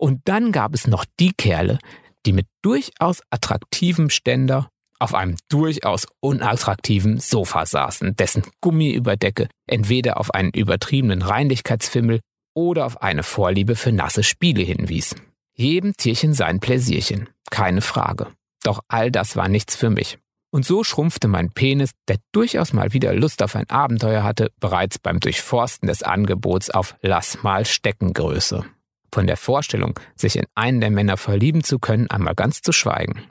[0.00, 1.78] Und dann gab es noch die Kerle,
[2.24, 10.32] die mit durchaus attraktivem Ständer auf einem durchaus unattraktiven Sofa saßen, dessen Gummiüberdecke entweder auf
[10.32, 12.20] einen übertriebenen Reinlichkeitsfimmel
[12.54, 15.14] oder auf eine Vorliebe für nasse Spiele hinwies.
[15.54, 18.28] Jedem Tierchen sein Pläsierchen, keine Frage.
[18.62, 20.18] Doch all das war nichts für mich.
[20.50, 24.98] Und so schrumpfte mein Penis, der durchaus mal wieder Lust auf ein Abenteuer hatte, bereits
[24.98, 28.64] beim Durchforsten des Angebots auf Lass mal Steckengröße.
[29.12, 33.24] Von der Vorstellung, sich in einen der Männer verlieben zu können, einmal ganz zu schweigen.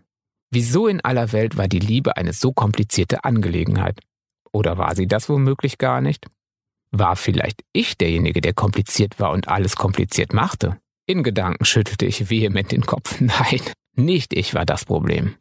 [0.52, 4.00] Wieso in aller Welt war die Liebe eine so komplizierte Angelegenheit?
[4.52, 6.26] Oder war sie das womöglich gar nicht?
[6.92, 10.78] War vielleicht ich derjenige, der kompliziert war und alles kompliziert machte?
[11.06, 13.16] In Gedanken schüttelte ich vehement den Kopf.
[13.22, 13.62] Nein,
[13.96, 15.36] nicht ich war das Problem.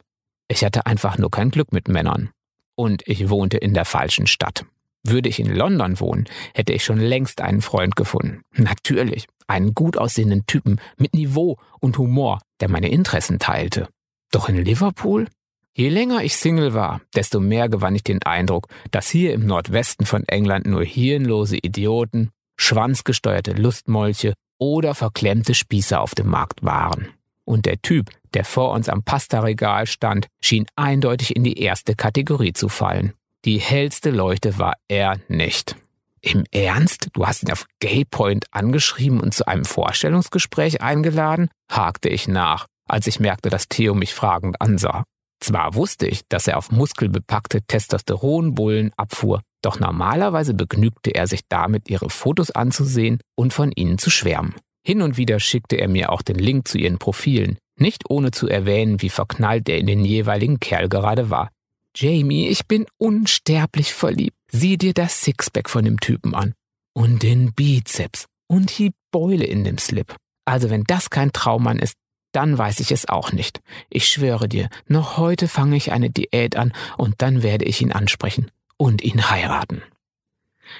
[0.47, 2.29] Ich hatte einfach nur kein Glück mit Männern.
[2.75, 4.65] Und ich wohnte in der falschen Stadt.
[5.03, 8.41] Würde ich in London wohnen, hätte ich schon längst einen Freund gefunden.
[8.53, 13.87] Natürlich, einen gut aussehenden Typen mit Niveau und Humor, der meine Interessen teilte.
[14.31, 15.27] Doch in Liverpool?
[15.73, 20.05] Je länger ich Single war, desto mehr gewann ich den Eindruck, dass hier im Nordwesten
[20.05, 27.07] von England nur hirnlose Idioten, schwanzgesteuerte Lustmolche oder verklemmte Spießer auf dem Markt waren.
[27.45, 32.53] Und der Typ, der vor uns am Pastaregal stand, schien eindeutig in die erste Kategorie
[32.53, 33.13] zu fallen.
[33.45, 35.75] Die hellste Leuchte war er nicht.
[36.21, 37.09] Im Ernst?
[37.13, 41.49] Du hast ihn auf Gaypoint angeschrieben und zu einem Vorstellungsgespräch eingeladen?
[41.71, 45.03] hakte ich nach, als ich merkte, dass Theo mich fragend ansah.
[45.39, 51.89] Zwar wusste ich, dass er auf muskelbepackte Testosteronbullen abfuhr, doch normalerweise begnügte er sich damit,
[51.89, 54.55] ihre Fotos anzusehen und von ihnen zu schwärmen.
[54.85, 58.47] Hin und wieder schickte er mir auch den Link zu ihren Profilen, nicht ohne zu
[58.47, 61.49] erwähnen, wie verknallt er in den jeweiligen Kerl gerade war.
[61.95, 64.38] Jamie, ich bin unsterblich verliebt.
[64.51, 66.53] Sieh dir das Sixpack von dem Typen an.
[66.93, 68.25] Und den Bizeps.
[68.47, 70.15] Und die Beule in dem Slip.
[70.45, 71.93] Also wenn das kein Traummann ist,
[72.31, 73.61] dann weiß ich es auch nicht.
[73.89, 77.91] Ich schwöre dir, noch heute fange ich eine Diät an und dann werde ich ihn
[77.91, 79.81] ansprechen und ihn heiraten.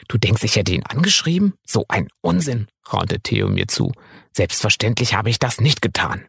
[0.07, 1.53] Du denkst, ich hätte ihn angeschrieben?
[1.65, 3.91] So ein Unsinn, raunte Theo mir zu.
[4.35, 6.25] Selbstverständlich habe ich das nicht getan.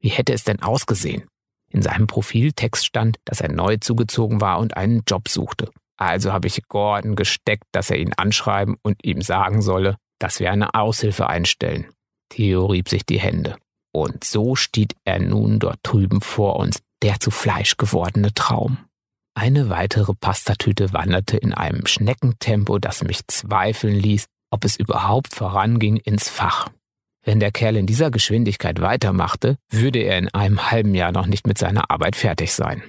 [0.00, 1.24] Wie hätte es denn ausgesehen?
[1.70, 5.70] In seinem Profiltext stand, dass er neu zugezogen war und einen Job suchte.
[5.96, 10.50] Also habe ich Gordon gesteckt, dass er ihn anschreiben und ihm sagen solle, dass wir
[10.50, 11.86] eine Aushilfe einstellen.
[12.30, 13.56] Theo rieb sich die Hände.
[13.92, 18.78] Und so steht er nun dort drüben vor uns, der zu Fleisch gewordene Traum.
[19.36, 25.96] Eine weitere Pastatüte wanderte in einem Schneckentempo, das mich zweifeln ließ, ob es überhaupt voranging
[25.96, 26.70] ins Fach.
[27.24, 31.46] Wenn der Kerl in dieser Geschwindigkeit weitermachte, würde er in einem halben Jahr noch nicht
[31.46, 32.82] mit seiner Arbeit fertig sein.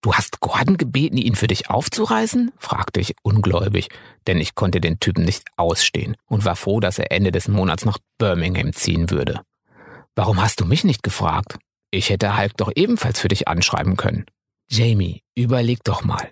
[0.00, 2.52] Du hast Gordon gebeten, ihn für dich aufzureißen?
[2.56, 3.88] fragte ich ungläubig,
[4.28, 7.84] denn ich konnte den Typen nicht ausstehen und war froh, dass er Ende des Monats
[7.84, 9.40] nach Birmingham ziehen würde.
[10.14, 11.58] Warum hast du mich nicht gefragt?
[11.90, 14.26] Ich hätte Hulk doch ebenfalls für dich anschreiben können.
[14.70, 16.30] Jamie, überleg doch mal.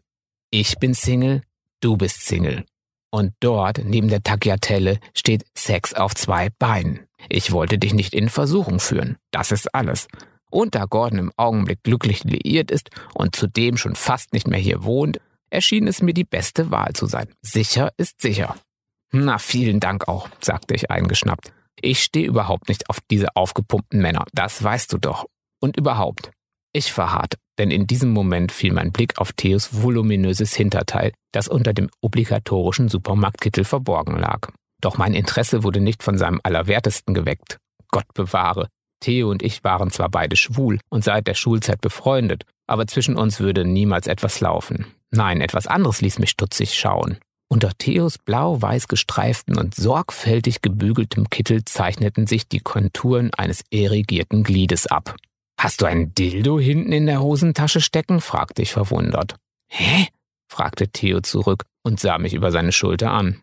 [0.50, 1.42] Ich bin Single,
[1.80, 2.64] du bist Single.
[3.10, 7.00] Und dort, neben der Tagliatelle, steht Sex auf zwei Beinen.
[7.28, 9.16] Ich wollte dich nicht in Versuchung führen.
[9.30, 10.06] Das ist alles.
[10.50, 14.84] Und da Gordon im Augenblick glücklich liiert ist und zudem schon fast nicht mehr hier
[14.84, 15.20] wohnt,
[15.50, 17.28] erschien es mir die beste Wahl zu sein.
[17.42, 18.56] Sicher ist sicher.
[19.12, 21.52] Na, vielen Dank auch, sagte ich eingeschnappt.
[21.80, 25.26] Ich stehe überhaupt nicht auf diese aufgepumpten Männer, das weißt du doch.
[25.60, 26.30] Und überhaupt,
[26.72, 31.72] ich verharrte, denn in diesem Moment fiel mein Blick auf Theos voluminöses Hinterteil, das unter
[31.72, 34.50] dem obligatorischen Supermarktkittel verborgen lag.
[34.82, 37.56] Doch mein Interesse wurde nicht von seinem Allerwertesten geweckt.
[37.90, 38.68] Gott bewahre.
[39.06, 43.38] Theo und ich waren zwar beide schwul und seit der Schulzeit befreundet, aber zwischen uns
[43.38, 44.86] würde niemals etwas laufen.
[45.12, 47.18] Nein, etwas anderes ließ mich stutzig schauen.
[47.48, 54.88] Unter Theos blau-weiß gestreiften und sorgfältig gebügeltem Kittel zeichneten sich die Konturen eines erigierten Gliedes
[54.88, 55.14] ab.
[55.56, 58.20] Hast du ein Dildo hinten in der Hosentasche stecken?
[58.20, 59.36] fragte ich verwundert.
[59.68, 60.08] Hä?
[60.50, 63.40] fragte Theo zurück und sah mich über seine Schulter an.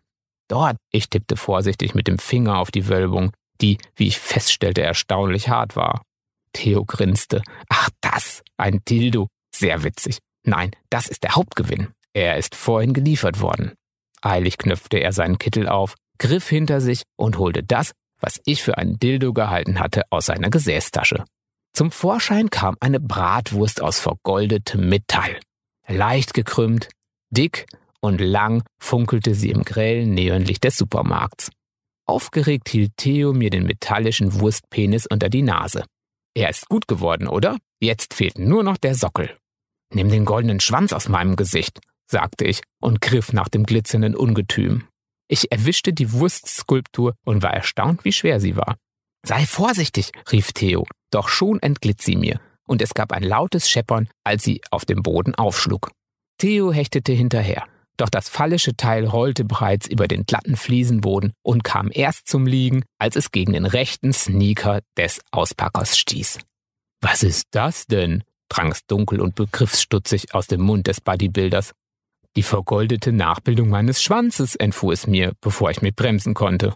[0.49, 3.31] Dort, ich tippte vorsichtig mit dem Finger auf die Wölbung,
[3.63, 6.03] die, wie ich feststellte, erstaunlich hart war.
[6.53, 7.41] Theo grinste.
[7.69, 8.43] Ach, da Was?
[8.57, 9.27] Ein Dildo?
[9.55, 10.19] Sehr witzig.
[10.45, 11.89] Nein, das ist der Hauptgewinn.
[12.13, 13.73] Er ist vorhin geliefert worden.
[14.21, 18.77] Eilig knöpfte er seinen Kittel auf, griff hinter sich und holte das, was ich für
[18.77, 21.25] ein Dildo gehalten hatte, aus seiner Gesäßtasche.
[21.73, 25.39] Zum Vorschein kam eine Bratwurst aus vergoldetem Metall.
[25.87, 26.89] Leicht gekrümmt,
[27.31, 27.65] dick
[27.99, 31.49] und lang funkelte sie im grellen Neonlicht des Supermarkts.
[32.05, 35.85] Aufgeregt hielt Theo mir den metallischen Wurstpenis unter die Nase.
[36.35, 37.57] Er ist gut geworden, oder?
[37.79, 39.35] Jetzt fehlt nur noch der Sockel.
[39.93, 44.87] Nimm den goldenen Schwanz aus meinem Gesicht, sagte ich und griff nach dem glitzernden Ungetüm.
[45.27, 48.77] Ich erwischte die Wurstskulptur und war erstaunt, wie schwer sie war.
[49.25, 54.09] Sei vorsichtig, rief Theo, doch schon entglitt sie mir, und es gab ein lautes Scheppern,
[54.23, 55.91] als sie auf dem Boden aufschlug.
[56.39, 57.67] Theo hechtete hinterher,
[57.97, 62.83] doch das fallische Teil rollte bereits über den glatten Fliesenboden und kam erst zum Liegen,
[62.97, 66.39] als es gegen den rechten Sneaker des Auspackers stieß.
[67.01, 68.23] Was ist das denn?
[68.49, 71.73] drang es dunkel und begriffsstutzig aus dem Mund des Bodybuilders.
[72.35, 76.73] Die vergoldete Nachbildung meines Schwanzes, entfuhr es mir, bevor ich mich bremsen konnte.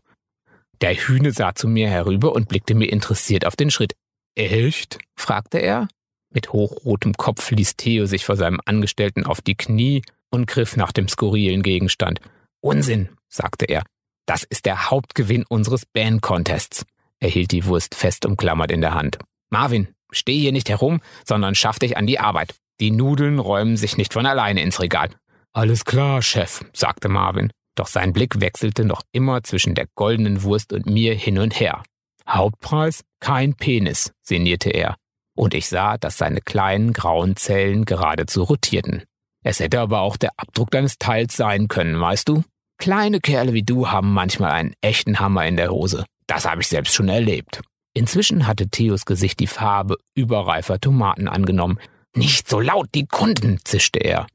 [0.82, 3.94] Der Hühne sah zu mir herüber und blickte mir interessiert auf den Schritt.
[4.36, 5.00] Echt?
[5.16, 5.88] fragte er.
[6.30, 10.92] Mit hochrotem Kopf ließ Theo sich vor seinem Angestellten auf die Knie und griff nach
[10.92, 12.20] dem skurrilen Gegenstand.
[12.62, 13.84] Unsinn, sagte er.
[14.26, 16.86] Das ist der Hauptgewinn unseres Band-Contests.
[17.20, 19.20] Er hielt die Wurst fest umklammert in der Hand.
[19.50, 22.56] Marvin, steh hier nicht herum, sondern schaff dich an die Arbeit.
[22.80, 25.10] Die Nudeln räumen sich nicht von alleine ins Regal.
[25.54, 30.74] Alles klar, Chef, sagte Marvin, doch sein Blick wechselte noch immer zwischen der goldenen Wurst
[30.74, 31.84] und mir hin und her.
[32.28, 33.04] Hauptpreis?
[33.20, 34.98] Kein Penis, sinnierte er,
[35.38, 39.04] und ich sah, dass seine kleinen grauen Zellen geradezu rotierten.
[39.44, 42.44] Es hätte aber auch der Abdruck deines Teils sein können, weißt du?
[42.80, 46.06] Kleine Kerle wie du haben manchmal einen echten Hammer in der Hose.
[46.28, 47.62] Das habe ich selbst schon erlebt.
[47.94, 51.80] Inzwischen hatte Theos Gesicht die Farbe überreifer Tomaten angenommen.
[52.16, 54.28] Nicht so laut, die Kunden, zischte er.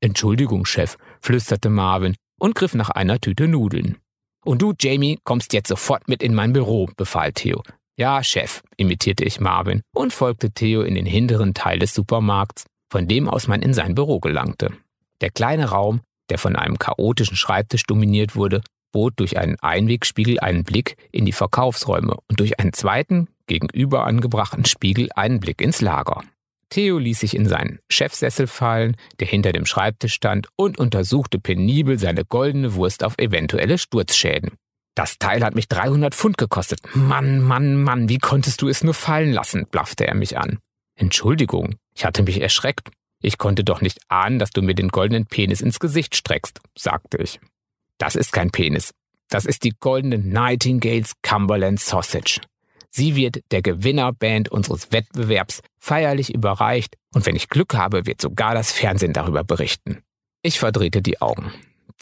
[0.00, 3.98] Entschuldigung, Chef, flüsterte Marvin und griff nach einer Tüte Nudeln.
[4.44, 7.62] Und du, Jamie, kommst jetzt sofort mit in mein Büro, befahl Theo.
[7.96, 13.06] Ja, Chef, imitierte ich Marvin und folgte Theo in den hinteren Teil des Supermarkts, von
[13.06, 14.70] dem aus man in sein Büro gelangte.
[15.20, 16.00] Der kleine Raum,
[16.30, 18.62] der von einem chaotischen Schreibtisch dominiert wurde,
[18.92, 24.64] bot durch einen Einwegspiegel einen Blick in die Verkaufsräume und durch einen zweiten, gegenüber angebrachten
[24.64, 26.22] Spiegel einen Blick ins Lager.
[26.70, 31.98] Theo ließ sich in seinen Chefsessel fallen, der hinter dem Schreibtisch stand, und untersuchte penibel
[31.98, 34.52] seine goldene Wurst auf eventuelle Sturzschäden.
[34.94, 36.80] Das Teil hat mich 300 Pfund gekostet.
[36.94, 39.66] Mann, Mann, Mann, wie konntest du es nur fallen lassen?
[39.70, 40.58] blaffte er mich an.
[40.94, 42.90] Entschuldigung, ich hatte mich erschreckt.
[43.22, 47.18] Ich konnte doch nicht ahnen, dass du mir den goldenen Penis ins Gesicht streckst, sagte
[47.18, 47.40] ich.
[47.96, 48.92] Das ist kein Penis.
[49.30, 52.40] Das ist die goldene Nightingales Cumberland Sausage.
[52.90, 58.54] Sie wird der Gewinnerband unseres Wettbewerbs feierlich überreicht und wenn ich Glück habe, wird sogar
[58.54, 60.02] das Fernsehen darüber berichten.
[60.42, 61.52] Ich verdrehte die Augen.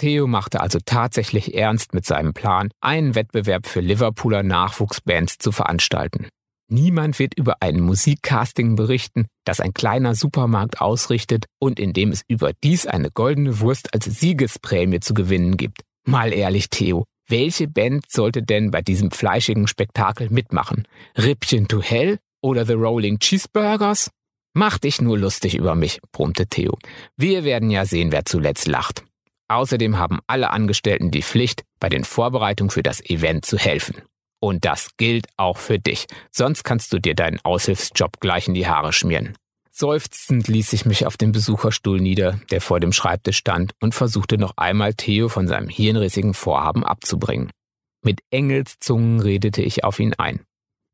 [0.01, 6.27] Theo machte also tatsächlich ernst mit seinem Plan, einen Wettbewerb für Liverpooler Nachwuchsbands zu veranstalten.
[6.71, 12.23] Niemand wird über ein Musikcasting berichten, das ein kleiner Supermarkt ausrichtet und in dem es
[12.29, 15.83] überdies eine goldene Wurst als Siegesprämie zu gewinnen gibt.
[16.07, 20.89] Mal ehrlich, Theo, welche Band sollte denn bei diesem fleischigen Spektakel mitmachen?
[21.19, 24.11] Rippchen to Hell oder The Rolling Cheeseburgers?
[24.55, 26.79] Mach dich nur lustig über mich, brummte Theo.
[27.19, 29.05] Wir werden ja sehen, wer zuletzt lacht.
[29.51, 33.97] Außerdem haben alle Angestellten die Pflicht, bei den Vorbereitungen für das Event zu helfen.
[34.41, 38.69] Und das gilt auch für dich, sonst kannst du dir deinen Aushilfsjob gleich in die
[38.69, 39.37] Haare schmieren.
[39.73, 44.39] Seufzend ließ ich mich auf den Besucherstuhl nieder, der vor dem Schreibtisch stand, und versuchte
[44.39, 47.51] noch einmal Theo von seinem hirnrissigen Vorhaben abzubringen.
[48.03, 50.45] Mit Engelszungen redete ich auf ihn ein.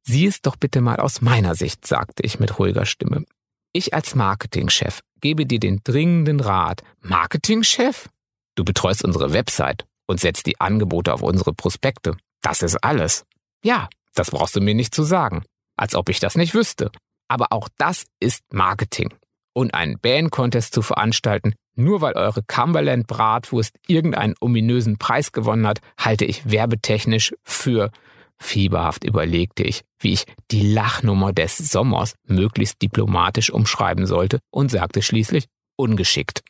[0.03, 3.27] Sieh es doch bitte mal aus meiner Sicht, sagte ich mit ruhiger Stimme.
[3.75, 6.83] Ich als Marketingchef gebe dir den dringenden Rat.
[7.03, 8.09] Marketingchef?
[8.57, 12.17] Du betreust unsere Website und setzt die Angebote auf unsere Prospekte.
[12.43, 13.25] Das ist alles.
[13.63, 15.45] Ja, das brauchst du mir nicht zu sagen.
[15.77, 16.91] Als ob ich das nicht wüsste.
[17.29, 19.15] Aber auch das ist Marketing.
[19.53, 25.81] Und einen Band-Contest zu veranstalten, nur weil eure Cumberland Bratwurst irgendeinen ominösen Preis gewonnen hat,
[25.99, 27.91] halte ich werbetechnisch für
[28.39, 35.03] Fieberhaft überlegte ich, wie ich die Lachnummer des Sommers möglichst diplomatisch umschreiben sollte und sagte
[35.03, 35.47] schließlich
[35.77, 36.43] ungeschickt.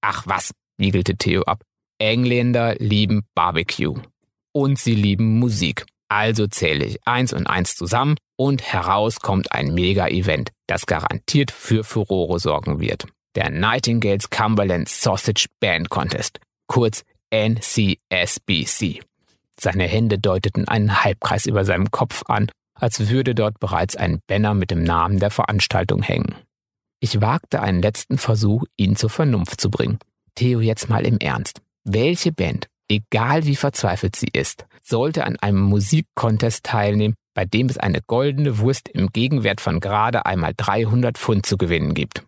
[0.00, 1.62] Ach was, wiegelte Theo ab.
[1.98, 3.94] Engländer lieben Barbecue.
[4.52, 5.86] Und sie lieben Musik.
[6.08, 11.84] Also zähle ich eins und eins zusammen und heraus kommt ein Mega-Event, das garantiert für
[11.84, 13.06] Furore sorgen wird.
[13.36, 19.02] Der Nightingales Cumberland Sausage Band Contest, kurz NCSBC.
[19.60, 24.54] Seine Hände deuteten einen Halbkreis über seinem Kopf an, als würde dort bereits ein Banner
[24.54, 26.34] mit dem Namen der Veranstaltung hängen.
[26.98, 29.98] Ich wagte einen letzten Versuch, ihn zur Vernunft zu bringen.
[30.40, 31.60] Theo, jetzt mal im Ernst.
[31.84, 37.76] Welche Band, egal wie verzweifelt sie ist, sollte an einem Musikcontest teilnehmen, bei dem es
[37.76, 42.24] eine goldene Wurst im Gegenwert von gerade einmal 300 Pfund zu gewinnen gibt?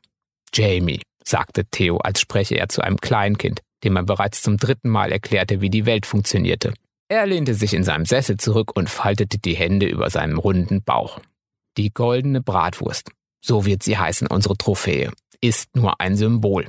[0.52, 5.10] Jamie, sagte Theo, als spreche er zu einem Kleinkind, dem er bereits zum dritten Mal
[5.10, 6.74] erklärte, wie die Welt funktionierte.
[7.08, 11.18] Er lehnte sich in seinem Sessel zurück und faltete die Hände über seinem runden Bauch.
[11.78, 13.10] Die goldene Bratwurst,
[13.40, 16.68] so wird sie heißen, unsere Trophäe, ist nur ein Symbol.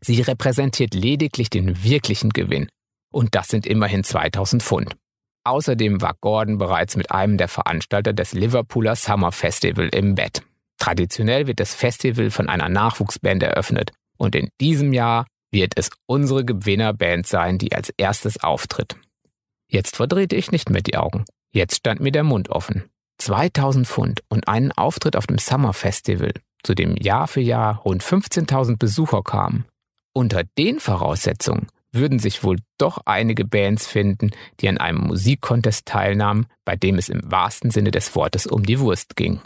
[0.00, 2.68] Sie repräsentiert lediglich den wirklichen Gewinn.
[3.12, 4.96] Und das sind immerhin 2000 Pfund.
[5.44, 10.42] Außerdem war Gordon bereits mit einem der Veranstalter des Liverpooler Summer Festival im Bett.
[10.78, 13.92] Traditionell wird das Festival von einer Nachwuchsband eröffnet.
[14.16, 18.96] Und in diesem Jahr wird es unsere Gewinnerband sein, die als erstes auftritt.
[19.68, 21.24] Jetzt verdrehte ich nicht mehr die Augen.
[21.52, 22.84] Jetzt stand mir der Mund offen.
[23.18, 26.32] 2000 Pfund und einen Auftritt auf dem Summer Festival,
[26.62, 29.64] zu dem Jahr für Jahr rund 15.000 Besucher kamen.
[30.12, 34.30] Unter den Voraussetzungen würden sich wohl doch einige Bands finden,
[34.60, 38.80] die an einem Musikcontest teilnahmen, bei dem es im wahrsten Sinne des Wortes um die
[38.80, 39.40] Wurst ging.